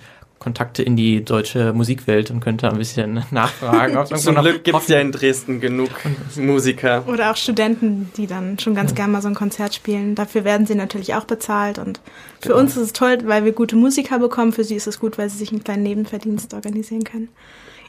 Kontakte 0.43 0.83
in 0.83 0.97
die 0.97 1.25
deutsche 1.25 1.73
Musikwelt 1.73 2.33
und 2.33 2.41
könnt 2.41 2.65
da 2.65 2.71
ein 2.71 2.77
bisschen 2.77 3.23
nachfragen. 3.31 4.05
Zum 4.17 4.35
Glück 4.35 4.65
gibt 4.65 4.77
es 4.77 4.89
ja 4.89 4.99
in 4.99 5.13
Dresden 5.13 5.61
genug 5.61 5.91
Musiker. 6.35 7.07
Oder 7.07 7.31
auch 7.31 7.37
Studenten, 7.37 8.11
die 8.17 8.27
dann 8.27 8.59
schon 8.59 8.75
ganz 8.75 8.91
ja. 8.91 8.97
gerne 8.97 9.13
mal 9.13 9.23
so 9.23 9.29
ein 9.29 9.37
Konzert 9.37 9.73
spielen. 9.73 10.17
Dafür 10.17 10.43
werden 10.43 10.67
sie 10.67 10.75
natürlich 10.75 11.15
auch 11.15 11.27
bezahlt 11.27 11.79
und 11.79 12.01
für 12.41 12.49
genau. 12.49 12.59
uns 12.61 12.77
ist 12.77 12.83
es 12.83 12.93
toll, 12.93 13.19
weil 13.25 13.45
wir 13.45 13.53
gute 13.53 13.77
Musiker 13.77 14.19
bekommen. 14.19 14.53
Für 14.53 14.65
sie 14.65 14.75
ist 14.75 14.89
es 14.89 14.99
gut, 14.99 15.17
weil 15.17 15.31
sie 15.31 15.39
sich 15.39 15.53
einen 15.53 15.63
kleinen 15.63 15.85
Nebenverdienst 15.85 16.55
organisieren 16.55 17.05
können. 17.05 17.29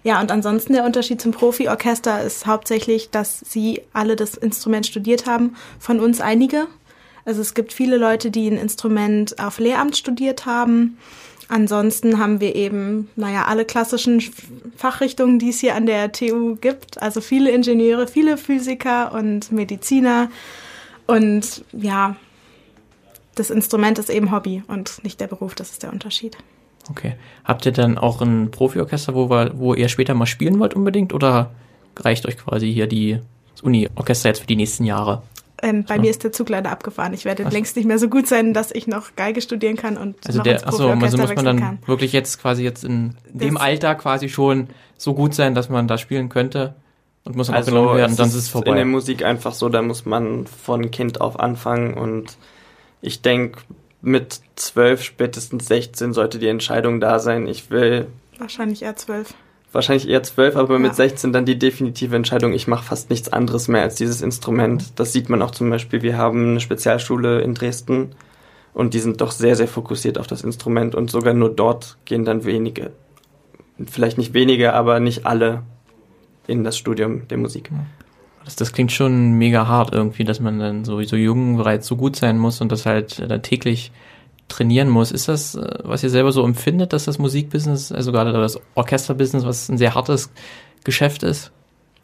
Ja, 0.04 0.20
und 0.20 0.32
ansonsten 0.32 0.74
der 0.74 0.84
Unterschied 0.84 1.22
zum 1.22 1.32
Profi-Orchester 1.32 2.24
ist 2.24 2.46
hauptsächlich, 2.46 3.10
dass 3.10 3.40
sie 3.40 3.82
alle 3.94 4.16
das 4.16 4.36
Instrument 4.36 4.86
studiert 4.86 5.26
haben. 5.26 5.56
Von 5.80 6.00
uns 6.00 6.20
einige. 6.20 6.68
Also 7.26 7.42
es 7.42 7.54
gibt 7.54 7.72
viele 7.72 7.98
Leute, 7.98 8.30
die 8.30 8.50
ein 8.50 8.58
Instrument 8.58 9.40
auf 9.40 9.60
Lehramt 9.60 9.96
studiert 9.96 10.46
haben. 10.46 10.98
Ansonsten 11.48 12.20
haben 12.20 12.42
wir 12.42 12.56
eben, 12.56 13.10
naja, 13.16 13.46
alle 13.46 13.64
klassischen 13.64 14.22
Fachrichtungen, 14.76 15.40
die 15.40 15.50
es 15.50 15.60
hier 15.60 15.76
an 15.76 15.86
der 15.86 16.12
TU 16.12 16.56
gibt. 16.56 17.02
Also 17.02 17.22
viele 17.22 17.52
Ingenieure, 17.52 18.08
viele 18.08 18.38
Physiker 18.38 19.14
und 19.14 19.52
Mediziner. 19.52 20.30
Und 21.08 21.64
ja, 21.72 22.16
das 23.36 23.50
Instrument 23.50 24.00
ist 24.00 24.10
eben 24.10 24.32
Hobby 24.32 24.64
und 24.68 25.04
nicht 25.04 25.20
der 25.22 25.28
Beruf, 25.28 25.56
das 25.56 25.72
ist 25.72 25.84
der 25.84 25.92
Unterschied. 25.92 26.38
Okay. 26.90 27.14
Habt 27.46 27.66
ihr 27.66 27.72
dann 27.72 27.98
auch 27.98 28.22
ein 28.22 28.52
Profiorchester, 28.52 29.16
wo, 29.16 29.30
wo 29.30 29.74
ihr 29.74 29.88
später 29.90 30.14
mal 30.14 30.26
spielen 30.26 30.60
wollt 30.60 30.74
unbedingt 30.74 31.14
oder 31.14 31.52
reicht 31.98 32.26
euch 32.26 32.38
quasi 32.38 32.72
hier 32.74 32.88
die, 32.88 33.20
das 33.54 33.62
Uni-Orchester 33.62 34.30
jetzt 34.30 34.40
für 34.42 34.48
die 34.48 34.56
nächsten 34.56 34.84
Jahre? 34.84 35.22
Ähm, 35.62 35.86
bei 35.88 35.96
So. 35.96 36.02
mir 36.02 36.10
ist 36.10 36.24
der 36.26 36.34
Zug 36.34 36.50
leider 36.50 36.72
abgefahren. 36.72 37.14
Ich 37.14 37.24
werde 37.24 37.46
Ach. 37.48 37.52
längst 37.52 37.78
nicht 37.78 37.86
mehr 37.86 37.98
so 38.00 38.10
gut 38.10 38.28
sein, 38.28 38.54
dass 38.54 38.72
ich 38.72 38.86
noch 38.86 39.16
Geige 39.16 39.40
studieren 39.40 39.78
kann 39.78 39.96
und 39.96 40.16
Also 40.28 40.40
noch 40.40 40.46
ins 40.46 40.62
der, 40.62 40.68
achso, 40.68 40.90
also 40.90 41.18
muss 41.18 41.36
man 41.36 41.46
dann 41.46 41.60
kann. 41.60 41.78
wirklich 41.86 42.12
jetzt 42.12 42.42
quasi 42.42 42.64
jetzt 42.64 42.84
in 42.84 43.16
dem 43.32 43.54
Das- 43.54 43.64
Alter 43.64 43.96
quasi 43.96 44.28
schon 44.28 44.68
so 44.98 45.14
gut 45.14 45.34
sein, 45.34 45.56
dass 45.56 45.70
man 45.70 45.88
da 45.88 45.98
spielen 45.98 46.28
könnte 46.28 46.76
und 47.24 47.38
muss 47.38 47.48
dann 47.48 47.56
Also 47.56 47.72
aufgenommen 47.72 47.98
werden 47.98 48.18
dann 48.18 48.28
ist 48.28 48.34
es 48.36 48.48
in 48.54 48.62
der 48.62 48.74
vorbei. 48.74 48.84
Musik 48.86 49.24
einfach 49.24 49.54
so, 49.54 49.70
da 49.70 49.82
muss 49.82 50.06
man 50.06 50.48
von 50.48 50.92
Kind 50.92 51.22
auf 51.22 51.40
anfangen 51.40 51.94
und 51.94 52.36
ich 53.02 53.22
denke, 53.22 53.60
mit 54.04 54.42
12, 54.58 55.02
spätestens 55.02 55.66
16 55.68 56.14
sollte 56.14 56.38
die 56.38 56.50
Entscheidung 56.50 57.00
da 57.00 57.18
sein. 57.20 57.48
Ich 57.48 57.72
will 57.72 58.08
Wahrscheinlich 58.38 58.84
eher 58.84 58.96
zwölf. 58.98 59.34
wahrscheinlich 59.72 60.08
eher 60.10 60.22
12, 60.22 60.56
aber 60.58 60.74
Ja. 60.74 60.80
mit 60.80 60.94
16 60.94 61.32
dann 61.34 61.46
die 61.46 61.58
definitive 61.58 62.16
Entscheidung, 62.16 62.52
ich 62.54 62.68
mache 62.68 62.84
fast 62.84 63.10
nichts 63.10 63.30
anderes 63.32 63.68
mehr 63.70 63.82
als 63.82 63.96
dieses 63.96 64.22
Instrument. 64.22 65.00
Das 65.00 65.14
sieht 65.14 65.30
man 65.30 65.42
auch 65.42 65.52
zum 65.52 65.70
Beispiel, 65.70 66.02
wir 66.02 66.18
haben 66.18 66.50
eine 66.52 66.60
Spezialschule 66.60 67.42
in 67.42 67.54
Dresden 67.56 68.12
und 68.74 68.94
die 68.94 69.00
sind 69.00 69.22
doch 69.22 69.32
sehr, 69.32 69.56
sehr 69.56 69.68
fokussiert 69.70 70.18
auf 70.18 70.28
das 70.28 70.42
Instrument 70.44 70.96
und 70.96 71.10
sogar 71.10 71.34
nur 71.34 71.50
dort 71.50 71.98
gehen 72.06 72.26
dann 72.26 72.44
wenige, 72.44 72.92
vielleicht 73.88 74.18
nicht 74.18 74.34
wenige, 74.34 74.74
aber 74.74 75.00
nicht 75.00 75.26
alle 75.26 75.64
in 76.46 76.64
das 76.66 76.78
Studium 76.78 77.28
der 77.30 77.38
Musik. 77.38 77.70
Das, 78.46 78.56
das 78.56 78.74
klingt 78.74 78.92
schon 78.92 79.34
mega 79.34 79.68
hart 79.68 79.94
irgendwie, 79.94 80.24
dass 80.24 80.40
man 80.40 80.60
dann 80.60 80.86
so, 80.86 81.02
so 81.04 81.16
jung 81.16 81.58
bereits 81.58 81.88
so 81.88 81.96
gut 81.96 82.16
sein 82.16 82.38
muss 82.38 82.62
und 82.62 82.72
das 82.72 82.86
halt 82.86 83.20
äh, 83.20 83.28
dann 83.28 83.42
täglich 83.42 83.92
trainieren 84.50 84.90
muss. 84.90 85.12
Ist 85.12 85.28
das, 85.28 85.56
äh, 85.56 85.80
was 85.84 86.04
ihr 86.04 86.10
selber 86.10 86.32
so 86.32 86.44
empfindet, 86.44 86.94
dass 86.94 87.06
das 87.06 87.20
Musikbusiness, 87.20 87.92
also 87.92 88.12
gerade 88.12 88.34
das 88.34 88.60
Orchesterbusiness, 88.76 89.46
was 89.46 89.70
ein 89.70 89.78
sehr 89.78 89.96
hartes 89.96 90.30
Geschäft 90.84 91.24
ist? 91.24 91.52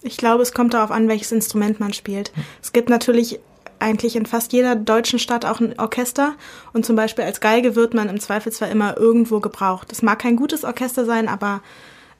Ich 0.01 0.17
glaube, 0.17 0.43
es 0.43 0.53
kommt 0.53 0.73
darauf 0.73 0.91
an, 0.91 1.09
welches 1.09 1.31
Instrument 1.31 1.79
man 1.79 1.93
spielt. 1.93 2.31
Es 2.61 2.71
gibt 2.71 2.89
natürlich 2.89 3.39
eigentlich 3.79 4.15
in 4.15 4.25
fast 4.25 4.53
jeder 4.53 4.75
deutschen 4.75 5.19
Stadt 5.19 5.45
auch 5.45 5.59
ein 5.59 5.77
Orchester 5.79 6.35
und 6.73 6.85
zum 6.85 6.95
Beispiel 6.95 7.23
als 7.23 7.39
Geige 7.39 7.75
wird 7.75 7.93
man 7.93 8.09
im 8.09 8.19
Zweifelsfall 8.19 8.71
immer 8.71 8.97
irgendwo 8.97 9.39
gebraucht. 9.39 9.91
Es 9.91 10.01
mag 10.01 10.19
kein 10.19 10.35
gutes 10.35 10.63
Orchester 10.63 11.05
sein, 11.05 11.27
aber 11.27 11.61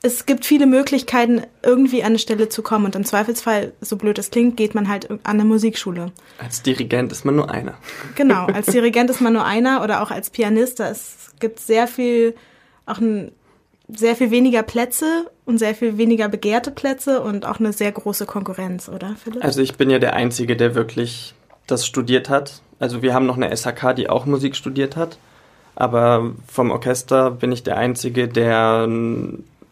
es 0.02 0.26
gibt 0.26 0.46
viele 0.46 0.66
Möglichkeiten, 0.66 1.42
irgendwie 1.62 2.04
an 2.04 2.08
eine 2.08 2.20
Stelle 2.20 2.48
zu 2.48 2.62
kommen 2.62 2.86
und 2.86 2.96
im 2.96 3.04
Zweifelsfall, 3.04 3.74
so 3.82 3.98
blöd 3.98 4.18
es 4.18 4.32
klingt, 4.32 4.56
geht 4.56 4.74
man 4.74 4.88
halt 4.88 5.10
an 5.12 5.20
eine 5.24 5.44
Musikschule. 5.44 6.12
Als 6.38 6.62
Dirigent 6.62 7.12
ist 7.12 7.26
man 7.26 7.36
nur 7.36 7.52
einer. 7.52 7.74
Genau, 8.16 8.46
als 8.54 8.68
Dirigent 8.68 9.10
ist 9.10 9.20
man 9.20 9.34
nur 9.34 9.44
einer 9.44 9.84
oder 9.84 10.02
auch 10.02 10.12
als 10.12 10.30
Pianist. 10.30 10.80
Es 10.80 11.32
gibt 11.40 11.60
sehr 11.60 11.88
viel, 11.88 12.34
auch 12.86 13.00
ein, 13.00 13.32
sehr 13.94 14.16
viel 14.16 14.32
weniger 14.32 14.64
Plätze 14.64 15.30
und 15.46 15.58
sehr 15.58 15.76
viel 15.76 15.98
weniger 15.98 16.30
begehrte 16.30 16.72
Plätze 16.72 17.22
und 17.22 17.46
auch 17.46 17.60
eine 17.60 17.74
sehr 17.74 17.92
große 17.92 18.26
Konkurrenz, 18.26 18.88
oder 18.88 19.16
Philipp? 19.22 19.44
Also 19.44 19.62
ich 19.62 19.76
bin 19.76 19.90
ja 19.90 20.00
der 20.00 20.14
Einzige, 20.14 20.56
der 20.56 20.76
wirklich 20.76 21.34
das 21.68 21.86
studiert 21.86 22.30
hat. 22.30 22.62
Also 22.80 23.02
wir 23.02 23.14
haben 23.14 23.26
noch 23.26 23.36
eine 23.36 23.56
SHK, 23.56 23.94
die 23.96 24.10
auch 24.10 24.26
Musik 24.26 24.56
studiert 24.56 24.96
hat. 24.96 25.18
Aber 25.76 26.34
vom 26.48 26.72
Orchester 26.72 27.32
bin 27.32 27.52
ich 27.52 27.64
der 27.64 27.78
Einzige, 27.78 28.28
der 28.28 28.88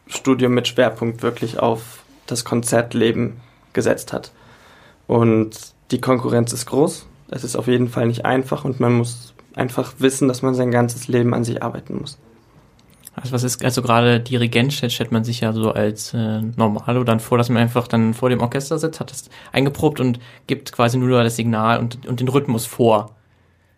Studium 0.08 0.54
mit 0.54 0.68
Schwerpunkt 0.68 1.22
wirklich 1.22 1.60
auf 1.60 2.04
das 2.26 2.46
Konzertleben 2.46 3.38
gesetzt 3.74 4.14
hat. 4.14 4.32
Und 5.08 5.58
die 5.92 6.02
Konkurrenz 6.02 6.54
ist 6.54 6.66
groß. 6.66 7.08
Es 7.30 7.44
ist 7.44 7.56
auf 7.56 7.68
jeden 7.68 7.90
Fall 7.90 8.08
nicht 8.08 8.26
einfach 8.26 8.66
und 8.66 8.80
man 8.80 8.94
muss 8.94 9.34
einfach 9.56 9.96
wissen, 10.00 10.28
dass 10.28 10.42
man 10.42 10.54
sein 10.54 10.72
ganzes 10.72 11.08
Leben 11.08 11.34
an 11.34 11.44
sich 11.44 11.64
arbeiten 11.64 12.00
muss. 12.00 12.18
Also 13.16 13.32
was 13.32 13.44
ist, 13.44 13.66
also 13.66 13.82
gerade 13.82 14.20
Dirigent 14.20 14.74
stellt, 14.74 15.12
man 15.12 15.24
sich 15.24 15.42
ja 15.42 15.52
so 15.52 15.72
als 15.72 16.14
äh, 16.14 16.42
Normalo 16.56 17.04
dann 17.04 17.20
vor, 17.20 17.40
dass 17.40 17.50
man 17.50 17.58
einfach 17.58 17.88
dann 17.88 18.14
vor 18.14 18.30
dem 18.30 18.42
Orchester 18.42 18.78
sitzt, 18.78 19.00
hat 19.00 19.10
das 19.10 19.30
eingeprobt 19.52 20.00
und 20.00 20.20
gibt 20.46 20.72
quasi 20.72 21.00
nur 21.00 21.24
das 21.24 21.36
Signal 21.36 21.80
und, 21.80 22.06
und 22.06 22.20
den 22.20 22.28
Rhythmus 22.28 22.68
vor. 22.68 23.17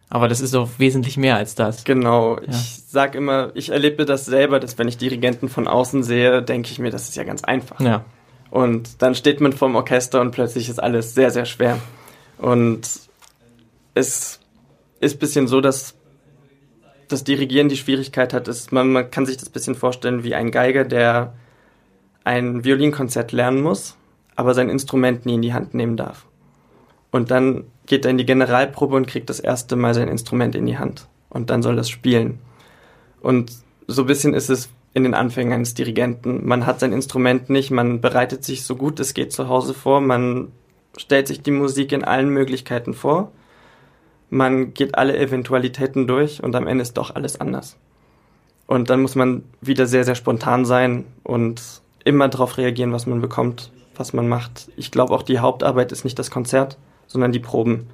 Aber 0.09 0.27
das 0.27 0.41
ist 0.41 0.53
doch 0.55 0.69
wesentlich 0.77 1.17
mehr 1.17 1.35
als 1.35 1.53
das. 1.55 1.83
Genau, 1.83 2.37
Ja. 2.39 2.43
ich 2.49 2.81
sag 2.87 3.13
immer, 3.13 3.51
ich 3.53 3.69
erlebe 3.69 4.05
das 4.05 4.25
selber, 4.25 4.59
dass 4.59 4.77
wenn 4.79 4.87
ich 4.87 4.97
Dirigenten 4.97 5.49
von 5.49 5.67
außen 5.67 6.01
sehe, 6.03 6.41
denke 6.41 6.71
ich 6.71 6.79
mir, 6.79 6.89
das 6.89 7.09
ist 7.09 7.15
ja 7.15 7.23
ganz 7.23 7.43
einfach. 7.43 7.79
Ja. 7.79 8.03
Und 8.49 9.03
dann 9.03 9.13
steht 9.13 9.39
man 9.39 9.53
vorm 9.53 9.75
Orchester 9.75 10.19
und 10.21 10.31
plötzlich 10.31 10.67
ist 10.69 10.81
alles 10.81 11.13
sehr, 11.13 11.29
sehr 11.29 11.45
schwer. 11.45 11.77
Und 12.39 12.81
es 13.93 14.39
ist 14.99 15.13
ein 15.13 15.19
bisschen 15.19 15.47
so, 15.47 15.61
dass 15.61 15.93
das 17.07 17.23
Dirigieren 17.23 17.69
die 17.69 17.77
Schwierigkeit 17.77 18.33
hat, 18.33 18.47
ist, 18.47 18.71
man, 18.71 18.91
man 18.91 19.11
kann 19.11 19.25
sich 19.25 19.37
das 19.37 19.49
ein 19.49 19.51
bisschen 19.51 19.75
vorstellen 19.75 20.23
wie 20.23 20.33
ein 20.35 20.51
Geiger, 20.51 20.85
der 20.85 21.33
ein 22.23 22.63
Violinkonzert 22.63 23.31
lernen 23.31 23.61
muss, 23.61 23.95
aber 24.35 24.53
sein 24.53 24.69
Instrument 24.69 25.25
nie 25.25 25.35
in 25.35 25.41
die 25.41 25.53
Hand 25.53 25.73
nehmen 25.73 25.97
darf. 25.97 26.25
Und 27.11 27.31
dann 27.31 27.65
geht 27.85 28.05
er 28.05 28.11
in 28.11 28.17
die 28.17 28.25
Generalprobe 28.25 28.95
und 28.95 29.07
kriegt 29.07 29.29
das 29.29 29.39
erste 29.39 29.75
Mal 29.75 29.93
sein 29.93 30.07
Instrument 30.07 30.55
in 30.55 30.65
die 30.65 30.77
Hand. 30.77 31.07
Und 31.29 31.49
dann 31.49 31.63
soll 31.63 31.75
das 31.75 31.89
spielen. 31.89 32.39
Und 33.21 33.51
so 33.87 34.03
ein 34.03 34.07
bisschen 34.07 34.33
ist 34.33 34.49
es 34.49 34.69
in 34.93 35.03
den 35.03 35.13
Anfängen 35.13 35.53
eines 35.53 35.73
Dirigenten. 35.73 36.47
Man 36.47 36.65
hat 36.65 36.79
sein 36.79 36.93
Instrument 36.93 37.49
nicht, 37.49 37.71
man 37.71 38.01
bereitet 38.01 38.43
sich 38.43 38.63
so 38.63 38.75
gut 38.75 38.99
es 38.99 39.13
geht 39.13 39.31
zu 39.31 39.47
Hause 39.47 39.73
vor, 39.73 40.01
man 40.01 40.51
stellt 40.97 41.27
sich 41.27 41.41
die 41.41 41.51
Musik 41.51 41.91
in 41.91 42.03
allen 42.03 42.29
Möglichkeiten 42.29 42.93
vor, 42.93 43.31
man 44.29 44.73
geht 44.73 44.95
alle 44.95 45.17
Eventualitäten 45.17 46.07
durch 46.07 46.43
und 46.43 46.55
am 46.55 46.67
Ende 46.67 46.81
ist 46.81 46.97
doch 46.97 47.15
alles 47.15 47.39
anders. 47.39 47.77
Und 48.67 48.89
dann 48.89 49.01
muss 49.01 49.15
man 49.15 49.43
wieder 49.61 49.87
sehr, 49.87 50.03
sehr 50.03 50.15
spontan 50.15 50.65
sein 50.65 51.05
und 51.23 51.61
immer 52.03 52.27
darauf 52.27 52.57
reagieren, 52.57 52.93
was 52.93 53.07
man 53.07 53.21
bekommt, 53.21 53.71
was 53.95 54.13
man 54.13 54.27
macht. 54.27 54.69
Ich 54.77 54.91
glaube 54.91 55.13
auch 55.13 55.23
die 55.23 55.39
Hauptarbeit 55.39 55.91
ist 55.91 56.03
nicht 56.03 56.19
das 56.19 56.29
Konzert, 56.29 56.77
sondern 57.09 57.33
die 57.33 57.39
Proben. 57.39 57.87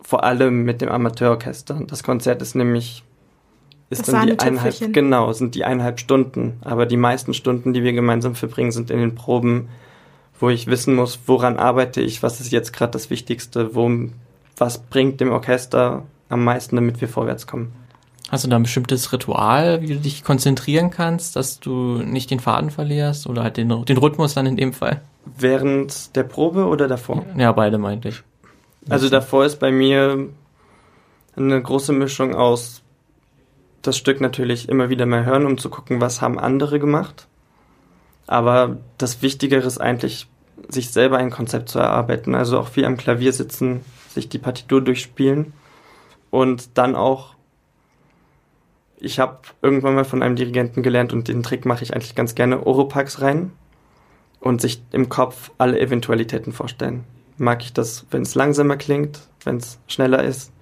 Vor 0.00 0.24
allem 0.24 0.62
mit 0.62 0.80
dem 0.80 0.88
Amateurorchester. 0.88 1.82
Das 1.86 2.02
Konzert 2.02 2.40
ist 2.40 2.54
nämlich 2.54 3.04
ist 3.90 4.00
Das 4.00 4.14
dann 4.14 4.26
die 4.26 4.38
eineinhalb, 4.38 4.92
genau, 4.92 5.32
sind 5.32 5.54
die 5.54 5.64
eineinhalb 5.64 5.98
Stunden. 5.98 6.58
Aber 6.62 6.86
die 6.86 6.96
meisten 6.96 7.34
Stunden, 7.34 7.72
die 7.72 7.82
wir 7.82 7.92
gemeinsam 7.92 8.34
verbringen, 8.34 8.70
sind 8.70 8.90
in 8.90 9.00
den 9.00 9.14
Proben, 9.14 9.68
wo 10.38 10.50
ich 10.50 10.66
wissen 10.66 10.94
muss, 10.94 11.18
woran 11.26 11.56
arbeite 11.56 12.00
ich, 12.00 12.22
was 12.22 12.40
ist 12.40 12.52
jetzt 12.52 12.72
gerade 12.72 12.92
das 12.92 13.10
Wichtigste, 13.10 13.74
wo, 13.74 13.90
was 14.56 14.78
bringt 14.78 15.20
dem 15.20 15.30
Orchester 15.30 16.04
am 16.28 16.44
meisten, 16.44 16.76
damit 16.76 17.00
wir 17.00 17.08
vorwärts 17.08 17.46
kommen. 17.46 17.72
Hast 18.30 18.44
du 18.44 18.48
da 18.48 18.56
ein 18.56 18.62
bestimmtes 18.62 19.10
Ritual, 19.10 19.80
wie 19.80 19.86
du 19.86 19.96
dich 19.96 20.22
konzentrieren 20.22 20.90
kannst, 20.90 21.34
dass 21.34 21.60
du 21.60 22.02
nicht 22.02 22.30
den 22.30 22.40
Faden 22.40 22.70
verlierst 22.70 23.26
oder 23.26 23.42
halt 23.42 23.56
den, 23.56 23.68
den 23.86 23.96
Rhythmus 23.96 24.34
dann 24.34 24.44
in 24.44 24.56
dem 24.56 24.74
Fall? 24.74 25.00
Während 25.36 26.16
der 26.16 26.22
Probe 26.22 26.66
oder 26.66 26.88
davor? 26.88 27.24
Ja, 27.36 27.52
beide 27.52 27.78
meinte 27.78 28.08
ich. 28.08 28.22
Also 28.88 29.08
davor 29.08 29.44
ist 29.44 29.56
bei 29.56 29.70
mir 29.70 30.28
eine 31.36 31.62
große 31.62 31.92
Mischung 31.92 32.34
aus 32.34 32.82
das 33.82 33.96
Stück 33.96 34.20
natürlich 34.20 34.68
immer 34.68 34.88
wieder 34.88 35.06
mal 35.06 35.24
hören, 35.24 35.46
um 35.46 35.56
zu 35.56 35.70
gucken, 35.70 36.00
was 36.00 36.20
haben 36.20 36.38
andere 36.38 36.78
gemacht. 36.78 37.28
Aber 38.26 38.78
das 38.98 39.22
Wichtigere 39.22 39.66
ist 39.66 39.78
eigentlich, 39.78 40.28
sich 40.68 40.90
selber 40.90 41.18
ein 41.18 41.30
Konzept 41.30 41.68
zu 41.68 41.78
erarbeiten. 41.78 42.34
Also 42.34 42.58
auch 42.58 42.68
viel 42.68 42.84
am 42.84 42.96
Klavier 42.96 43.32
sitzen, 43.32 43.82
sich 44.08 44.28
die 44.28 44.38
Partitur 44.38 44.80
durchspielen 44.82 45.52
und 46.30 46.76
dann 46.76 46.96
auch. 46.96 47.34
Ich 49.00 49.20
habe 49.20 49.38
irgendwann 49.62 49.94
mal 49.94 50.04
von 50.04 50.22
einem 50.22 50.34
Dirigenten 50.34 50.82
gelernt 50.82 51.12
und 51.12 51.28
den 51.28 51.44
Trick 51.44 51.64
mache 51.64 51.84
ich 51.84 51.94
eigentlich 51.94 52.16
ganz 52.16 52.34
gerne, 52.34 52.66
Oropax 52.66 53.20
rein 53.22 53.52
und 54.40 54.60
sich 54.60 54.82
im 54.92 55.08
Kopf 55.08 55.50
alle 55.58 55.80
Eventualitäten 55.80 56.52
vorstellen 56.52 57.04
mag 57.38 57.62
ich 57.62 57.72
das, 57.72 58.04
wenn 58.10 58.22
es 58.22 58.34
langsamer 58.34 58.76
klingt, 58.76 59.20
wenn 59.44 59.56
es 59.56 59.78
schneller 59.86 60.22
ist, 60.22 60.52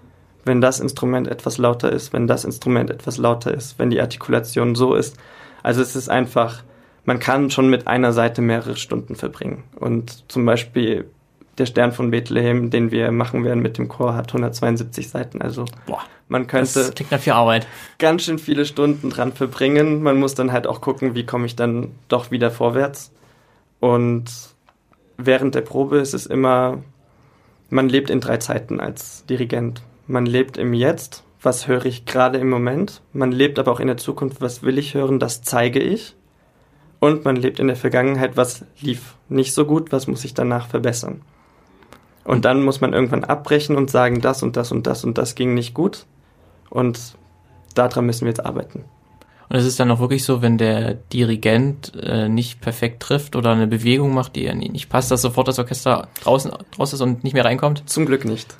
wenn 0.44 0.60
das 0.60 0.78
Instrument 0.78 1.26
etwas 1.26 1.58
lauter 1.58 1.90
ist, 1.90 2.12
wenn 2.12 2.26
das 2.26 2.44
Instrument 2.44 2.90
etwas 2.90 3.18
lauter 3.18 3.52
ist, 3.52 3.78
wenn 3.78 3.90
die 3.90 4.00
Artikulation 4.00 4.74
so 4.74 4.94
ist. 4.94 5.16
Also 5.62 5.82
es 5.82 5.96
ist 5.96 6.08
einfach, 6.08 6.62
man 7.04 7.18
kann 7.18 7.50
schon 7.50 7.68
mit 7.68 7.88
einer 7.88 8.12
Seite 8.12 8.42
mehrere 8.42 8.76
Stunden 8.76 9.16
verbringen. 9.16 9.64
Und 9.74 10.30
zum 10.30 10.44
Beispiel 10.44 11.10
der 11.58 11.66
Stern 11.66 11.92
von 11.92 12.10
Bethlehem, 12.10 12.70
den 12.70 12.90
wir 12.90 13.10
machen 13.10 13.42
werden 13.42 13.62
mit 13.62 13.78
dem 13.78 13.88
Chor, 13.88 14.14
hat 14.14 14.28
172 14.28 15.08
Seiten. 15.08 15.40
Also 15.40 15.64
Boah, 15.86 16.02
man 16.28 16.46
könnte 16.46 16.74
das 16.74 16.94
klingt 16.94 17.10
nach 17.10 17.20
viel 17.20 17.32
Arbeit. 17.32 17.66
ganz 17.98 18.24
schön 18.24 18.38
viele 18.38 18.66
Stunden 18.66 19.08
dran 19.08 19.32
verbringen. 19.32 20.02
Man 20.02 20.18
muss 20.18 20.34
dann 20.34 20.52
halt 20.52 20.66
auch 20.66 20.82
gucken, 20.82 21.14
wie 21.14 21.24
komme 21.24 21.46
ich 21.46 21.56
dann 21.56 21.92
doch 22.08 22.30
wieder 22.30 22.50
vorwärts. 22.50 23.10
Und 23.86 24.24
während 25.16 25.54
der 25.54 25.60
Probe 25.60 25.98
ist 25.98 26.12
es 26.12 26.26
immer, 26.26 26.82
man 27.70 27.88
lebt 27.88 28.10
in 28.10 28.20
drei 28.20 28.38
Zeiten 28.38 28.80
als 28.80 29.24
Dirigent. 29.26 29.82
Man 30.08 30.26
lebt 30.26 30.56
im 30.56 30.74
Jetzt, 30.74 31.22
was 31.40 31.68
höre 31.68 31.84
ich 31.86 32.04
gerade 32.04 32.38
im 32.38 32.50
Moment. 32.50 33.00
Man 33.12 33.30
lebt 33.30 33.60
aber 33.60 33.70
auch 33.70 33.78
in 33.78 33.86
der 33.86 33.96
Zukunft, 33.96 34.40
was 34.40 34.64
will 34.64 34.78
ich 34.78 34.94
hören, 34.94 35.20
das 35.20 35.42
zeige 35.42 35.78
ich. 35.78 36.16
Und 36.98 37.24
man 37.24 37.36
lebt 37.36 37.60
in 37.60 37.68
der 37.68 37.76
Vergangenheit, 37.76 38.36
was 38.36 38.64
lief 38.80 39.14
nicht 39.28 39.54
so 39.54 39.64
gut, 39.64 39.92
was 39.92 40.08
muss 40.08 40.24
ich 40.24 40.34
danach 40.34 40.66
verbessern. 40.66 41.22
Und 42.24 42.44
dann 42.44 42.64
muss 42.64 42.80
man 42.80 42.92
irgendwann 42.92 43.22
abbrechen 43.22 43.76
und 43.76 43.88
sagen, 43.88 44.20
das 44.20 44.42
und 44.42 44.56
das 44.56 44.72
und 44.72 44.88
das 44.88 45.04
und 45.04 45.16
das 45.16 45.36
ging 45.36 45.54
nicht 45.54 45.74
gut. 45.74 46.06
Und 46.70 47.16
daran 47.76 48.04
müssen 48.06 48.22
wir 48.22 48.30
jetzt 48.30 48.44
arbeiten. 48.44 48.84
Und 49.48 49.56
es 49.56 49.64
ist 49.64 49.78
dann 49.78 49.90
auch 49.90 50.00
wirklich 50.00 50.24
so, 50.24 50.42
wenn 50.42 50.58
der 50.58 50.94
Dirigent 50.94 51.92
äh, 51.94 52.28
nicht 52.28 52.60
perfekt 52.60 53.00
trifft 53.00 53.36
oder 53.36 53.52
eine 53.52 53.66
Bewegung 53.66 54.12
macht, 54.12 54.34
die 54.34 54.52
nicht 54.54 54.88
passt, 54.88 55.10
dass 55.10 55.22
sofort 55.22 55.46
das 55.46 55.58
Orchester 55.58 56.08
draußen 56.22 56.52
raus 56.78 56.92
ist 56.92 57.00
und 57.00 57.22
nicht 57.22 57.34
mehr 57.34 57.44
reinkommt? 57.44 57.88
Zum 57.88 58.06
Glück 58.06 58.24
nicht. 58.24 58.54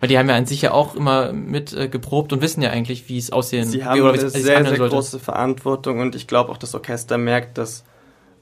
Weil 0.00 0.08
die 0.08 0.18
haben 0.18 0.28
ja 0.28 0.36
an 0.36 0.46
sich 0.46 0.62
ja 0.62 0.72
auch 0.72 0.94
immer 0.94 1.32
mit 1.32 1.72
äh, 1.72 1.88
geprobt 1.88 2.32
und 2.32 2.40
wissen 2.40 2.62
ja 2.62 2.70
eigentlich, 2.70 3.08
wie 3.08 3.18
es 3.18 3.32
aussehen 3.32 3.66
Sie 3.66 3.84
haben 3.84 4.00
wie, 4.00 4.08
eine 4.08 4.18
sehr, 4.18 4.42
sehr 4.42 4.64
sollte. 4.64 4.88
große 4.88 5.18
Verantwortung 5.18 6.00
und 6.00 6.14
ich 6.14 6.26
glaube 6.26 6.52
auch, 6.52 6.58
das 6.58 6.74
Orchester 6.74 7.18
merkt, 7.18 7.58
dass 7.58 7.84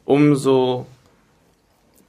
umso 0.05 0.87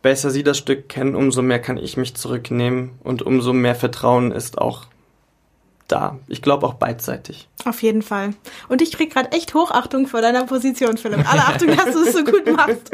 besser 0.01 0.29
sie 0.29 0.43
das 0.43 0.57
Stück 0.57 0.89
kennen, 0.89 1.15
umso 1.15 1.41
mehr 1.41 1.59
kann 1.59 1.77
ich 1.77 1.97
mich 1.97 2.15
zurücknehmen 2.15 2.91
und 3.03 3.21
umso 3.21 3.53
mehr 3.53 3.73
Vertrauen 3.73 4.31
ist 4.31 4.57
auch 4.57 4.85
da. 5.87 6.17
Ich 6.27 6.41
glaube 6.41 6.65
auch 6.65 6.75
beidseitig. 6.75 7.47
Auf 7.65 7.81
jeden 7.81 8.01
Fall. 8.01 8.33
Und 8.69 8.81
ich 8.81 8.91
krieg 8.91 9.13
gerade 9.13 9.31
echt 9.31 9.53
Hochachtung 9.53 10.07
vor 10.07 10.21
deiner 10.21 10.45
Position, 10.45 10.97
Philipp. 10.97 11.31
Alle 11.31 11.41
Achtung, 11.41 11.69
dass 11.75 11.93
du 11.93 12.03
es 12.03 12.13
so 12.13 12.23
gut 12.23 12.51
machst. 12.55 12.91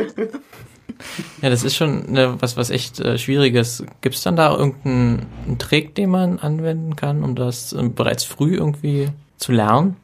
Ja, 1.42 1.50
das 1.50 1.64
ist 1.64 1.76
schon 1.76 2.12
ne, 2.12 2.36
was, 2.40 2.58
was 2.58 2.70
echt 2.70 3.00
äh, 3.00 3.18
Schwieriges. 3.18 3.84
Gibt 4.02 4.16
es 4.16 4.22
dann 4.22 4.36
da 4.36 4.56
irgendeinen 4.56 5.58
Trick, 5.58 5.96
den 5.96 6.10
man 6.12 6.40
anwenden 6.40 6.96
kann, 6.96 7.24
um 7.24 7.36
das 7.36 7.74
äh, 7.74 7.90
bereits 7.90 8.24
früh 8.24 8.56
irgendwie 8.56 9.10
zu 9.38 9.52
lernen? 9.52 9.96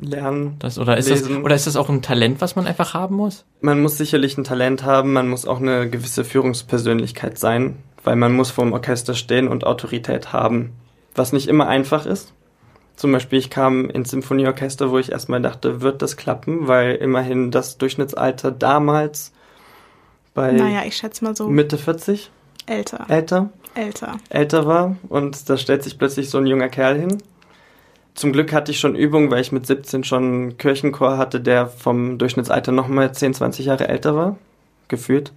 Lernen. 0.00 0.54
Das, 0.60 0.78
oder, 0.78 0.96
ist 0.96 1.08
lesen. 1.08 1.34
das, 1.34 1.44
oder 1.44 1.54
ist 1.56 1.66
das 1.66 1.74
auch 1.74 1.88
ein 1.88 2.02
Talent, 2.02 2.40
was 2.40 2.54
man 2.54 2.68
einfach 2.68 2.94
haben 2.94 3.16
muss? 3.16 3.44
Man 3.60 3.82
muss 3.82 3.98
sicherlich 3.98 4.38
ein 4.38 4.44
Talent 4.44 4.84
haben, 4.84 5.12
man 5.12 5.28
muss 5.28 5.44
auch 5.44 5.60
eine 5.60 5.90
gewisse 5.90 6.24
Führungspersönlichkeit 6.24 7.36
sein, 7.36 7.78
weil 8.04 8.14
man 8.14 8.32
muss 8.32 8.52
vor 8.52 8.64
dem 8.64 8.74
Orchester 8.74 9.14
stehen 9.14 9.48
und 9.48 9.64
Autorität 9.64 10.32
haben 10.32 10.74
was 11.18 11.32
nicht 11.32 11.48
immer 11.48 11.66
einfach 11.66 12.06
ist. 12.06 12.32
Zum 12.96 13.12
Beispiel, 13.12 13.38
ich 13.38 13.50
kam 13.50 13.90
ins 13.90 14.10
Symphonieorchester, 14.10 14.90
wo 14.90 14.98
ich 14.98 15.12
erstmal 15.12 15.40
dachte, 15.40 15.82
wird 15.82 16.02
das 16.02 16.16
klappen, 16.16 16.66
weil 16.66 16.96
immerhin 16.96 17.50
das 17.50 17.78
Durchschnittsalter 17.78 18.50
damals 18.50 19.32
bei 20.34 20.52
naja, 20.52 20.82
ich 20.84 20.96
schätze 20.96 21.24
mal 21.24 21.34
so 21.34 21.48
Mitte 21.48 21.78
40 21.78 22.30
älter. 22.66 23.06
Älter? 23.08 23.50
Älter. 23.74 24.18
Älter 24.30 24.66
war 24.66 24.96
und 25.08 25.48
da 25.48 25.56
stellt 25.56 25.82
sich 25.82 25.98
plötzlich 25.98 26.30
so 26.30 26.38
ein 26.38 26.46
junger 26.46 26.68
Kerl 26.68 26.98
hin. 26.98 27.18
Zum 28.14 28.32
Glück 28.32 28.52
hatte 28.52 28.72
ich 28.72 28.80
schon 28.80 28.96
Übung, 28.96 29.30
weil 29.30 29.40
ich 29.40 29.52
mit 29.52 29.66
17 29.66 30.02
schon 30.02 30.24
einen 30.24 30.58
Kirchenchor 30.58 31.18
hatte, 31.18 31.40
der 31.40 31.68
vom 31.68 32.18
Durchschnittsalter 32.18 32.72
nochmal 32.72 33.12
10, 33.12 33.34
20 33.34 33.66
Jahre 33.66 33.86
älter 33.86 34.16
war. 34.16 34.38
Gefühlt. 34.88 35.32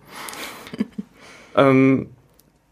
ähm, 1.56 2.10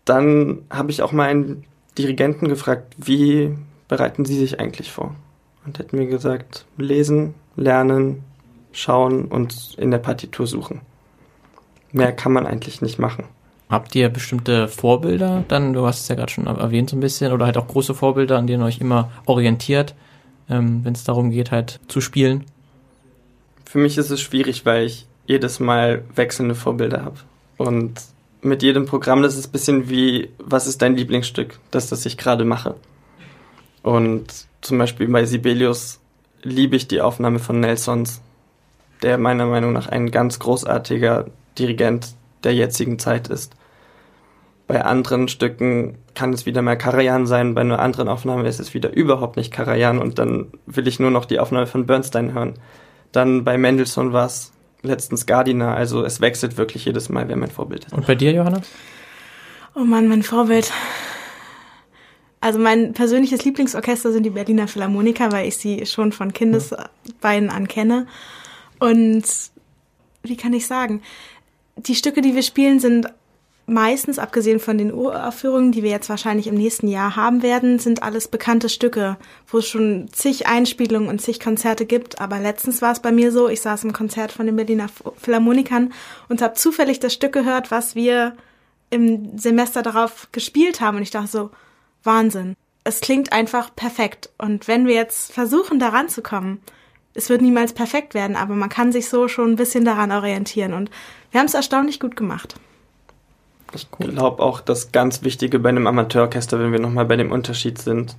dann 0.06 0.63
habe 0.72 0.89
ich 0.89 1.04
auch 1.04 1.12
mal 1.12 1.30
einen 1.30 1.63
Dirigenten 1.97 2.47
gefragt, 2.47 2.95
wie 2.97 3.56
bereiten 3.88 4.25
Sie 4.25 4.38
sich 4.38 4.60
eigentlich 4.60 4.91
vor? 4.91 5.15
Und 5.65 5.80
hat 5.80 5.93
mir 5.93 6.08
gesagt, 6.08 6.65
lesen, 6.78 7.34
lernen, 7.56 8.23
schauen 8.71 9.25
und 9.25 9.75
in 9.78 9.91
der 9.91 9.97
Partitur 9.97 10.47
suchen. 10.47 10.82
Mehr 11.91 12.12
kann 12.12 12.32
man 12.32 12.45
eigentlich 12.45 12.82
nicht 12.82 12.99
machen. 12.99 13.25
Habt 13.69 13.93
ihr 13.95 14.10
bestimmte 14.10 14.67
Vorbilder 14.67 15.43
dann, 15.47 15.73
du 15.73 15.86
hast 15.86 16.02
es 16.02 16.08
ja 16.08 16.15
gerade 16.15 16.32
schon 16.32 16.47
erwähnt 16.47 16.89
so 16.89 16.97
ein 16.97 17.02
bisschen, 17.02 17.32
oder 17.32 17.45
halt 17.45 17.58
auch 17.58 17.67
große 17.67 17.93
Vorbilder, 17.93 18.38
an 18.38 18.47
denen 18.47 18.63
ihr 18.63 18.65
euch 18.65 18.82
immer 18.82 19.12
orientiert, 19.25 19.93
ähm, 20.49 20.84
wenn 20.84 20.93
es 20.93 21.04
darum 21.04 21.30
geht, 21.30 21.52
halt 21.52 21.80
zu 21.88 22.02
spielen? 22.02 22.45
Für 23.65 23.78
mich 23.78 23.97
ist 23.99 24.10
es 24.10 24.21
schwierig, 24.21 24.65
weil 24.65 24.86
ich 24.86 25.06
jedes 25.28 25.60
Mal 25.60 26.04
wechselnde 26.15 26.56
Vorbilder 26.56 27.06
habe. 27.06 27.17
Und 27.58 28.02
mit 28.41 28.63
jedem 28.63 28.86
Programm, 28.86 29.21
das 29.21 29.36
ist 29.36 29.47
ein 29.47 29.52
bisschen 29.52 29.89
wie, 29.89 30.30
was 30.39 30.67
ist 30.67 30.82
dein 30.82 30.95
Lieblingsstück, 30.95 31.60
das, 31.71 31.88
das 31.88 32.06
ich 32.06 32.17
gerade 32.17 32.45
mache. 32.45 32.75
Und 33.84 34.47
zum 34.62 34.78
Beispiel 34.78 35.08
bei 35.08 35.25
Sibelius 35.25 35.99
liebe 36.41 36.75
ich 36.75 36.88
die 36.88 37.02
Aufnahme 37.02 37.39
von 37.39 37.60
Nelsons, 37.60 38.21
der 39.02 39.17
meiner 39.17 39.45
Meinung 39.45 39.73
nach 39.73 39.88
ein 39.88 40.12
ganz 40.12 40.39
großartiger 40.39 41.28
Dirigent 41.58 42.13
der 42.43 42.54
jetzigen 42.54 42.99
Zeit 42.99 43.28
ist. 43.28 43.56
Bei 44.67 44.86
anderen 44.86 45.28
Stücken 45.28 45.97
kann 46.13 46.32
es 46.32 46.45
wieder 46.45 46.62
mal 46.62 46.78
Karajan 46.78 47.25
sein, 47.25 47.56
bei 47.56 47.62
einer 47.62 47.80
anderen 47.80 48.08
Aufnahme 48.08 48.47
ist 48.47 48.60
es 48.60 48.73
wieder 48.73 48.93
überhaupt 48.93 49.36
nicht 49.36 49.52
Karajan 49.52 49.99
und 49.99 50.19
dann 50.19 50.52
will 50.67 50.88
ich 50.88 50.99
nur 50.99 51.12
noch 51.12 51.25
die 51.25 51.39
Aufnahme 51.39 51.65
von 51.65 51.86
Bernstein 51.86 52.34
hören. 52.34 52.54
Dann 53.12 53.43
bei 53.43 53.58
Mendelssohn 53.58 54.13
war 54.13 54.28
es 54.28 54.52
letztens 54.82 55.26
Gardiner. 55.26 55.76
Also 55.76 56.04
es 56.04 56.22
wechselt 56.22 56.58
wirklich 56.58 56.86
jedes 56.86 57.10
Mal, 57.10 57.28
wer 57.28 57.36
mein 57.36 57.52
Vorbild 57.52 57.86
ist. 57.86 57.94
Und 57.94 58.08
bei 58.08 58.15
dir, 58.15 58.32
Johanna? 58.32 58.62
Oh 59.76 59.84
Mann, 59.84 60.08
mein 60.08 60.24
Vorbild. 60.24 60.72
Also 62.42 62.58
mein 62.58 62.94
persönliches 62.94 63.44
Lieblingsorchester 63.44 64.12
sind 64.12 64.24
die 64.24 64.30
Berliner 64.30 64.68
Philharmoniker, 64.68 65.32
weil 65.32 65.48
ich 65.48 65.58
sie 65.58 65.86
schon 65.86 66.12
von 66.12 66.32
Kindesbeinen 66.32 67.50
an 67.50 67.68
kenne. 67.68 68.08
Und 68.80 69.24
wie 70.24 70.38
kann 70.38 70.54
ich 70.54 70.65
sagen? 70.65 71.02
Die 71.76 71.96
Stücke, 71.96 72.22
die 72.22 72.36
wir 72.36 72.44
spielen, 72.44 72.80
sind 72.80 73.08
meistens, 73.69 74.19
abgesehen 74.19 74.60
von 74.60 74.77
den 74.77 74.93
Uraufführungen, 74.93 75.71
die 75.71 75.84
wir 75.84 75.91
jetzt 75.91 76.10
wahrscheinlich 76.10 76.47
im 76.47 76.55
nächsten 76.55 76.88
Jahr 76.88 77.15
haben 77.15 77.41
werden, 77.41 77.79
sind 77.79 78.03
alles 78.03 78.27
bekannte 78.27 78.69
Stücke, 78.69 79.17
wo 79.47 79.60
es 79.60 79.67
schon 79.67 80.08
zig 80.12 80.47
Einspielungen 80.47 81.10
und 81.10 81.21
zig 81.21 81.39
Konzerte 81.39 81.86
gibt. 81.86 82.19
Aber 82.19 82.39
letztens 82.39 82.82
war 82.82 82.91
es 82.91 82.99
bei 82.99 83.12
mir 83.12 83.32
so, 83.32 83.47
ich 83.47 83.62
saß 83.62 83.84
im 83.84 83.93
Konzert 83.93 84.32
von 84.32 84.45
den 84.45 84.55
Berliner 84.55 84.88
Philharmonikern 85.17 85.93
und 86.27 86.41
habe 86.41 86.55
zufällig 86.55 86.99
das 86.99 87.13
Stück 87.13 87.32
gehört, 87.32 87.71
was 87.71 87.95
wir 87.95 88.36
im 88.89 89.38
Semester 89.38 89.82
darauf 89.82 90.27
gespielt 90.32 90.82
haben. 90.82 90.97
Und 90.97 91.03
ich 91.03 91.12
dachte 91.12 91.29
so, 91.29 91.49
Wahnsinn. 92.03 92.55
Es 92.84 93.01
klingt 93.01 93.32
einfach 93.32 93.75
perfekt. 93.75 94.29
Und 94.38 94.67
wenn 94.67 94.88
wir 94.88 94.95
jetzt 94.95 95.32
versuchen, 95.32 95.79
daran 95.79 96.10
zu 96.10 96.21
kommen, 96.21 96.62
es 97.13 97.29
wird 97.29 97.41
niemals 97.41 97.73
perfekt 97.73 98.13
werden, 98.13 98.36
aber 98.36 98.55
man 98.55 98.69
kann 98.69 98.91
sich 98.91 99.10
so 99.10 99.27
schon 99.27 99.51
ein 99.51 99.55
bisschen 99.55 99.84
daran 99.86 100.12
orientieren. 100.12 100.73
Und 100.73 100.89
wir 101.32 101.39
haben 101.39 101.47
es 101.47 101.53
erstaunlich 101.53 101.99
gut 101.99 102.15
gemacht. 102.15 102.55
Ich 103.73 103.88
glaube 103.91 104.41
auch, 104.41 104.62
das 104.62 104.91
ganz 104.91 105.23
Wichtige 105.23 105.60
bei 105.60 105.69
einem 105.69 105.88
Amateurorchester, 105.88 106.60
wenn 106.60 106.71
wir 106.71 106.79
nochmal 106.79 107.05
bei 107.05 107.15
dem 107.15 107.32
Unterschied 107.32 107.77
sind, 107.77 108.15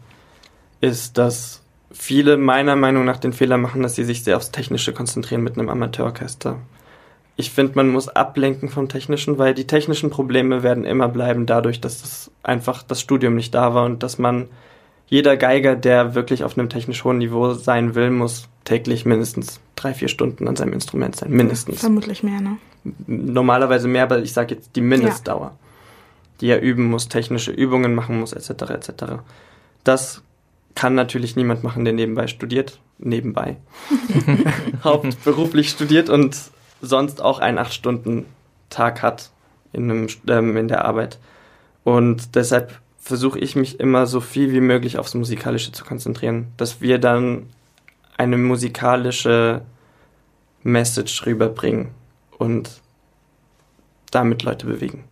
ist, 0.81 1.19
dass 1.19 1.63
viele 1.93 2.37
meiner 2.37 2.77
Meinung 2.77 3.05
nach 3.05 3.19
den 3.19 3.33
Fehler 3.33 3.59
machen, 3.59 3.83
dass 3.83 3.97
sie 3.97 4.05
sich 4.05 4.23
sehr 4.23 4.37
aufs 4.37 4.53
Technische 4.53 4.93
konzentrieren 4.93 5.43
mit 5.43 5.59
einem 5.59 5.69
Amateurorchester. 5.69 6.59
Ich 7.37 7.51
finde, 7.51 7.73
man 7.77 7.89
muss 7.89 8.09
ablenken 8.09 8.69
vom 8.69 8.89
Technischen, 8.89 9.39
weil 9.39 9.55
die 9.55 9.67
technischen 9.67 10.11
Probleme 10.11 10.63
werden 10.63 10.85
immer 10.85 11.09
bleiben 11.09 11.47
dadurch, 11.47 11.81
dass 11.81 12.03
das 12.03 12.31
einfach 12.43 12.83
das 12.83 13.01
Studium 13.01 13.35
nicht 13.35 13.55
da 13.55 13.75
war 13.75 13.85
und 13.87 14.03
dass 14.03 14.19
man 14.19 14.49
jeder 15.07 15.37
Geiger, 15.37 15.75
der 15.75 16.15
wirklich 16.15 16.45
auf 16.45 16.57
einem 16.57 16.69
technisch 16.69 17.03
hohen 17.03 17.19
Niveau 17.19 17.55
sein 17.55 17.95
will, 17.95 18.11
muss 18.11 18.49
täglich 18.65 19.05
mindestens 19.05 19.61
drei, 19.75 19.95
vier 19.95 20.09
Stunden 20.09 20.47
an 20.47 20.55
seinem 20.55 20.73
Instrument 20.73 21.17
sein. 21.17 21.31
Mindestens. 21.31 21.81
Vermutlich 21.81 22.23
mehr, 22.23 22.41
ne? 22.41 22.59
Normalerweise 23.07 23.89
mehr, 23.89 24.05
aber 24.05 24.21
ich 24.21 24.33
sage 24.33 24.55
jetzt 24.55 24.75
die 24.77 24.81
Mindestdauer, 24.81 25.47
ja. 25.47 25.59
die 26.41 26.49
er 26.49 26.63
üben 26.63 26.87
muss, 26.87 27.09
technische 27.09 27.51
Übungen 27.51 27.95
machen 27.95 28.19
muss, 28.19 28.33
etc. 28.33 28.71
etc. 28.71 29.05
Das 29.85 30.23
kann 30.75 30.95
natürlich 30.95 31.37
niemand 31.37 31.63
machen, 31.63 31.85
der 31.85 31.93
nebenbei 31.93 32.27
studiert. 32.27 32.81
Nebenbei. 32.99 33.57
Hauptberuflich 34.85 35.71
studiert 35.71 36.09
und 36.09 36.37
sonst 36.81 37.21
auch 37.21 37.39
einen 37.39 37.59
acht 37.59 37.75
Stunden 37.75 38.27
Tag 38.71 39.03
hat 39.03 39.31
in, 39.73 39.91
einem, 39.91 40.07
ähm, 40.29 40.57
in 40.57 40.69
der 40.69 40.85
Arbeit. 40.85 41.19
Und 41.85 42.35
deshalb 42.35 42.81
versuche 42.99 43.39
ich 43.39 43.57
mich 43.57 43.81
immer 43.81 44.07
so 44.07 44.21
viel 44.21 44.53
wie 44.53 44.61
möglich 44.61 44.99
aufs 44.99 45.15
Musikalische 45.15 45.73
zu 45.73 45.85
konzentrieren, 45.85 46.49
dass 46.57 46.81
wir 46.81 46.99
dann 46.99 47.47
eine 48.17 48.37
musikalische 48.37 49.63
Message 50.63 51.27
rüberbringen 51.27 51.89
und 52.41 52.81
damit 54.11 54.43
Leute 54.43 54.67
bewegen. 54.67 55.05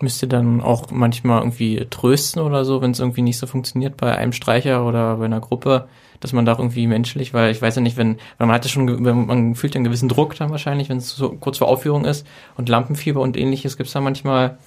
Müsst 0.00 0.20
ihr 0.20 0.28
dann 0.28 0.60
auch 0.60 0.90
manchmal 0.90 1.40
irgendwie 1.40 1.86
trösten 1.88 2.42
oder 2.42 2.64
so, 2.64 2.82
wenn 2.82 2.90
es 2.90 2.98
irgendwie 2.98 3.22
nicht 3.22 3.38
so 3.38 3.46
funktioniert 3.46 3.96
bei 3.96 4.16
einem 4.16 4.32
Streicher 4.32 4.84
oder 4.84 5.16
bei 5.16 5.26
einer 5.26 5.40
Gruppe, 5.40 5.88
dass 6.18 6.32
man 6.32 6.44
da 6.44 6.52
irgendwie 6.58 6.88
menschlich, 6.88 7.32
weil 7.32 7.52
ich 7.52 7.62
weiß 7.62 7.76
ja 7.76 7.82
nicht, 7.82 7.96
wenn, 7.96 8.16
weil 8.38 8.48
man 8.48 8.56
hat 8.56 8.64
ja 8.64 8.70
schon, 8.70 9.02
man 9.02 9.54
fühlt 9.54 9.74
ja 9.74 9.78
einen 9.78 9.84
gewissen 9.84 10.08
Druck 10.08 10.34
dann 10.34 10.50
wahrscheinlich, 10.50 10.88
wenn 10.88 10.96
es 10.96 11.10
so 11.10 11.30
kurz 11.30 11.58
vor 11.58 11.68
Aufführung 11.68 12.04
ist 12.04 12.26
und 12.56 12.68
Lampenfieber 12.68 13.20
und 13.20 13.36
ähnliches, 13.36 13.76
gibt 13.76 13.86
es 13.86 13.92
da 13.92 14.00
manchmal, 14.00 14.58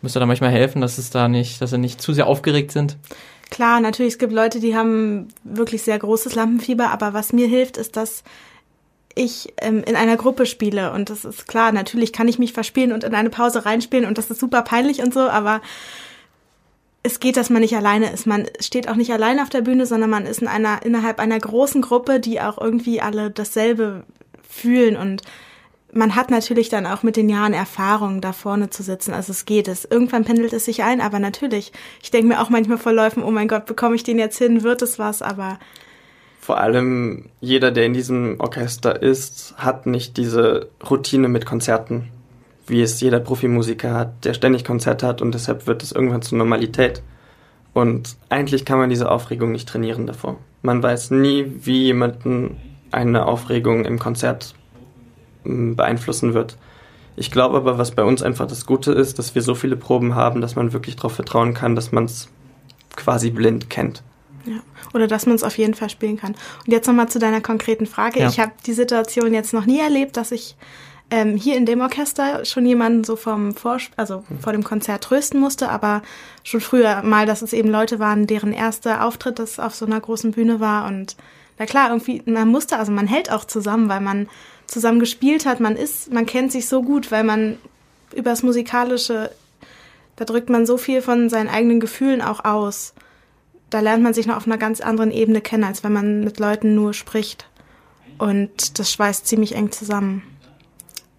müsst 0.00 0.16
ihr 0.16 0.20
da 0.20 0.26
manchmal 0.26 0.50
helfen, 0.50 0.80
dass 0.80 0.98
es 0.98 1.10
da 1.10 1.28
nicht, 1.28 1.62
dass 1.62 1.70
sie 1.70 1.78
nicht 1.78 2.02
zu 2.02 2.12
sehr 2.12 2.26
aufgeregt 2.26 2.72
sind? 2.72 2.96
Klar, 3.50 3.80
natürlich, 3.80 4.14
es 4.14 4.18
gibt 4.18 4.32
Leute, 4.32 4.58
die 4.58 4.74
haben 4.74 5.28
wirklich 5.44 5.82
sehr 5.82 5.98
großes 5.98 6.34
Lampenfieber, 6.34 6.90
aber 6.90 7.12
was 7.14 7.32
mir 7.32 7.46
hilft, 7.46 7.76
ist, 7.76 7.96
dass 7.96 8.24
ich 9.14 9.52
ähm, 9.60 9.82
in 9.84 9.96
einer 9.96 10.16
Gruppe 10.16 10.46
spiele. 10.46 10.92
Und 10.92 11.10
das 11.10 11.24
ist 11.24 11.46
klar, 11.46 11.72
natürlich 11.72 12.12
kann 12.12 12.28
ich 12.28 12.38
mich 12.38 12.52
verspielen 12.52 12.92
und 12.92 13.04
in 13.04 13.14
eine 13.14 13.30
Pause 13.30 13.64
reinspielen 13.64 14.06
und 14.06 14.18
das 14.18 14.30
ist 14.30 14.40
super 14.40 14.62
peinlich 14.62 15.00
und 15.02 15.12
so, 15.12 15.20
aber 15.20 15.60
es 17.02 17.18
geht, 17.18 17.36
dass 17.36 17.50
man 17.50 17.62
nicht 17.62 17.76
alleine 17.76 18.12
ist. 18.12 18.26
Man 18.26 18.46
steht 18.60 18.88
auch 18.88 18.94
nicht 18.94 19.12
alleine 19.12 19.42
auf 19.42 19.48
der 19.48 19.62
Bühne, 19.62 19.86
sondern 19.86 20.10
man 20.10 20.24
ist 20.24 20.40
in 20.40 20.48
einer, 20.48 20.84
innerhalb 20.84 21.18
einer 21.18 21.38
großen 21.38 21.82
Gruppe, 21.82 22.20
die 22.20 22.40
auch 22.40 22.58
irgendwie 22.58 23.00
alle 23.00 23.30
dasselbe 23.30 24.04
fühlen 24.48 24.96
und 24.96 25.22
man 25.94 26.14
hat 26.16 26.30
natürlich 26.30 26.70
dann 26.70 26.86
auch 26.86 27.02
mit 27.02 27.16
den 27.16 27.28
Jahren 27.28 27.52
Erfahrung, 27.52 28.22
da 28.22 28.32
vorne 28.32 28.70
zu 28.70 28.82
sitzen. 28.82 29.12
Also 29.12 29.30
es 29.30 29.44
geht 29.44 29.68
es. 29.68 29.84
Irgendwann 29.84 30.24
pendelt 30.24 30.54
es 30.54 30.64
sich 30.64 30.82
ein, 30.82 31.02
aber 31.02 31.18
natürlich. 31.18 31.70
Ich 32.02 32.10
denke 32.10 32.28
mir 32.28 32.40
auch 32.40 32.48
manchmal 32.48 32.78
vor 32.78 32.92
Läufen, 32.92 33.22
oh 33.22 33.30
mein 33.30 33.46
Gott, 33.46 33.66
bekomme 33.66 33.94
ich 33.94 34.02
den 34.02 34.18
jetzt 34.18 34.38
hin? 34.38 34.62
Wird 34.62 34.80
es 34.80 34.98
was? 34.98 35.20
Aber 35.20 35.58
vor 36.42 36.58
allem 36.58 37.26
jeder, 37.40 37.70
der 37.70 37.86
in 37.86 37.92
diesem 37.92 38.40
Orchester 38.40 39.00
ist, 39.00 39.54
hat 39.58 39.86
nicht 39.86 40.16
diese 40.16 40.70
Routine 40.90 41.28
mit 41.28 41.46
Konzerten, 41.46 42.08
wie 42.66 42.82
es 42.82 43.00
jeder 43.00 43.20
Profimusiker 43.20 43.94
hat, 43.94 44.24
der 44.24 44.34
ständig 44.34 44.64
Konzerte 44.64 45.06
hat 45.06 45.22
und 45.22 45.34
deshalb 45.34 45.68
wird 45.68 45.84
es 45.84 45.92
irgendwann 45.92 46.22
zur 46.22 46.38
Normalität. 46.38 47.00
Und 47.74 48.16
eigentlich 48.28 48.64
kann 48.64 48.80
man 48.80 48.90
diese 48.90 49.08
Aufregung 49.08 49.52
nicht 49.52 49.68
trainieren 49.68 50.08
davor. 50.08 50.36
Man 50.62 50.82
weiß 50.82 51.12
nie, 51.12 51.46
wie 51.60 51.84
jemanden 51.84 52.56
eine 52.90 53.26
Aufregung 53.26 53.84
im 53.84 54.00
Konzert 54.00 54.56
hm, 55.44 55.76
beeinflussen 55.76 56.34
wird. 56.34 56.58
Ich 57.14 57.30
glaube 57.30 57.56
aber, 57.56 57.78
was 57.78 57.92
bei 57.92 58.02
uns 58.02 58.20
einfach 58.20 58.48
das 58.48 58.66
Gute 58.66 58.90
ist, 58.90 59.20
dass 59.20 59.36
wir 59.36 59.42
so 59.42 59.54
viele 59.54 59.76
Proben 59.76 60.16
haben, 60.16 60.40
dass 60.40 60.56
man 60.56 60.72
wirklich 60.72 60.96
darauf 60.96 61.12
vertrauen 61.12 61.54
kann, 61.54 61.76
dass 61.76 61.92
man 61.92 62.06
es 62.06 62.28
quasi 62.96 63.30
blind 63.30 63.70
kennt. 63.70 64.02
Ja. 64.44 64.60
Oder 64.94 65.06
dass 65.06 65.26
man 65.26 65.36
es 65.36 65.42
auf 65.42 65.56
jeden 65.58 65.74
Fall 65.74 65.90
spielen 65.90 66.16
kann. 66.16 66.34
Und 66.66 66.72
jetzt 66.72 66.86
nochmal 66.86 67.08
zu 67.08 67.18
deiner 67.18 67.40
konkreten 67.40 67.86
Frage. 67.86 68.20
Ja. 68.20 68.28
Ich 68.28 68.40
habe 68.40 68.52
die 68.66 68.72
Situation 68.72 69.32
jetzt 69.32 69.52
noch 69.52 69.66
nie 69.66 69.80
erlebt, 69.80 70.16
dass 70.16 70.32
ich 70.32 70.56
ähm, 71.10 71.36
hier 71.36 71.56
in 71.56 71.66
dem 71.66 71.82
Orchester 71.82 72.44
schon 72.44 72.64
jemanden 72.64 73.04
so 73.04 73.16
vom 73.16 73.54
vor, 73.54 73.78
also 73.96 74.24
vor 74.40 74.52
dem 74.52 74.64
Konzert 74.64 75.04
trösten 75.04 75.38
musste, 75.38 75.68
aber 75.68 76.02
schon 76.42 76.60
früher 76.60 77.02
mal, 77.02 77.26
dass 77.26 77.42
es 77.42 77.52
eben 77.52 77.68
Leute 77.68 77.98
waren, 77.98 78.26
deren 78.26 78.52
erster 78.52 79.04
Auftritt 79.04 79.38
das 79.38 79.58
auf 79.60 79.74
so 79.74 79.84
einer 79.84 80.00
großen 80.00 80.32
Bühne 80.32 80.58
war 80.58 80.86
und 80.86 81.16
na 81.58 81.66
klar, 81.66 81.90
irgendwie, 81.90 82.22
man 82.24 82.48
musste, 82.48 82.78
also 82.78 82.90
man 82.92 83.06
hält 83.06 83.30
auch 83.30 83.44
zusammen, 83.44 83.90
weil 83.90 84.00
man 84.00 84.28
zusammen 84.66 85.00
gespielt 85.00 85.44
hat, 85.44 85.60
man 85.60 85.76
ist, 85.76 86.10
man 86.10 86.24
kennt 86.24 86.50
sich 86.50 86.66
so 86.66 86.82
gut, 86.82 87.12
weil 87.12 87.24
man 87.24 87.58
übers 88.14 88.42
Musikalische, 88.42 89.30
da 90.16 90.24
drückt 90.24 90.48
man 90.48 90.66
so 90.66 90.78
viel 90.78 91.02
von 91.02 91.28
seinen 91.28 91.48
eigenen 91.48 91.78
Gefühlen 91.78 92.22
auch 92.22 92.44
aus. 92.44 92.94
Da 93.72 93.80
lernt 93.80 94.02
man 94.02 94.12
sich 94.12 94.26
noch 94.26 94.36
auf 94.36 94.46
einer 94.46 94.58
ganz 94.58 94.82
anderen 94.82 95.10
Ebene 95.10 95.40
kennen, 95.40 95.64
als 95.64 95.82
wenn 95.82 95.94
man 95.94 96.22
mit 96.22 96.38
Leuten 96.38 96.74
nur 96.74 96.92
spricht. 96.92 97.48
Und 98.18 98.78
das 98.78 98.92
schweißt 98.92 99.26
ziemlich 99.26 99.54
eng 99.54 99.72
zusammen. 99.72 100.22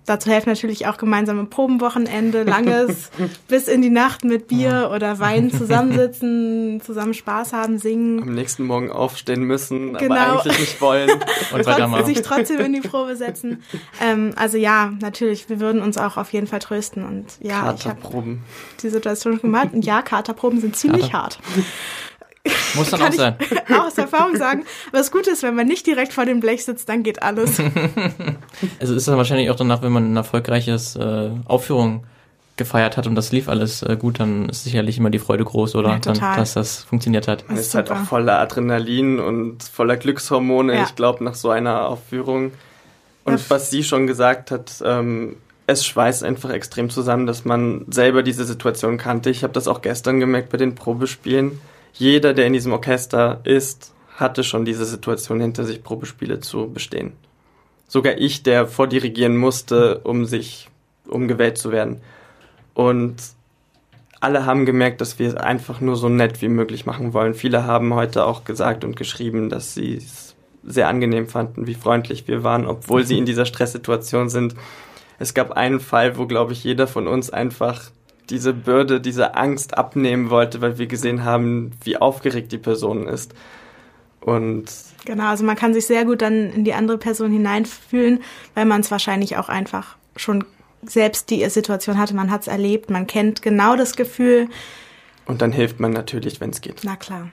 Dazu 0.05 0.29
helfen 0.29 0.49
natürlich 0.49 0.85
auch 0.85 0.97
gemeinsame 0.97 1.45
Probenwochenende, 1.45 2.43
langes 2.43 3.09
bis 3.47 3.67
in 3.67 3.81
die 3.81 3.89
Nacht 3.89 4.23
mit 4.23 4.49
Bier 4.49 4.91
oder 4.93 5.17
Wein 5.17 5.49
zusammensitzen, 5.49 6.79
zusammen 6.85 7.15
Spaß 7.15 7.53
haben, 7.53 7.79
singen. 7.79 8.21
Am 8.21 8.35
nächsten 8.35 8.65
Morgen 8.65 8.91
aufstehen 8.91 9.43
müssen, 9.43 9.93
genau. 9.93 10.13
aber 10.13 10.41
eigentlich 10.41 10.59
nicht 10.59 10.81
wollen. 10.81 11.09
Und 11.53 11.63
Trotz, 11.63 12.05
sich 12.05 12.21
trotzdem 12.21 12.59
in 12.59 12.73
die 12.73 12.81
Probe 12.81 13.15
setzen. 13.15 13.63
Ähm, 13.99 14.33
also 14.35 14.57
ja, 14.57 14.91
natürlich, 14.99 15.49
wir 15.49 15.59
würden 15.59 15.81
uns 15.81 15.97
auch 15.97 16.17
auf 16.17 16.33
jeden 16.33 16.47
Fall 16.47 16.59
trösten. 16.59 17.03
Und 17.03 17.25
ja, 17.39 17.73
ich 17.73 17.87
habe 17.87 17.99
die 18.83 18.89
Situation 18.89 19.39
schon 19.39 19.51
gemacht. 19.51 19.69
Und 19.71 19.85
ja, 19.85 20.03
Katerproben 20.03 20.59
sind 20.59 20.75
ziemlich 20.75 21.11
Kater. 21.11 21.23
hart. 21.23 21.39
Muss 22.75 22.89
dann 22.89 23.01
auch 23.01 23.13
sein. 23.13 23.35
auch 23.69 23.87
aus 23.87 23.97
Erfahrung 23.97 24.35
sagen. 24.35 24.65
Aber 24.87 24.97
das 24.97 25.11
Gute 25.11 25.31
ist, 25.31 25.43
wenn 25.43 25.55
man 25.55 25.67
nicht 25.67 25.87
direkt 25.87 26.13
vor 26.13 26.25
dem 26.25 26.39
Blech 26.39 26.65
sitzt, 26.65 26.89
dann 26.89 27.03
geht 27.03 27.21
alles. 27.23 27.61
also 28.79 28.95
ist 28.95 29.07
dann 29.07 29.17
wahrscheinlich 29.17 29.49
auch 29.49 29.55
danach, 29.55 29.81
wenn 29.81 29.91
man 29.91 30.11
ein 30.11 30.15
erfolgreiches 30.15 30.95
äh, 30.95 31.29
Aufführung 31.45 32.05
gefeiert 32.55 32.97
hat 32.97 33.07
und 33.07 33.15
das 33.15 33.31
lief 33.31 33.49
alles 33.49 33.81
äh, 33.81 33.97
gut, 33.97 34.19
dann 34.19 34.49
ist 34.49 34.63
sicherlich 34.63 34.99
immer 34.99 35.09
die 35.09 35.19
Freude 35.19 35.43
groß, 35.43 35.75
oder? 35.75 35.89
Ja, 35.89 35.99
dann, 35.99 36.19
dass 36.19 36.53
das 36.53 36.83
funktioniert 36.83 37.27
hat. 37.27 37.47
Man 37.47 37.57
ist, 37.57 37.67
ist 37.67 37.75
halt 37.75 37.89
auch 37.89 38.03
voller 38.03 38.39
Adrenalin 38.39 39.19
und 39.19 39.63
voller 39.63 39.97
Glückshormone, 39.97 40.75
ja. 40.75 40.83
ich 40.83 40.95
glaube, 40.95 41.23
nach 41.23 41.33
so 41.33 41.49
einer 41.49 41.87
Aufführung. 41.87 42.51
Und 43.23 43.39
ja. 43.39 43.45
was 43.47 43.71
sie 43.71 43.83
schon 43.83 44.05
gesagt 44.05 44.51
hat, 44.51 44.83
ähm, 44.85 45.37
es 45.65 45.85
schweißt 45.85 46.23
einfach 46.23 46.51
extrem 46.51 46.89
zusammen, 46.89 47.25
dass 47.25 47.45
man 47.45 47.85
selber 47.89 48.21
diese 48.21 48.43
Situation 48.43 48.97
kannte. 48.97 49.29
Ich 49.29 49.43
habe 49.43 49.53
das 49.53 49.67
auch 49.67 49.81
gestern 49.81 50.19
gemerkt 50.19 50.49
bei 50.49 50.57
den 50.57 50.75
Probespielen 50.75 51.59
jeder, 51.93 52.33
der 52.33 52.47
in 52.47 52.53
diesem 52.53 52.73
Orchester 52.73 53.41
ist, 53.43 53.93
hatte 54.15 54.43
schon 54.43 54.65
diese 54.65 54.85
Situation 54.85 55.39
hinter 55.39 55.63
sich, 55.63 55.83
Probespiele 55.83 56.39
zu 56.39 56.69
bestehen. 56.71 57.13
Sogar 57.87 58.17
ich, 58.17 58.43
der 58.43 58.67
vordirigieren 58.67 59.37
musste, 59.37 59.99
um 59.99 60.25
sich, 60.25 60.69
um 61.07 61.27
gewählt 61.27 61.57
zu 61.57 61.71
werden. 61.71 62.01
Und 62.73 63.15
alle 64.19 64.45
haben 64.45 64.65
gemerkt, 64.65 65.01
dass 65.01 65.19
wir 65.19 65.27
es 65.27 65.35
einfach 65.35 65.81
nur 65.81 65.95
so 65.95 66.09
nett 66.09 66.41
wie 66.41 66.47
möglich 66.47 66.85
machen 66.85 67.13
wollen. 67.13 67.33
Viele 67.33 67.65
haben 67.65 67.93
heute 67.93 68.25
auch 68.25 68.45
gesagt 68.45 68.83
und 68.83 68.95
geschrieben, 68.95 69.49
dass 69.49 69.73
sie 69.73 69.97
es 69.97 70.35
sehr 70.63 70.87
angenehm 70.87 71.27
fanden, 71.27 71.67
wie 71.67 71.75
freundlich 71.75 72.27
wir 72.27 72.43
waren, 72.43 72.65
obwohl 72.65 73.03
sie 73.03 73.17
in 73.17 73.25
dieser 73.25 73.45
Stresssituation 73.45 74.29
sind. 74.29 74.55
Es 75.19 75.33
gab 75.33 75.51
einen 75.51 75.79
Fall, 75.79 76.17
wo, 76.17 76.25
glaube 76.25 76.53
ich, 76.53 76.63
jeder 76.63 76.87
von 76.87 77.07
uns 77.07 77.29
einfach 77.29 77.91
diese 78.29 78.53
Bürde, 78.53 79.01
diese 79.01 79.35
Angst 79.35 79.77
abnehmen 79.77 80.29
wollte, 80.29 80.61
weil 80.61 80.77
wir 80.77 80.87
gesehen 80.87 81.23
haben, 81.23 81.71
wie 81.83 81.97
aufgeregt 81.97 82.51
die 82.51 82.57
Person 82.57 83.07
ist. 83.07 83.33
Und 84.21 84.65
genau, 85.05 85.25
also 85.25 85.43
man 85.43 85.55
kann 85.55 85.73
sich 85.73 85.85
sehr 85.85 86.05
gut 86.05 86.21
dann 86.21 86.51
in 86.51 86.63
die 86.63 86.73
andere 86.73 86.97
Person 86.97 87.31
hineinfühlen, 87.31 88.23
weil 88.55 88.65
man 88.65 88.81
es 88.81 88.91
wahrscheinlich 88.91 89.37
auch 89.37 89.49
einfach 89.49 89.97
schon 90.15 90.45
selbst 90.85 91.29
die 91.29 91.47
Situation 91.49 91.97
hatte, 91.97 92.15
man 92.15 92.31
hat 92.31 92.41
es 92.41 92.47
erlebt, 92.47 92.89
man 92.89 93.07
kennt 93.07 93.41
genau 93.41 93.75
das 93.75 93.95
Gefühl. 93.95 94.49
Und 95.25 95.41
dann 95.41 95.51
hilft 95.51 95.79
man 95.79 95.91
natürlich, 95.91 96.41
wenn 96.41 96.49
es 96.49 96.61
geht. 96.61 96.81
Na 96.83 96.95
klar. 96.95 97.29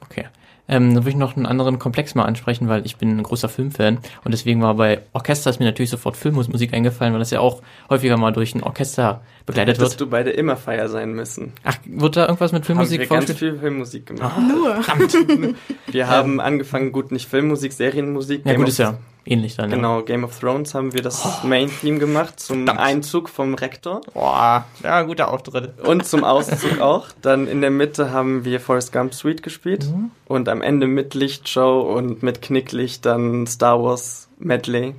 Okay. 0.00 0.26
Ähm, 0.70 0.94
dann 0.94 1.02
würde 1.02 1.10
ich 1.10 1.16
noch 1.16 1.36
einen 1.36 1.46
anderen 1.46 1.80
Komplex 1.80 2.14
mal 2.14 2.24
ansprechen, 2.24 2.68
weil 2.68 2.86
ich 2.86 2.96
bin 2.96 3.18
ein 3.18 3.22
großer 3.24 3.48
Filmfan 3.48 3.98
und 4.24 4.32
deswegen 4.32 4.62
war 4.62 4.74
bei 4.74 5.02
Orchester 5.12 5.50
ist 5.50 5.58
mir 5.58 5.66
natürlich 5.66 5.90
sofort 5.90 6.16
Filmmusik 6.16 6.72
eingefallen, 6.72 7.12
weil 7.12 7.18
das 7.18 7.32
ja 7.32 7.40
auch 7.40 7.60
häufiger 7.88 8.16
mal 8.16 8.32
durch 8.32 8.54
ein 8.54 8.62
Orchester 8.62 9.20
begleitet 9.46 9.78
Hättest 9.78 9.98
wird. 9.98 10.00
du 10.00 10.10
beide 10.10 10.30
immer 10.30 10.56
Feier 10.56 10.88
sein 10.88 11.12
müssen. 11.12 11.52
Ach, 11.64 11.76
wird 11.84 12.16
da 12.16 12.26
irgendwas 12.26 12.52
mit 12.52 12.64
Filmmusik 12.64 13.00
haben 13.00 13.10
wir 13.10 13.26
ganz 13.26 13.32
viel 13.38 13.58
Filmmusik 13.58 14.06
gemacht. 14.06 14.32
Oh, 14.38 14.40
Nur. 14.40 14.78
wir 15.88 16.08
haben 16.08 16.40
angefangen, 16.40 16.92
gut, 16.92 17.10
nicht 17.10 17.28
Filmmusik, 17.28 17.72
Serienmusik. 17.72 18.42
Ja, 18.44 18.52
Game 18.52 18.60
gut, 18.60 18.68
ist 18.68 18.78
ja 18.78 18.96
ähnlich 19.24 19.56
dann. 19.56 19.70
Genau, 19.70 19.98
ja. 19.98 20.04
Game 20.04 20.24
of 20.24 20.38
Thrones 20.38 20.74
haben 20.74 20.92
wir 20.92 21.02
das 21.02 21.24
oh. 21.24 21.46
Main-Theme 21.46 21.98
gemacht 21.98 22.40
zum 22.40 22.66
Verdammt. 22.66 22.80
Einzug 22.80 23.28
vom 23.28 23.54
Rektor. 23.54 24.00
Boah, 24.14 24.64
ja, 24.82 25.02
guter 25.02 25.32
Auftritt. 25.32 25.78
Und 25.80 26.06
zum 26.06 26.24
Auszug 26.24 26.80
auch. 26.80 27.08
Dann 27.22 27.46
in 27.46 27.60
der 27.60 27.70
Mitte 27.70 28.10
haben 28.12 28.44
wir 28.44 28.60
Forrest 28.60 28.92
Gump 28.92 29.14
Suite 29.14 29.42
gespielt. 29.42 29.86
Mhm. 29.86 30.10
Und 30.26 30.48
am 30.48 30.62
Ende 30.62 30.86
mit 30.86 31.14
Lichtshow 31.14 31.80
und 31.80 32.22
mit 32.22 32.42
Knicklicht 32.42 33.04
dann 33.06 33.46
Star 33.46 33.82
Wars 33.82 34.28
Medley. 34.38 34.94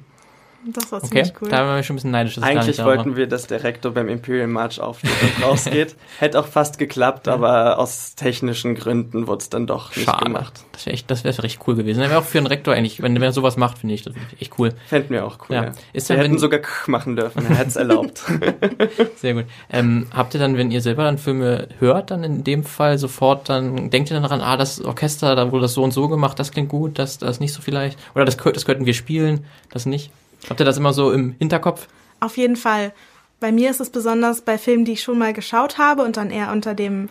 Das 0.66 0.92
war 0.92 1.02
ziemlich 1.02 1.30
okay. 1.30 1.38
cool. 1.42 1.50
Da 1.50 1.66
waren 1.66 1.76
wir 1.76 1.84
schon 1.84 1.96
ein 1.96 1.98
bisschen 1.98 2.12
neidisch. 2.12 2.38
Eigentlich 2.40 2.84
wollten 2.84 3.16
wir, 3.16 3.28
dass 3.28 3.48
der 3.48 3.64
Rektor 3.64 3.92
beim 3.94 4.08
Imperial 4.10 4.48
March 4.48 4.80
aufsteht 4.80 5.12
und 5.22 5.44
rausgeht. 5.44 5.96
Hätte 6.20 6.40
auch 6.40 6.46
fast 6.46 6.78
geklappt, 6.78 7.28
aber 7.28 7.80
aus 7.80 8.16
technischen 8.16 8.76
Gründen 8.76 9.28
wurde 9.28 9.42
es 9.42 9.50
dann 9.50 9.66
doch 9.66 9.96
nicht 9.96 10.06
Schade. 10.06 10.26
gemacht. 10.26 10.64
Das 10.72 10.86
wäre 10.86 10.94
echt, 10.94 11.10
das 11.10 11.24
wäre 11.24 11.42
richtig 11.44 11.68
cool 11.68 11.76
gewesen. 11.76 12.02
Das 12.02 12.10
wäre 12.10 12.20
auch 12.20 12.26
für 12.26 12.38
einen 12.38 12.48
Rektor 12.48 12.74
eigentlich, 12.74 13.02
wenn, 13.02 13.20
er 13.22 13.32
sowas 13.32 13.58
macht, 13.58 13.80
finde 13.80 13.96
ich 13.96 14.04
das 14.04 14.14
echt 14.40 14.58
cool. 14.60 14.74
Fänden 14.88 15.12
wir 15.12 15.26
auch 15.26 15.40
cool. 15.50 15.56
Ja. 15.56 15.64
ja. 15.66 15.72
Ist 15.94 16.10
wir 16.10 16.18
hätten 16.18 16.38
sogar 16.38 16.62
machen 16.88 17.16
dürfen, 17.16 17.46
er 17.46 17.56
hätte 17.56 17.70
es 17.70 17.76
erlaubt. 17.76 18.24
Sehr 19.16 19.34
gut. 19.34 19.46
Ähm, 19.72 20.08
habt 20.14 20.34
ihr 20.34 20.40
dann, 20.40 20.58
wenn 20.58 20.70
ihr 20.72 20.82
selber 20.82 21.04
dann 21.04 21.18
Filme 21.18 21.70
hört, 21.80 22.12
dann 22.12 22.24
in 22.24 22.44
dem 22.44 22.64
Fall 22.64 22.98
sofort 22.98 23.50
dann, 23.50 23.90
denkt 23.90 24.12
ihr 24.12 24.14
dann 24.14 24.24
daran, 24.24 24.42
ah, 24.42 24.58
das 24.58 24.82
Orchester, 24.84 25.36
da 25.36 25.52
wurde 25.52 25.64
das 25.64 25.74
so 25.74 25.84
und 25.84 25.92
so 25.92 26.08
gemacht, 26.08 26.38
das 26.40 26.52
klingt 26.52 26.70
gut, 26.70 27.00
das, 27.00 27.18
das 27.18 27.40
nicht 27.40 27.54
so 27.54 27.62
vielleicht, 27.62 27.98
oder 28.14 28.26
das, 28.26 28.38
das 28.38 28.66
könnten 28.66 28.86
wir 28.86 28.94
spielen, 28.94 29.46
das 29.72 29.86
nicht? 29.86 30.12
Habt 30.50 30.60
ihr 30.60 30.66
das 30.66 30.78
immer 30.78 30.94
so 30.94 31.12
im 31.12 31.36
Hinterkopf? 31.40 31.88
Auf 32.20 32.38
jeden 32.38 32.56
Fall. 32.56 32.94
Bei 33.40 33.52
mir 33.52 33.72
ist 33.72 33.82
es 33.82 33.90
besonders 33.90 34.42
bei 34.42 34.58
Filmen, 34.58 34.86
die 34.86 34.94
ich 34.94 35.04
schon 35.04 35.18
mal 35.18 35.34
geschaut 35.34 35.78
habe 35.78 36.04
und 36.04 36.18
dann 36.18 36.30
eher 36.30 36.52
unter 36.52 36.74
dem, 36.74 37.10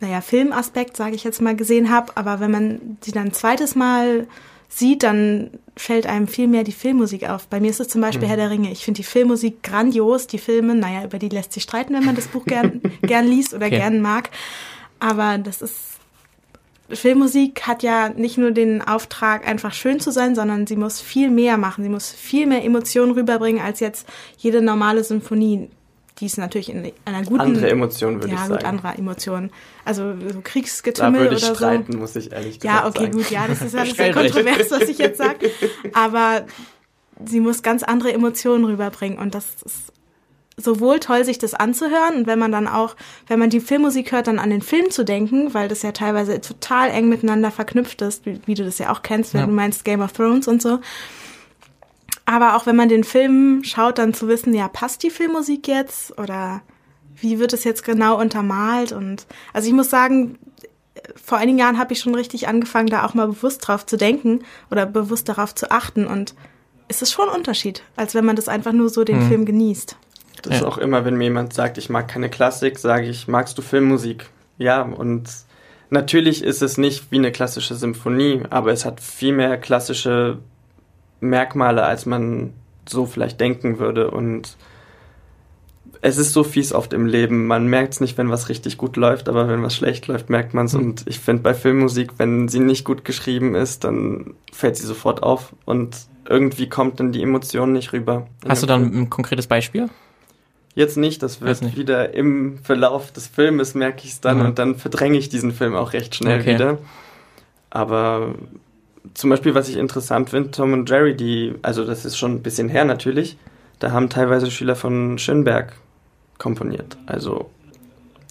naja, 0.00 0.20
Filmaspekt, 0.20 0.96
sage 0.96 1.14
ich 1.14 1.24
jetzt 1.24 1.40
mal, 1.40 1.56
gesehen 1.56 1.90
habe. 1.90 2.12
Aber 2.16 2.40
wenn 2.40 2.50
man 2.50 2.98
sie 3.00 3.12
dann 3.12 3.26
ein 3.26 3.32
zweites 3.32 3.74
Mal 3.74 4.26
sieht, 4.68 5.02
dann 5.02 5.50
fällt 5.76 6.06
einem 6.06 6.28
viel 6.28 6.46
mehr 6.46 6.64
die 6.64 6.72
Filmmusik 6.72 7.28
auf. 7.28 7.48
Bei 7.48 7.60
mir 7.60 7.70
ist 7.70 7.80
es 7.80 7.88
zum 7.88 8.00
Beispiel 8.00 8.26
mhm. 8.26 8.30
Herr 8.30 8.36
der 8.36 8.50
Ringe. 8.50 8.70
Ich 8.70 8.84
finde 8.84 8.98
die 8.98 9.06
Filmmusik 9.06 9.62
grandios. 9.62 10.26
Die 10.28 10.38
Filme, 10.38 10.74
naja, 10.74 11.04
über 11.04 11.18
die 11.18 11.28
lässt 11.28 11.52
sich 11.52 11.64
streiten, 11.64 11.94
wenn 11.94 12.04
man 12.04 12.16
das 12.16 12.28
Buch 12.28 12.44
gern, 12.44 12.80
gern 13.02 13.26
liest 13.26 13.52
oder 13.52 13.66
okay. 13.66 13.78
gern 13.78 14.00
mag. 14.00 14.30
Aber 15.00 15.38
das 15.38 15.62
ist 15.62 15.91
Filmmusik 16.88 17.66
hat 17.66 17.82
ja 17.82 18.10
nicht 18.10 18.38
nur 18.38 18.50
den 18.50 18.82
Auftrag, 18.82 19.46
einfach 19.46 19.72
schön 19.72 20.00
zu 20.00 20.10
sein, 20.10 20.34
sondern 20.34 20.66
sie 20.66 20.76
muss 20.76 21.00
viel 21.00 21.30
mehr 21.30 21.56
machen. 21.56 21.84
Sie 21.84 21.90
muss 21.90 22.10
viel 22.10 22.46
mehr 22.46 22.64
Emotionen 22.64 23.12
rüberbringen 23.12 23.62
als 23.62 23.80
jetzt 23.80 24.06
jede 24.36 24.60
normale 24.60 25.04
Symphonie. 25.04 25.70
Die 26.18 26.26
ist 26.26 26.36
natürlich 26.38 26.68
in 26.68 26.92
einer 27.04 27.24
guten. 27.24 27.40
Andere 27.40 27.70
Emotionen 27.70 28.16
würde 28.16 28.28
ja, 28.28 28.34
ich 28.34 28.40
sagen. 28.40 28.52
Ja, 28.52 28.58
gut, 28.58 28.66
andere 28.66 28.94
Emotionen. 28.98 29.50
Also 29.84 30.14
so 30.32 30.40
Kriegsgetümmel 30.42 31.12
da 31.12 31.18
würde 31.20 31.36
ich 31.36 31.44
oder 31.44 31.54
streiten, 31.54 31.92
so. 31.92 31.98
muss 31.98 32.14
ich 32.16 32.32
ehrlich 32.32 32.60
gesagt 32.60 32.64
Ja, 32.64 32.86
okay, 32.86 33.04
sagen. 33.04 33.12
gut, 33.12 33.30
ja, 33.30 33.48
das 33.48 33.62
ist 33.62 33.74
alles 33.74 33.96
sehr 33.96 34.12
kontrovers, 34.12 34.70
was 34.70 34.82
ich 34.82 34.98
jetzt 34.98 35.18
sage. 35.18 35.50
Aber 35.94 36.46
sie 37.24 37.40
muss 37.40 37.62
ganz 37.62 37.82
andere 37.82 38.12
Emotionen 38.12 38.64
rüberbringen 38.64 39.18
und 39.18 39.34
das 39.34 39.46
ist 39.64 39.92
sowohl 40.64 41.00
toll, 41.00 41.24
sich 41.24 41.38
das 41.38 41.54
anzuhören 41.54 42.16
und 42.16 42.26
wenn 42.26 42.38
man 42.38 42.52
dann 42.52 42.68
auch, 42.68 42.96
wenn 43.26 43.38
man 43.38 43.50
die 43.50 43.60
Filmmusik 43.60 44.12
hört, 44.12 44.26
dann 44.26 44.38
an 44.38 44.50
den 44.50 44.62
Film 44.62 44.90
zu 44.90 45.04
denken, 45.04 45.54
weil 45.54 45.68
das 45.68 45.82
ja 45.82 45.92
teilweise 45.92 46.40
total 46.40 46.90
eng 46.90 47.08
miteinander 47.08 47.50
verknüpft 47.50 48.02
ist, 48.02 48.26
wie, 48.26 48.40
wie 48.46 48.54
du 48.54 48.64
das 48.64 48.78
ja 48.78 48.92
auch 48.92 49.02
kennst, 49.02 49.34
wenn 49.34 49.40
ja. 49.40 49.46
du 49.46 49.52
meinst 49.52 49.84
Game 49.84 50.00
of 50.00 50.12
Thrones 50.12 50.48
und 50.48 50.62
so. 50.62 50.80
Aber 52.24 52.56
auch 52.56 52.66
wenn 52.66 52.76
man 52.76 52.88
den 52.88 53.04
Film 53.04 53.62
schaut, 53.64 53.98
dann 53.98 54.14
zu 54.14 54.28
wissen, 54.28 54.54
ja, 54.54 54.68
passt 54.68 55.02
die 55.02 55.10
Filmmusik 55.10 55.66
jetzt 55.66 56.18
oder 56.18 56.62
wie 57.16 57.38
wird 57.38 57.52
es 57.52 57.64
jetzt 57.64 57.84
genau 57.84 58.20
untermalt 58.20 58.92
und 58.92 59.26
also 59.52 59.68
ich 59.68 59.74
muss 59.74 59.90
sagen, 59.90 60.38
vor 61.22 61.38
einigen 61.38 61.58
Jahren 61.58 61.78
habe 61.78 61.92
ich 61.92 62.00
schon 62.00 62.14
richtig 62.14 62.48
angefangen, 62.48 62.88
da 62.88 63.04
auch 63.04 63.14
mal 63.14 63.26
bewusst 63.26 63.66
drauf 63.66 63.86
zu 63.86 63.96
denken 63.96 64.40
oder 64.70 64.86
bewusst 64.86 65.28
darauf 65.28 65.54
zu 65.54 65.70
achten. 65.70 66.06
Und 66.06 66.34
es 66.88 67.02
ist 67.02 67.12
schon 67.12 67.28
ein 67.28 67.34
Unterschied, 67.34 67.82
als 67.96 68.14
wenn 68.14 68.24
man 68.24 68.36
das 68.36 68.48
einfach 68.48 68.72
nur 68.72 68.88
so 68.88 69.04
den 69.04 69.24
Mhm. 69.24 69.28
Film 69.28 69.44
genießt. 69.44 69.96
Das 70.42 70.56
ist 70.56 70.64
auch 70.64 70.78
immer, 70.78 71.04
wenn 71.04 71.16
mir 71.16 71.24
jemand 71.24 71.52
sagt, 71.52 71.78
ich 71.78 71.88
mag 71.88 72.08
keine 72.08 72.28
Klassik, 72.28 72.78
sage 72.78 73.06
ich, 73.06 73.28
magst 73.28 73.56
du 73.56 73.62
Filmmusik? 73.62 74.28
Ja, 74.58 74.82
und 74.82 75.28
natürlich 75.90 76.42
ist 76.42 76.62
es 76.62 76.78
nicht 76.78 77.10
wie 77.10 77.18
eine 77.18 77.32
klassische 77.32 77.74
Symphonie, 77.74 78.42
aber 78.50 78.72
es 78.72 78.84
hat 78.84 79.00
viel 79.00 79.32
mehr 79.32 79.56
klassische 79.58 80.38
Merkmale, 81.20 81.84
als 81.84 82.06
man 82.06 82.54
so 82.88 83.06
vielleicht 83.06 83.40
denken 83.40 83.78
würde. 83.78 84.10
Und 84.10 84.56
es 86.00 86.18
ist 86.18 86.32
so 86.32 86.42
fies 86.42 86.72
oft 86.72 86.92
im 86.92 87.06
Leben. 87.06 87.46
Man 87.46 87.68
merkt 87.68 87.94
es 87.94 88.00
nicht, 88.00 88.18
wenn 88.18 88.30
was 88.30 88.48
richtig 88.48 88.76
gut 88.76 88.96
läuft, 88.96 89.28
aber 89.28 89.48
wenn 89.48 89.62
was 89.62 89.76
schlecht 89.76 90.08
läuft, 90.08 90.30
merkt 90.30 90.52
man 90.52 90.66
es. 90.66 90.72
Mhm. 90.72 90.80
Und 90.80 91.04
ich 91.06 91.20
finde 91.20 91.42
bei 91.42 91.54
Filmmusik, 91.54 92.18
wenn 92.18 92.48
sie 92.48 92.60
nicht 92.60 92.84
gut 92.84 93.04
geschrieben 93.04 93.54
ist, 93.54 93.84
dann 93.84 94.34
fällt 94.52 94.76
sie 94.76 94.86
sofort 94.86 95.22
auf 95.22 95.54
und 95.64 95.96
irgendwie 96.28 96.68
kommt 96.68 97.00
dann 97.00 97.12
die 97.12 97.22
Emotion 97.22 97.72
nicht 97.72 97.92
rüber. 97.92 98.26
Hast 98.48 98.62
du 98.62 98.66
dann 98.66 98.88
Film. 98.90 99.02
ein 99.02 99.10
konkretes 99.10 99.46
Beispiel? 99.46 99.88
Jetzt 100.74 100.96
nicht, 100.96 101.22
das 101.22 101.40
wird 101.42 101.60
nicht. 101.62 101.76
wieder 101.76 102.14
im 102.14 102.58
Verlauf 102.62 103.12
des 103.12 103.26
Filmes 103.26 103.74
merke 103.74 104.04
ich 104.04 104.12
es 104.12 104.20
dann 104.20 104.38
Mhm. 104.38 104.44
und 104.46 104.58
dann 104.58 104.76
verdränge 104.76 105.18
ich 105.18 105.28
diesen 105.28 105.52
Film 105.52 105.74
auch 105.74 105.92
recht 105.92 106.14
schnell 106.14 106.40
Okay. 106.40 106.54
wieder. 106.54 106.78
Aber 107.70 108.34
zum 109.14 109.30
Beispiel, 109.30 109.54
was 109.54 109.68
ich 109.68 109.76
interessant 109.76 110.30
finde, 110.30 110.50
Tom 110.50 110.72
und 110.72 110.88
Jerry, 110.88 111.14
die, 111.16 111.54
also 111.62 111.84
das 111.84 112.04
ist 112.04 112.16
schon 112.16 112.32
ein 112.36 112.42
bisschen 112.42 112.68
her 112.68 112.84
natürlich, 112.84 113.36
da 113.80 113.90
haben 113.92 114.08
teilweise 114.08 114.50
Schüler 114.50 114.76
von 114.76 115.18
Schönberg 115.18 115.74
komponiert. 116.38 116.96
Also 117.06 117.50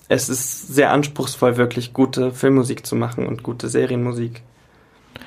es 0.08 0.28
ist 0.30 0.74
sehr 0.74 0.92
anspruchsvoll, 0.92 1.58
wirklich 1.58 1.94
gute 1.94 2.32
Filmmusik 2.32 2.86
zu 2.86 2.96
machen 2.96 3.26
und 3.28 3.44
gute 3.44 3.70
Serienmusik. 3.70 4.42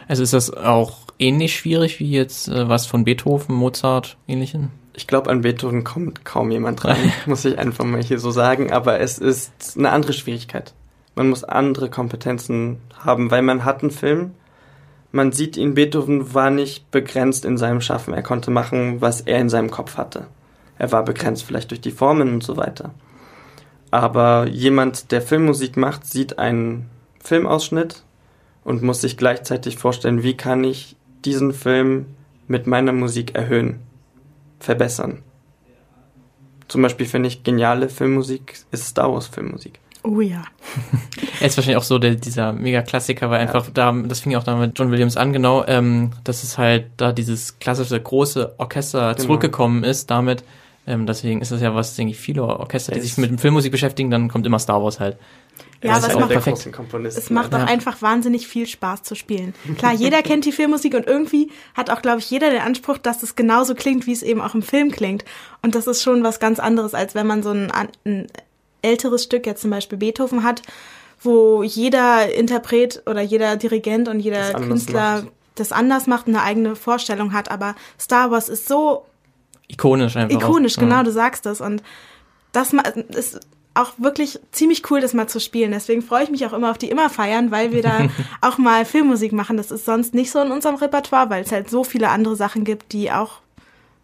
Also 0.08 0.22
ist 0.22 0.32
das 0.32 0.52
auch 0.52 0.98
ähnlich 1.18 1.54
schwierig 1.56 2.00
wie 2.00 2.10
jetzt 2.10 2.48
äh, 2.48 2.68
was 2.68 2.86
von 2.86 3.04
Beethoven, 3.04 3.54
Mozart, 3.54 4.16
ähnlichen? 4.26 4.70
Ich 4.96 5.06
glaube, 5.08 5.30
an 5.30 5.40
Beethoven 5.40 5.82
kommt 5.82 6.24
kaum 6.24 6.50
jemand 6.50 6.84
ran, 6.84 6.96
muss 7.26 7.44
ich 7.44 7.58
einfach 7.58 7.84
mal 7.84 8.02
hier 8.02 8.18
so 8.18 8.30
sagen. 8.30 8.72
Aber 8.72 9.00
es 9.00 9.18
ist 9.18 9.76
eine 9.76 9.90
andere 9.90 10.12
Schwierigkeit. 10.12 10.72
Man 11.16 11.28
muss 11.28 11.44
andere 11.44 11.90
Kompetenzen 11.90 12.78
haben, 13.04 13.30
weil 13.30 13.42
man 13.42 13.64
hat 13.64 13.82
einen 13.82 13.90
Film. 13.90 14.32
Man 15.12 15.30
sieht 15.30 15.56
ihn, 15.56 15.74
Beethoven 15.74 16.34
war 16.34 16.50
nicht 16.50 16.90
begrenzt 16.90 17.44
in 17.44 17.56
seinem 17.56 17.80
Schaffen. 17.80 18.14
Er 18.14 18.22
konnte 18.22 18.50
machen, 18.50 19.00
was 19.00 19.20
er 19.20 19.38
in 19.38 19.48
seinem 19.48 19.70
Kopf 19.70 19.96
hatte. 19.96 20.26
Er 20.76 20.90
war 20.90 21.04
begrenzt 21.04 21.44
vielleicht 21.44 21.70
durch 21.70 21.80
die 21.80 21.92
Formen 21.92 22.34
und 22.34 22.42
so 22.42 22.56
weiter. 22.56 22.94
Aber 23.92 24.48
jemand, 24.48 25.12
der 25.12 25.22
Filmmusik 25.22 25.76
macht, 25.76 26.04
sieht 26.04 26.40
einen 26.40 26.90
Filmausschnitt 27.20 28.02
und 28.64 28.82
muss 28.82 29.02
sich 29.02 29.16
gleichzeitig 29.16 29.78
vorstellen, 29.78 30.24
wie 30.24 30.36
kann 30.36 30.64
ich 30.64 30.96
diesen 31.24 31.52
Film 31.52 32.06
mit 32.48 32.66
meiner 32.66 32.92
Musik 32.92 33.36
erhöhen 33.36 33.83
verbessern. 34.64 35.22
Zum 36.68 36.82
Beispiel 36.82 37.06
finde 37.06 37.28
ich 37.28 37.44
geniale 37.44 37.88
Filmmusik 37.88 38.56
ist 38.70 38.86
Star 38.88 39.12
Wars 39.12 39.26
Filmmusik. 39.28 39.80
Oh 40.02 40.20
ja. 40.20 40.42
Er 41.40 41.48
ist 41.48 41.56
wahrscheinlich 41.56 41.76
auch 41.78 41.82
so 41.84 41.98
der, 41.98 42.14
dieser 42.14 42.52
Mega-Klassiker, 42.52 43.28
weil 43.28 43.40
einfach 43.40 43.68
da, 43.72 43.92
das 43.92 44.20
fing 44.20 44.32
ja 44.32 44.38
auch 44.38 44.44
da 44.44 44.56
mit 44.56 44.78
John 44.78 44.90
Williams 44.90 45.16
an, 45.16 45.32
genau, 45.32 45.64
ähm, 45.66 46.10
dass 46.22 46.42
es 46.42 46.56
halt 46.58 46.86
da 46.96 47.12
dieses 47.12 47.58
klassische 47.58 48.00
große 48.00 48.54
Orchester 48.58 49.14
Genau. 49.14 49.24
zurückgekommen 49.26 49.82
ist 49.84 50.10
damit. 50.10 50.44
Ähm, 50.86 51.06
deswegen 51.06 51.40
ist 51.40 51.50
das 51.50 51.60
ja 51.62 51.74
was, 51.74 51.96
denke 51.96 52.12
ich, 52.12 52.18
viele 52.18 52.42
Orchester, 52.44 52.92
die 52.92 52.98
Es- 52.98 53.04
sich 53.06 53.16
mit 53.18 53.30
dem 53.30 53.38
Filmmusik 53.38 53.72
beschäftigen, 53.72 54.10
dann 54.10 54.28
kommt 54.28 54.46
immer 54.46 54.58
Star 54.58 54.82
Wars 54.82 55.00
halt. 55.00 55.16
Ja, 55.82 55.90
Er 55.90 55.96
aber 55.96 55.98
ist 55.98 56.04
es 56.08 56.14
auch 56.16 56.20
macht, 56.20 57.06
es 57.16 57.30
macht 57.30 57.52
Ja. 57.52 57.62
auch 57.62 57.66
einfach 57.68 58.02
wahnsinnig 58.02 58.48
viel 58.48 58.66
Spaß 58.66 59.02
zu 59.02 59.14
spielen. 59.14 59.54
Klar, 59.78 59.92
jeder 59.94 60.22
kennt 60.22 60.44
die 60.44 60.52
Filmmusik 60.52 60.94
und 60.94 61.06
irgendwie 61.06 61.50
hat 61.74 61.90
auch, 61.90 62.02
glaube 62.02 62.18
ich, 62.18 62.30
jeder 62.30 62.50
den 62.50 62.60
Anspruch, 62.60 62.98
dass 62.98 63.22
es 63.22 63.36
genauso 63.36 63.74
klingt, 63.74 64.06
wie 64.06 64.12
es 64.12 64.22
eben 64.22 64.40
auch 64.40 64.54
im 64.54 64.62
Film 64.62 64.90
klingt. 64.90 65.24
Und 65.62 65.74
das 65.74 65.86
ist 65.86 66.02
schon 66.02 66.22
was 66.24 66.40
ganz 66.40 66.58
anderes, 66.58 66.92
als 66.94 67.14
wenn 67.14 67.26
man 67.26 67.42
so 67.42 67.50
ein, 67.50 67.70
ein 68.04 68.26
älteres 68.82 69.24
Stück, 69.24 69.46
jetzt 69.46 69.62
zum 69.62 69.70
Beispiel 69.70 69.96
Beethoven 69.98 70.42
hat, 70.42 70.62
wo 71.22 71.62
jeder 71.62 72.34
Interpret 72.34 73.02
oder 73.06 73.22
jeder 73.22 73.56
Dirigent 73.56 74.08
und 74.08 74.20
jeder 74.20 74.52
Das 74.52 74.60
Künstler 74.60 75.22
macht. 75.22 75.32
das 75.54 75.72
anders 75.72 76.06
macht 76.06 76.26
und 76.26 76.34
eine 76.34 76.44
eigene 76.44 76.76
Vorstellung 76.76 77.32
hat. 77.32 77.50
Aber 77.50 77.74
Star 77.98 78.30
Wars 78.30 78.48
ist 78.48 78.68
so 78.68 79.04
Ikonisch 79.68 80.16
einfach. 80.16 80.36
Ikonisch, 80.36 80.76
auch. 80.76 80.80
genau, 80.82 80.96
Ja. 80.96 81.02
du 81.02 81.12
sagst 81.12 81.46
es. 81.46 81.60
Und 81.60 81.82
das 82.52 82.72
ist 83.08 83.40
auch 83.74 83.92
wirklich 83.98 84.38
ziemlich 84.52 84.88
cool, 84.90 85.00
das 85.00 85.14
mal 85.14 85.26
zu 85.28 85.40
spielen. 85.40 85.72
Deswegen 85.72 86.02
freue 86.02 86.22
ich 86.24 86.30
mich 86.30 86.46
auch 86.46 86.52
immer 86.52 86.70
auf 86.70 86.78
die 86.78 86.90
Immerfeiern, 86.90 87.50
weil 87.50 87.72
wir 87.72 87.82
da 87.82 88.06
auch 88.40 88.58
mal 88.58 88.84
Filmmusik 88.84 89.32
machen. 89.32 89.56
Das 89.56 89.70
ist 89.70 89.84
sonst 89.84 90.14
nicht 90.14 90.30
so 90.30 90.40
in 90.40 90.52
unserem 90.52 90.76
Repertoire, 90.76 91.28
weil 91.30 91.42
es 91.42 91.50
halt 91.52 91.68
so 91.70 91.82
viele 91.82 92.10
andere 92.10 92.36
Sachen 92.36 92.64
gibt, 92.64 92.92
die 92.92 93.10
auch 93.10 93.40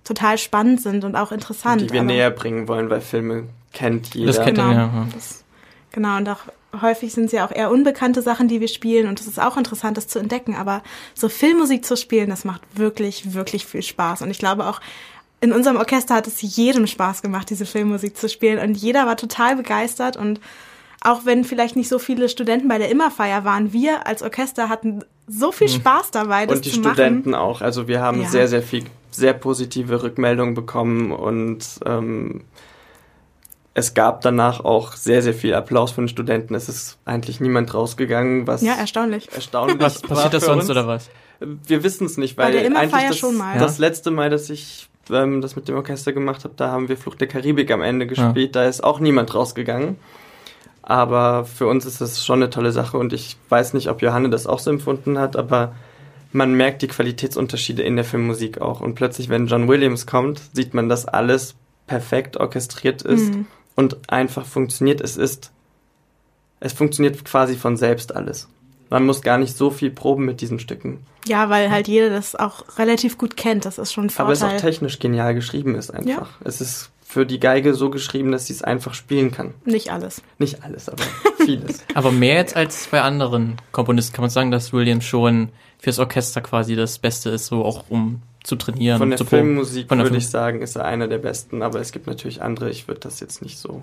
total 0.02 0.38
spannend 0.38 0.80
sind 0.80 1.04
und 1.04 1.14
auch 1.14 1.30
interessant. 1.30 1.82
die 1.82 1.90
wir 1.92 2.00
Aber 2.00 2.06
näher 2.06 2.30
bringen 2.30 2.66
wollen, 2.66 2.90
weil 2.90 3.00
Filme 3.00 3.44
kennt 3.72 4.14
jeder. 4.14 4.26
Das 4.32 4.42
kennt 4.42 4.56
Genau. 4.58 4.70
er, 4.70 4.74
ja. 4.74 4.80
ja. 4.86 5.06
Das, 5.14 5.44
genau, 5.92 6.16
und 6.16 6.28
auch 6.28 6.40
häufig 6.80 7.12
sind 7.12 7.26
es 7.26 7.32
ja 7.32 7.46
auch 7.46 7.52
eher 7.52 7.70
unbekannte 7.70 8.22
Sachen, 8.22 8.48
die 8.48 8.60
wir 8.60 8.68
spielen 8.68 9.06
und 9.08 9.20
es 9.20 9.26
ist 9.26 9.40
auch 9.40 9.56
interessant, 9.56 9.96
das 9.96 10.08
zu 10.08 10.18
entdecken. 10.18 10.56
Aber 10.56 10.82
so 11.14 11.28
Filmmusik 11.28 11.84
zu 11.84 11.96
spielen, 11.96 12.30
das 12.30 12.44
macht 12.44 12.62
wirklich, 12.74 13.34
wirklich 13.34 13.66
viel 13.66 13.82
Spaß. 13.82 14.22
Und 14.22 14.30
ich 14.30 14.38
glaube 14.38 14.66
auch, 14.66 14.80
in 15.40 15.52
unserem 15.52 15.76
Orchester 15.78 16.14
hat 16.14 16.26
es 16.26 16.40
jedem 16.42 16.86
Spaß 16.86 17.22
gemacht, 17.22 17.48
diese 17.50 17.64
Filmmusik 17.66 18.16
zu 18.16 18.28
spielen. 18.28 18.58
Und 18.58 18.74
jeder 18.76 19.06
war 19.06 19.16
total 19.16 19.56
begeistert. 19.56 20.16
Und 20.16 20.40
auch 21.02 21.24
wenn 21.24 21.44
vielleicht 21.44 21.76
nicht 21.76 21.88
so 21.88 21.98
viele 21.98 22.28
Studenten 22.28 22.68
bei 22.68 22.76
der 22.78 22.90
Immerfeier 22.90 23.44
waren, 23.44 23.72
wir 23.72 24.06
als 24.06 24.22
Orchester 24.22 24.68
hatten 24.68 25.02
so 25.26 25.50
viel 25.52 25.68
Spaß 25.68 26.10
dabei, 26.10 26.44
das 26.46 26.56
und 26.58 26.64
die 26.66 26.70
zu 26.70 26.76
Studenten 26.80 27.34
auch. 27.34 27.62
Also 27.62 27.88
wir 27.88 28.00
haben 28.02 28.20
Ja. 28.22 28.28
sehr, 28.28 28.48
sehr 28.48 28.62
viel, 28.62 28.84
sehr 29.10 29.32
positive 29.32 30.02
Rückmeldungen 30.02 30.54
bekommen 30.54 31.10
und 31.12 31.64
ähm, 31.86 32.42
es 33.72 33.94
gab 33.94 34.20
danach 34.22 34.60
auch 34.64 34.92
sehr, 34.94 35.22
sehr 35.22 35.32
viel 35.32 35.54
Applaus 35.54 35.92
von 35.92 36.04
den 36.04 36.08
Studenten. 36.08 36.54
Es 36.54 36.68
ist 36.68 36.98
eigentlich 37.06 37.40
niemand 37.40 37.72
rausgegangen, 37.72 38.46
was 38.46 38.60
machen. 38.60 38.74
Ja, 38.74 38.80
erstaunlich. 38.80 39.30
erstaunlich 39.32 39.78
Was 39.80 40.02
passiert 40.02 40.34
das 40.34 40.44
sonst 40.44 40.62
uns. 40.64 40.70
oder 40.70 40.86
was? 40.86 41.08
Wir 41.38 41.82
wissen 41.82 42.04
es 42.06 42.18
nicht, 42.18 42.36
Bei 42.36 42.46
weil 42.46 42.52
der 42.52 42.64
Immerfeier 42.66 42.92
eigentlich 42.92 43.08
das, 43.10 43.18
schon 43.18 43.36
mal. 43.38 43.58
das 43.58 43.78
letzte 43.78 44.10
Mal, 44.10 44.28
dass 44.28 44.50
ich 44.50 44.89
ähm, 45.12 45.40
das 45.40 45.56
mit 45.56 45.68
dem 45.68 45.76
Orchester 45.76 46.12
gemacht 46.12 46.44
habe, 46.44 46.54
da 46.56 46.70
haben 46.70 46.88
wir 46.88 46.96
Flucht 46.96 47.20
der 47.20 47.28
Karibik 47.28 47.70
am 47.70 47.82
Ende 47.82 48.06
gespielt. 48.06 48.54
Da 48.56 48.64
ist 48.66 48.82
auch 48.82 49.00
niemand 49.00 49.34
rausgegangen. 49.34 49.96
Aber 50.82 51.44
für 51.44 51.66
uns 51.66 51.84
ist 51.86 52.00
das 52.00 52.24
schon 52.24 52.40
eine 52.42 52.50
tolle 52.50 52.72
Sache 52.72 52.96
und 52.98 53.12
ich 53.12 53.36
weiß 53.48 53.74
nicht, 53.74 53.88
ob 53.88 54.02
Johanne 54.02 54.30
das 54.30 54.46
auch 54.46 54.58
so 54.58 54.70
empfunden 54.70 55.18
hat, 55.18 55.36
aber 55.36 55.74
man 56.32 56.54
merkt 56.54 56.82
die 56.82 56.88
Qualitätsunterschiede 56.88 57.82
in 57.82 57.96
der 57.96 58.04
Filmmusik 58.04 58.60
auch. 58.60 58.80
Und 58.80 58.94
plötzlich, 58.94 59.28
wenn 59.28 59.46
John 59.46 59.68
Williams 59.68 60.06
kommt, 60.06 60.40
sieht 60.52 60.74
man, 60.74 60.88
dass 60.88 61.06
alles 61.06 61.54
perfekt 61.86 62.36
orchestriert 62.38 63.02
ist 63.02 63.34
Mhm. 63.34 63.46
und 63.76 63.98
einfach 64.08 64.46
funktioniert. 64.46 65.00
Es 65.00 65.16
ist, 65.16 65.52
es 66.60 66.72
funktioniert 66.72 67.24
quasi 67.24 67.56
von 67.56 67.76
selbst 67.76 68.14
alles. 68.14 68.48
Man 68.90 69.06
muss 69.06 69.22
gar 69.22 69.38
nicht 69.38 69.56
so 69.56 69.70
viel 69.70 69.90
proben 69.90 70.24
mit 70.26 70.40
diesen 70.40 70.58
Stücken. 70.58 70.98
Ja, 71.26 71.48
weil 71.48 71.70
halt 71.70 71.86
jeder 71.88 72.10
das 72.10 72.34
auch 72.34 72.64
relativ 72.78 73.16
gut 73.18 73.36
kennt. 73.36 73.64
Das 73.64 73.78
ist 73.78 73.92
schon 73.92 74.06
ein 74.06 74.12
Aber 74.16 74.32
es 74.32 74.40
Vorteil. 74.40 74.56
auch 74.56 74.60
technisch 74.60 74.98
genial 74.98 75.34
geschrieben 75.34 75.74
ist 75.76 75.90
einfach. 75.90 76.08
Ja. 76.08 76.26
Es 76.44 76.60
ist 76.60 76.90
für 77.04 77.24
die 77.26 77.40
Geige 77.40 77.74
so 77.74 77.90
geschrieben, 77.90 78.32
dass 78.32 78.46
sie 78.46 78.52
es 78.52 78.62
einfach 78.62 78.94
spielen 78.94 79.30
kann. 79.32 79.54
Nicht 79.64 79.92
alles. 79.92 80.22
Nicht 80.38 80.62
alles, 80.64 80.88
aber 80.88 81.02
vieles. 81.44 81.84
Aber 81.94 82.12
mehr 82.12 82.34
jetzt 82.36 82.54
als 82.56 82.86
bei 82.88 83.00
anderen 83.02 83.56
Komponisten 83.72 84.12
kann 84.14 84.22
man 84.22 84.30
sagen, 84.30 84.50
dass 84.50 84.72
Williams 84.72 85.04
schon 85.04 85.48
fürs 85.78 85.98
Orchester 85.98 86.40
quasi 86.40 86.76
das 86.76 86.98
Beste 86.98 87.30
ist, 87.30 87.46
so 87.46 87.64
auch 87.64 87.84
um 87.88 88.22
zu 88.44 88.56
trainieren. 88.56 88.98
Von 88.98 89.10
der. 89.10 89.18
Filmmusik 89.18 89.88
Von 89.88 89.98
der 89.98 90.06
würde 90.06 90.14
Film- 90.14 90.18
ich 90.20 90.28
sagen, 90.30 90.62
ist 90.62 90.76
er 90.76 90.84
einer 90.84 91.08
der 91.08 91.18
besten, 91.18 91.62
aber 91.62 91.80
es 91.80 91.92
gibt 91.92 92.06
natürlich 92.06 92.42
andere, 92.42 92.70
ich 92.70 92.86
würde 92.88 93.00
das 93.00 93.20
jetzt 93.20 93.42
nicht 93.42 93.58
so. 93.58 93.82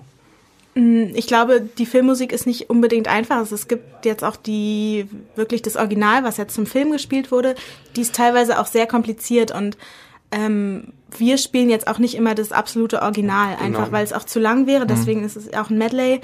Mm, 0.74 1.14
Ich 1.14 1.26
glaube, 1.26 1.60
die 1.78 1.86
Filmmusik 1.86 2.32
ist 2.32 2.46
nicht 2.46 2.70
unbedingt 2.70 3.08
einfach. 3.08 3.36
Also 3.38 3.54
es 3.54 3.68
gibt 3.68 4.04
jetzt 4.04 4.24
auch 4.24 4.36
die 4.36 5.08
wirklich 5.36 5.62
das 5.62 5.76
Original, 5.76 6.24
was 6.24 6.36
jetzt 6.36 6.54
zum 6.54 6.66
Film 6.66 6.92
gespielt 6.92 7.30
wurde. 7.32 7.54
Die 7.96 8.02
ist 8.02 8.14
teilweise 8.14 8.58
auch 8.60 8.66
sehr 8.66 8.86
kompliziert 8.86 9.50
und 9.50 9.76
ähm, 10.30 10.92
wir 11.16 11.38
spielen 11.38 11.70
jetzt 11.70 11.86
auch 11.88 11.98
nicht 11.98 12.14
immer 12.14 12.34
das 12.34 12.52
absolute 12.52 13.00
Original, 13.00 13.52
einfach 13.56 13.84
Genau. 13.84 13.92
weil 13.92 14.04
es 14.04 14.12
auch 14.12 14.24
zu 14.24 14.38
lang 14.38 14.66
wäre. 14.66 14.86
Deswegen 14.86 15.24
ist 15.24 15.36
es 15.36 15.52
auch 15.54 15.70
ein 15.70 15.78
Medley. 15.78 16.20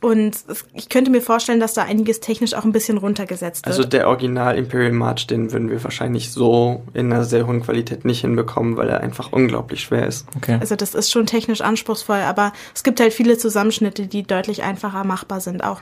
Und 0.00 0.36
ich 0.74 0.88
könnte 0.88 1.10
mir 1.10 1.20
vorstellen, 1.20 1.58
dass 1.58 1.74
da 1.74 1.82
einiges 1.82 2.20
technisch 2.20 2.54
auch 2.54 2.64
ein 2.64 2.70
bisschen 2.70 2.98
runtergesetzt 2.98 3.66
wird. 3.66 3.76
Also 3.76 3.88
der 3.88 4.08
Original 4.08 4.56
Imperial 4.56 4.92
March, 4.92 5.26
den 5.26 5.50
würden 5.52 5.70
wir 5.70 5.82
wahrscheinlich 5.82 6.30
so 6.30 6.84
in 6.94 7.12
einer 7.12 7.24
sehr 7.24 7.48
hohen 7.48 7.62
Qualität 7.62 8.04
nicht 8.04 8.20
hinbekommen, 8.20 8.76
weil 8.76 8.88
er 8.88 9.00
einfach 9.00 9.32
unglaublich 9.32 9.80
schwer 9.80 10.06
ist. 10.06 10.28
Okay. 10.36 10.56
Also 10.60 10.76
das 10.76 10.94
ist 10.94 11.10
schon 11.10 11.26
technisch 11.26 11.62
anspruchsvoll, 11.62 12.20
aber 12.20 12.52
es 12.76 12.84
gibt 12.84 13.00
halt 13.00 13.12
viele 13.12 13.38
Zusammenschnitte, 13.38 14.06
die 14.06 14.22
deutlich 14.22 14.62
einfacher 14.62 15.02
machbar 15.02 15.40
sind. 15.40 15.64
Auch 15.64 15.80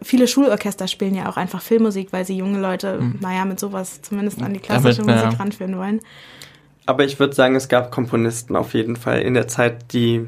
viele 0.00 0.28
Schulorchester 0.28 0.86
spielen 0.86 1.16
ja 1.16 1.28
auch 1.28 1.36
einfach 1.36 1.60
Filmmusik, 1.60 2.12
weil 2.12 2.24
sie 2.24 2.36
junge 2.36 2.60
Leute, 2.60 3.00
naja, 3.20 3.44
mit 3.44 3.58
sowas 3.58 4.00
zumindest 4.00 4.40
an 4.42 4.54
die 4.54 4.60
klassische 4.60 5.02
Damit, 5.02 5.16
ja. 5.16 5.24
Musik 5.24 5.40
ranführen 5.40 5.76
wollen. 5.76 6.00
Aber 6.86 7.04
ich 7.04 7.18
würde 7.18 7.34
sagen, 7.34 7.56
es 7.56 7.68
gab 7.68 7.90
Komponisten 7.90 8.54
auf 8.54 8.74
jeden 8.74 8.94
Fall 8.94 9.22
in 9.22 9.34
der 9.34 9.48
Zeit, 9.48 9.92
die 9.92 10.24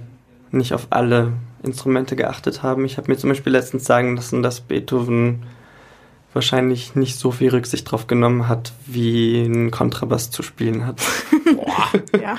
nicht 0.51 0.75
auf 0.75 0.89
alle 0.91 1.35
Instrumente 1.63 2.17
geachtet 2.17 2.63
haben. 2.63 2.85
Ich 2.85 2.97
habe 2.97 3.11
mir 3.11 3.17
zum 3.17 3.31
Beispiel 3.31 3.53
letztens 3.53 3.85
sagen 3.85 4.17
lassen, 4.17 4.43
dass 4.43 4.61
Beethoven 4.61 5.43
wahrscheinlich 6.33 6.95
nicht 6.95 7.19
so 7.19 7.31
viel 7.31 7.51
Rücksicht 7.51 7.91
drauf 7.91 8.07
genommen 8.07 8.49
hat, 8.49 8.73
wie 8.87 9.43
ein 9.43 9.71
Kontrabass 9.71 10.31
zu 10.31 10.43
spielen 10.43 10.87
hat. 10.87 11.01
Boah. 11.55 11.91
ja. 12.21 12.37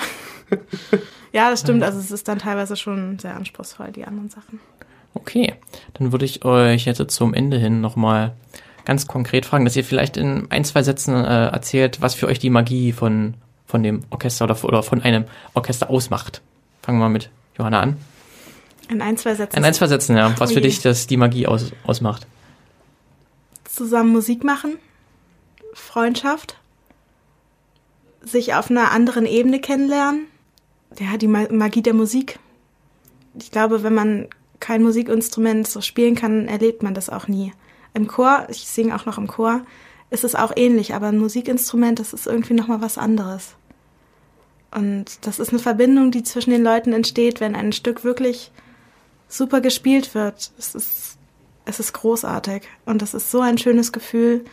Ja, 1.31 1.49
das 1.49 1.61
stimmt. 1.61 1.83
Also 1.83 1.99
es 1.99 2.11
ist 2.11 2.27
dann 2.27 2.39
teilweise 2.39 2.75
schon 2.75 3.19
sehr 3.19 3.35
anspruchsvoll, 3.35 3.91
die 3.91 4.05
anderen 4.05 4.29
Sachen. 4.29 4.59
Okay, 5.13 5.53
dann 5.93 6.11
würde 6.11 6.25
ich 6.25 6.45
euch 6.45 6.85
jetzt 6.85 7.11
zum 7.11 7.33
Ende 7.33 7.57
hin 7.57 7.81
nochmal 7.81 8.33
ganz 8.85 9.07
konkret 9.07 9.45
fragen, 9.45 9.65
dass 9.65 9.75
ihr 9.75 9.83
vielleicht 9.83 10.17
in 10.17 10.49
ein, 10.49 10.63
zwei 10.63 10.81
Sätzen 10.81 11.13
äh, 11.13 11.47
erzählt, 11.47 12.01
was 12.01 12.15
für 12.15 12.27
euch 12.27 12.39
die 12.39 12.49
Magie 12.49 12.91
von, 12.91 13.35
von 13.67 13.83
dem 13.83 14.01
Orchester 14.09 14.45
oder, 14.45 14.63
oder 14.63 14.83
von 14.83 15.01
einem 15.01 15.25
Orchester 15.53 15.89
ausmacht. 15.89 16.41
Fangen 16.81 16.97
wir 16.97 17.03
mal 17.03 17.09
mit 17.09 17.29
Johanna 17.57 17.81
an. 17.81 17.97
In 18.89 19.01
ein, 19.01 19.17
zwei 19.17 19.35
Sätzen. 19.35 19.57
In 19.57 19.63
ein, 19.63 19.73
zwei 19.73 19.87
Sätzen, 19.87 20.17
ja. 20.17 20.33
Was 20.39 20.51
oh 20.51 20.55
für 20.55 20.61
dich 20.61 20.81
das 20.81 21.07
die 21.07 21.17
Magie 21.17 21.47
aus, 21.47 21.71
ausmacht. 21.85 22.27
Zusammen 23.65 24.11
Musik 24.11 24.43
machen, 24.43 24.77
Freundschaft, 25.73 26.57
sich 28.21 28.55
auf 28.55 28.69
einer 28.71 28.91
anderen 28.91 29.25
Ebene 29.25 29.61
kennenlernen. 29.61 30.25
Ja, 30.99 31.17
die 31.17 31.27
Magie 31.27 31.83
der 31.83 31.93
Musik. 31.93 32.39
Ich 33.39 33.51
glaube, 33.51 33.83
wenn 33.83 33.93
man 33.93 34.27
kein 34.59 34.81
Musikinstrument 34.81 35.67
so 35.67 35.81
spielen 35.81 36.15
kann, 36.15 36.47
erlebt 36.47 36.81
man 36.81 36.95
das 36.95 37.09
auch 37.09 37.27
nie. 37.27 37.53
Im 37.93 38.07
Chor, 38.07 38.47
ich 38.49 38.67
singe 38.67 38.95
auch 38.95 39.05
noch 39.05 39.19
im 39.19 39.27
Chor, 39.27 39.61
ist 40.09 40.23
es 40.23 40.33
auch 40.33 40.51
ähnlich, 40.55 40.95
aber 40.95 41.07
ein 41.07 41.19
Musikinstrument, 41.19 41.99
das 41.99 42.13
ist 42.13 42.25
irgendwie 42.25 42.55
nochmal 42.55 42.81
was 42.81 42.97
anderes. 42.97 43.55
Und 44.71 45.25
das 45.25 45.39
ist 45.39 45.49
eine 45.49 45.59
Verbindung, 45.59 46.11
die 46.11 46.23
zwischen 46.23 46.51
den 46.51 46.63
Leuten 46.63 46.91
entsteht, 46.91 47.39
wenn 47.39 47.55
ein 47.55 47.71
Stück 47.71 48.03
wirklich 48.03 48.51
super 49.29 49.61
gespielt 49.61 50.13
wird. 50.13 50.51
Es 50.57 50.75
ist, 50.75 51.17
es 51.65 51.79
ist 51.79 51.93
großartig. 51.93 52.63
Und 52.85 53.01
das 53.01 53.13
ist 53.13 53.31
so 53.31 53.39
ein 53.39 53.57
schönes 53.57 53.93
Gefühl. 53.93 54.43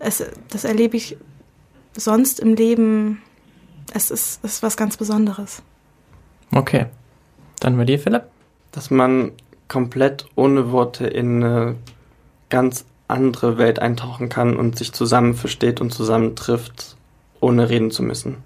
Es, 0.00 0.24
das 0.48 0.64
erlebe 0.64 0.96
ich 0.96 1.16
sonst 1.96 2.40
im 2.40 2.54
Leben. 2.54 3.22
Es 3.94 4.10
ist, 4.10 4.40
es 4.42 4.54
ist 4.54 4.62
was 4.62 4.76
ganz 4.76 4.96
Besonderes. 4.96 5.62
Okay. 6.52 6.86
Dann 7.60 7.76
bei 7.76 7.84
dir, 7.84 7.98
Philipp? 7.98 8.24
Dass 8.72 8.90
man 8.90 9.32
komplett 9.68 10.26
ohne 10.34 10.72
Worte 10.72 11.06
in 11.06 11.42
eine 11.42 11.76
ganz 12.48 12.84
andere 13.08 13.58
Welt 13.58 13.78
eintauchen 13.78 14.28
kann 14.28 14.56
und 14.56 14.78
sich 14.78 14.92
zusammen 14.92 15.34
versteht 15.34 15.80
und 15.80 15.92
zusammentrifft, 15.92 16.96
ohne 17.40 17.68
reden 17.68 17.90
zu 17.90 18.02
müssen. 18.02 18.38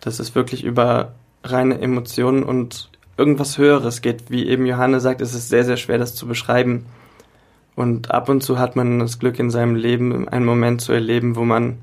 Das 0.00 0.18
ist 0.18 0.34
wirklich 0.34 0.64
über 0.64 1.12
reine 1.44 1.80
Emotionen 1.80 2.42
und 2.42 2.89
irgendwas 3.20 3.58
Höheres 3.58 4.00
geht. 4.00 4.30
Wie 4.30 4.48
eben 4.48 4.64
Johanne 4.64 4.98
sagt, 4.98 5.20
ist 5.20 5.34
es 5.34 5.48
sehr, 5.48 5.64
sehr 5.64 5.76
schwer, 5.76 5.98
das 5.98 6.14
zu 6.14 6.26
beschreiben. 6.26 6.86
Und 7.76 8.10
ab 8.10 8.28
und 8.30 8.42
zu 8.42 8.58
hat 8.58 8.76
man 8.76 8.98
das 8.98 9.18
Glück 9.18 9.38
in 9.38 9.50
seinem 9.50 9.74
Leben, 9.74 10.26
einen 10.28 10.46
Moment 10.46 10.80
zu 10.80 10.92
erleben, 10.92 11.36
wo 11.36 11.44
man 11.44 11.78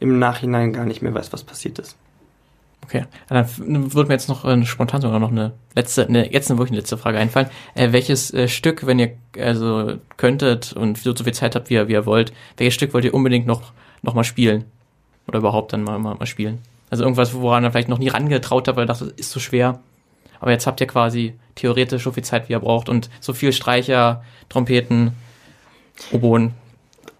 im 0.00 0.18
Nachhinein 0.18 0.72
gar 0.72 0.86
nicht 0.86 1.02
mehr 1.02 1.14
weiß, 1.14 1.32
was 1.32 1.44
passiert 1.44 1.78
ist. 1.78 1.96
Okay, 2.82 3.04
dann 3.28 3.46
würde 3.94 4.08
mir 4.08 4.14
jetzt 4.14 4.28
noch 4.28 4.44
äh, 4.44 4.64
spontan 4.64 5.00
sogar 5.00 5.18
noch 5.18 5.30
eine 5.30 5.52
letzte, 5.74 6.06
eine, 6.06 6.32
jetzt 6.32 6.50
eine 6.50 6.58
wirklich 6.58 6.78
letzte 6.78 6.96
Frage 6.96 7.18
einfallen. 7.18 7.48
Äh, 7.74 7.92
welches 7.92 8.32
äh, 8.32 8.48
Stück, 8.48 8.86
wenn 8.86 8.98
ihr 8.98 9.12
also 9.38 9.94
könntet 10.16 10.72
und 10.72 10.98
so, 10.98 11.14
so 11.14 11.24
viel 11.24 11.34
Zeit 11.34 11.54
habt, 11.54 11.68
wie 11.68 11.74
ihr, 11.74 11.88
wie 11.88 11.92
ihr 11.92 12.06
wollt, 12.06 12.32
welches 12.56 12.74
Stück 12.74 12.94
wollt 12.94 13.04
ihr 13.04 13.12
unbedingt 13.12 13.46
noch, 13.46 13.72
noch 14.02 14.14
mal 14.14 14.24
spielen? 14.24 14.64
Oder 15.26 15.40
überhaupt 15.40 15.72
dann 15.72 15.82
mal, 15.82 15.98
mal, 15.98 16.14
mal 16.14 16.26
spielen? 16.26 16.60
Also 16.88 17.02
irgendwas, 17.02 17.34
woran 17.34 17.64
ihr 17.64 17.72
vielleicht 17.72 17.88
noch 17.88 17.98
nie 17.98 18.08
rangetraut 18.08 18.68
habt, 18.68 18.76
weil 18.76 18.84
ihr 18.84 18.88
dachte, 18.88 19.12
ist 19.16 19.32
so 19.32 19.40
schwer. 19.40 19.80
Aber 20.40 20.50
jetzt 20.50 20.66
habt 20.66 20.80
ihr 20.80 20.86
quasi 20.86 21.34
theoretisch 21.54 22.04
so 22.04 22.12
viel 22.12 22.24
Zeit, 22.24 22.48
wie 22.48 22.52
ihr 22.52 22.60
braucht 22.60 22.88
und 22.88 23.10
so 23.20 23.32
viel 23.32 23.52
Streicher, 23.52 24.22
Trompeten, 24.48 25.12
Oboen, 26.12 26.54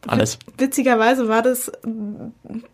alles. 0.07 0.39
Witzigerweise 0.59 1.29
war 1.29 1.43
das 1.43 1.73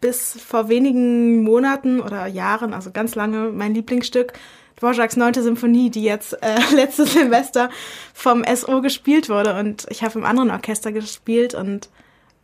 bis 0.00 0.38
vor 0.40 0.68
wenigen 0.68 1.42
Monaten 1.42 2.00
oder 2.00 2.26
Jahren, 2.26 2.74
also 2.74 2.90
ganz 2.90 3.14
lange, 3.14 3.50
mein 3.52 3.74
Lieblingsstück. 3.74 4.34
Dvorak's 4.76 5.16
Neunte 5.16 5.42
Symphonie, 5.42 5.90
die 5.90 6.02
jetzt 6.02 6.34
äh, 6.42 6.58
letztes 6.74 7.12
Silvester 7.12 7.70
vom 8.14 8.44
SO 8.54 8.80
gespielt 8.80 9.28
wurde. 9.28 9.54
Und 9.54 9.86
ich 9.90 10.02
habe 10.02 10.18
im 10.18 10.24
anderen 10.24 10.50
Orchester 10.50 10.92
gespielt 10.92 11.54
und 11.54 11.88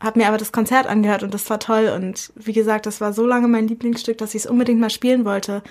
habe 0.00 0.20
mir 0.20 0.28
aber 0.28 0.38
das 0.38 0.52
Konzert 0.52 0.86
angehört 0.86 1.24
und 1.24 1.34
das 1.34 1.50
war 1.50 1.58
toll. 1.58 1.92
Und 1.94 2.32
wie 2.36 2.52
gesagt, 2.52 2.86
das 2.86 3.00
war 3.00 3.12
so 3.12 3.26
lange 3.26 3.48
mein 3.48 3.66
Lieblingsstück, 3.66 4.18
dass 4.18 4.34
ich 4.34 4.44
es 4.44 4.50
unbedingt 4.50 4.80
mal 4.80 4.90
spielen 4.90 5.24
wollte. 5.24 5.62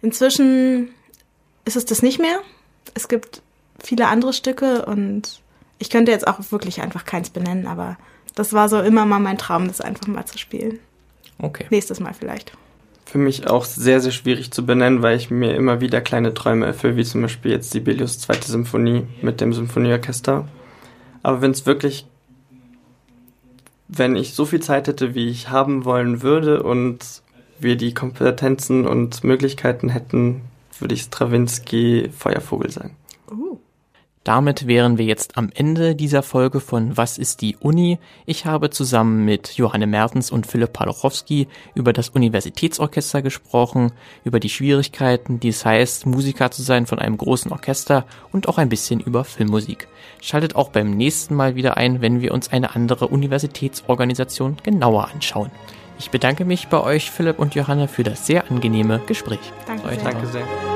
Inzwischen 0.00 0.88
ist 1.66 1.76
es 1.76 1.84
das 1.84 2.02
nicht 2.02 2.18
mehr. 2.18 2.40
Es 2.94 3.08
gibt 3.08 3.42
viele 3.82 4.08
andere 4.08 4.32
Stücke 4.32 4.86
und 4.86 5.42
ich 5.78 5.90
könnte 5.90 6.12
jetzt 6.12 6.26
auch 6.26 6.40
wirklich 6.50 6.80
einfach 6.80 7.04
keins 7.04 7.28
benennen, 7.28 7.66
aber 7.66 7.98
das 8.34 8.54
war 8.54 8.70
so 8.70 8.80
immer 8.80 9.04
mal 9.04 9.18
mein 9.18 9.36
Traum, 9.36 9.68
das 9.68 9.82
einfach 9.82 10.06
mal 10.06 10.24
zu 10.24 10.38
spielen. 10.38 10.78
Okay. 11.38 11.66
Nächstes 11.70 12.00
Mal 12.00 12.14
vielleicht. 12.14 12.52
Für 13.04 13.18
mich 13.18 13.48
auch 13.48 13.64
sehr, 13.64 14.00
sehr 14.00 14.12
schwierig 14.12 14.50
zu 14.52 14.64
benennen, 14.64 15.02
weil 15.02 15.16
ich 15.16 15.30
mir 15.30 15.54
immer 15.54 15.80
wieder 15.80 16.00
kleine 16.00 16.34
Träume 16.34 16.66
erfülle, 16.66 16.96
wie 16.96 17.04
zum 17.04 17.22
Beispiel 17.22 17.52
jetzt 17.52 17.70
Sibelius 17.70 18.18
zweite 18.18 18.50
Symphonie 18.50 19.06
mit 19.22 19.40
dem 19.40 19.52
Symphonieorchester. 19.52 20.48
Aber 21.22 21.40
wenn 21.40 21.50
es 21.50 21.66
wirklich, 21.66 22.06
wenn 23.88 24.16
ich 24.16 24.34
so 24.34 24.44
viel 24.44 24.60
Zeit 24.60 24.88
hätte, 24.88 25.14
wie 25.14 25.28
ich 25.28 25.50
haben 25.50 25.84
wollen 25.84 26.22
würde 26.22 26.62
und 26.62 27.22
wir 27.58 27.76
die 27.76 27.94
Kompetenzen 27.94 28.86
und 28.86 29.24
Möglichkeiten 29.24 29.88
hätten, 29.88 30.42
würde 30.80 30.94
ich 30.94 31.02
Stravinsky 31.02 32.10
Feuervogel 32.16 32.70
sagen. 32.70 32.96
Uh. 33.30 33.58
Damit 34.26 34.66
wären 34.66 34.98
wir 34.98 35.04
jetzt 35.04 35.36
am 35.36 35.50
Ende 35.54 35.94
dieser 35.94 36.20
Folge 36.20 36.58
von 36.58 36.96
Was 36.96 37.16
ist 37.16 37.42
die 37.42 37.54
Uni? 37.58 38.00
Ich 38.24 38.44
habe 38.44 38.70
zusammen 38.70 39.24
mit 39.24 39.50
Johanne 39.52 39.86
Mertens 39.86 40.32
und 40.32 40.48
Philipp 40.48 40.72
Palochowski 40.72 41.46
über 41.76 41.92
das 41.92 42.08
Universitätsorchester 42.08 43.22
gesprochen, 43.22 43.92
über 44.24 44.40
die 44.40 44.48
Schwierigkeiten, 44.48 45.38
die 45.38 45.50
es 45.50 45.64
heißt, 45.64 46.06
Musiker 46.06 46.50
zu 46.50 46.62
sein 46.62 46.86
von 46.86 46.98
einem 46.98 47.18
großen 47.18 47.52
Orchester 47.52 48.04
und 48.32 48.48
auch 48.48 48.58
ein 48.58 48.68
bisschen 48.68 48.98
über 48.98 49.22
Filmmusik. 49.22 49.86
Schaltet 50.20 50.56
auch 50.56 50.70
beim 50.70 50.90
nächsten 50.90 51.36
Mal 51.36 51.54
wieder 51.54 51.76
ein, 51.76 52.00
wenn 52.00 52.20
wir 52.20 52.34
uns 52.34 52.50
eine 52.50 52.74
andere 52.74 53.06
Universitätsorganisation 53.06 54.56
genauer 54.64 55.06
anschauen. 55.14 55.52
Ich 55.98 56.10
bedanke 56.10 56.44
mich 56.44 56.68
bei 56.68 56.80
euch, 56.80 57.10
Philipp 57.10 57.38
und 57.38 57.54
Johanne, 57.54 57.88
für 57.88 58.02
das 58.04 58.26
sehr 58.26 58.50
angenehme 58.50 59.00
Gespräch. 59.06 59.52
Danke 59.66 59.88
sehr. 59.88 60.04
Danke 60.04 60.26
sehr. 60.26 60.75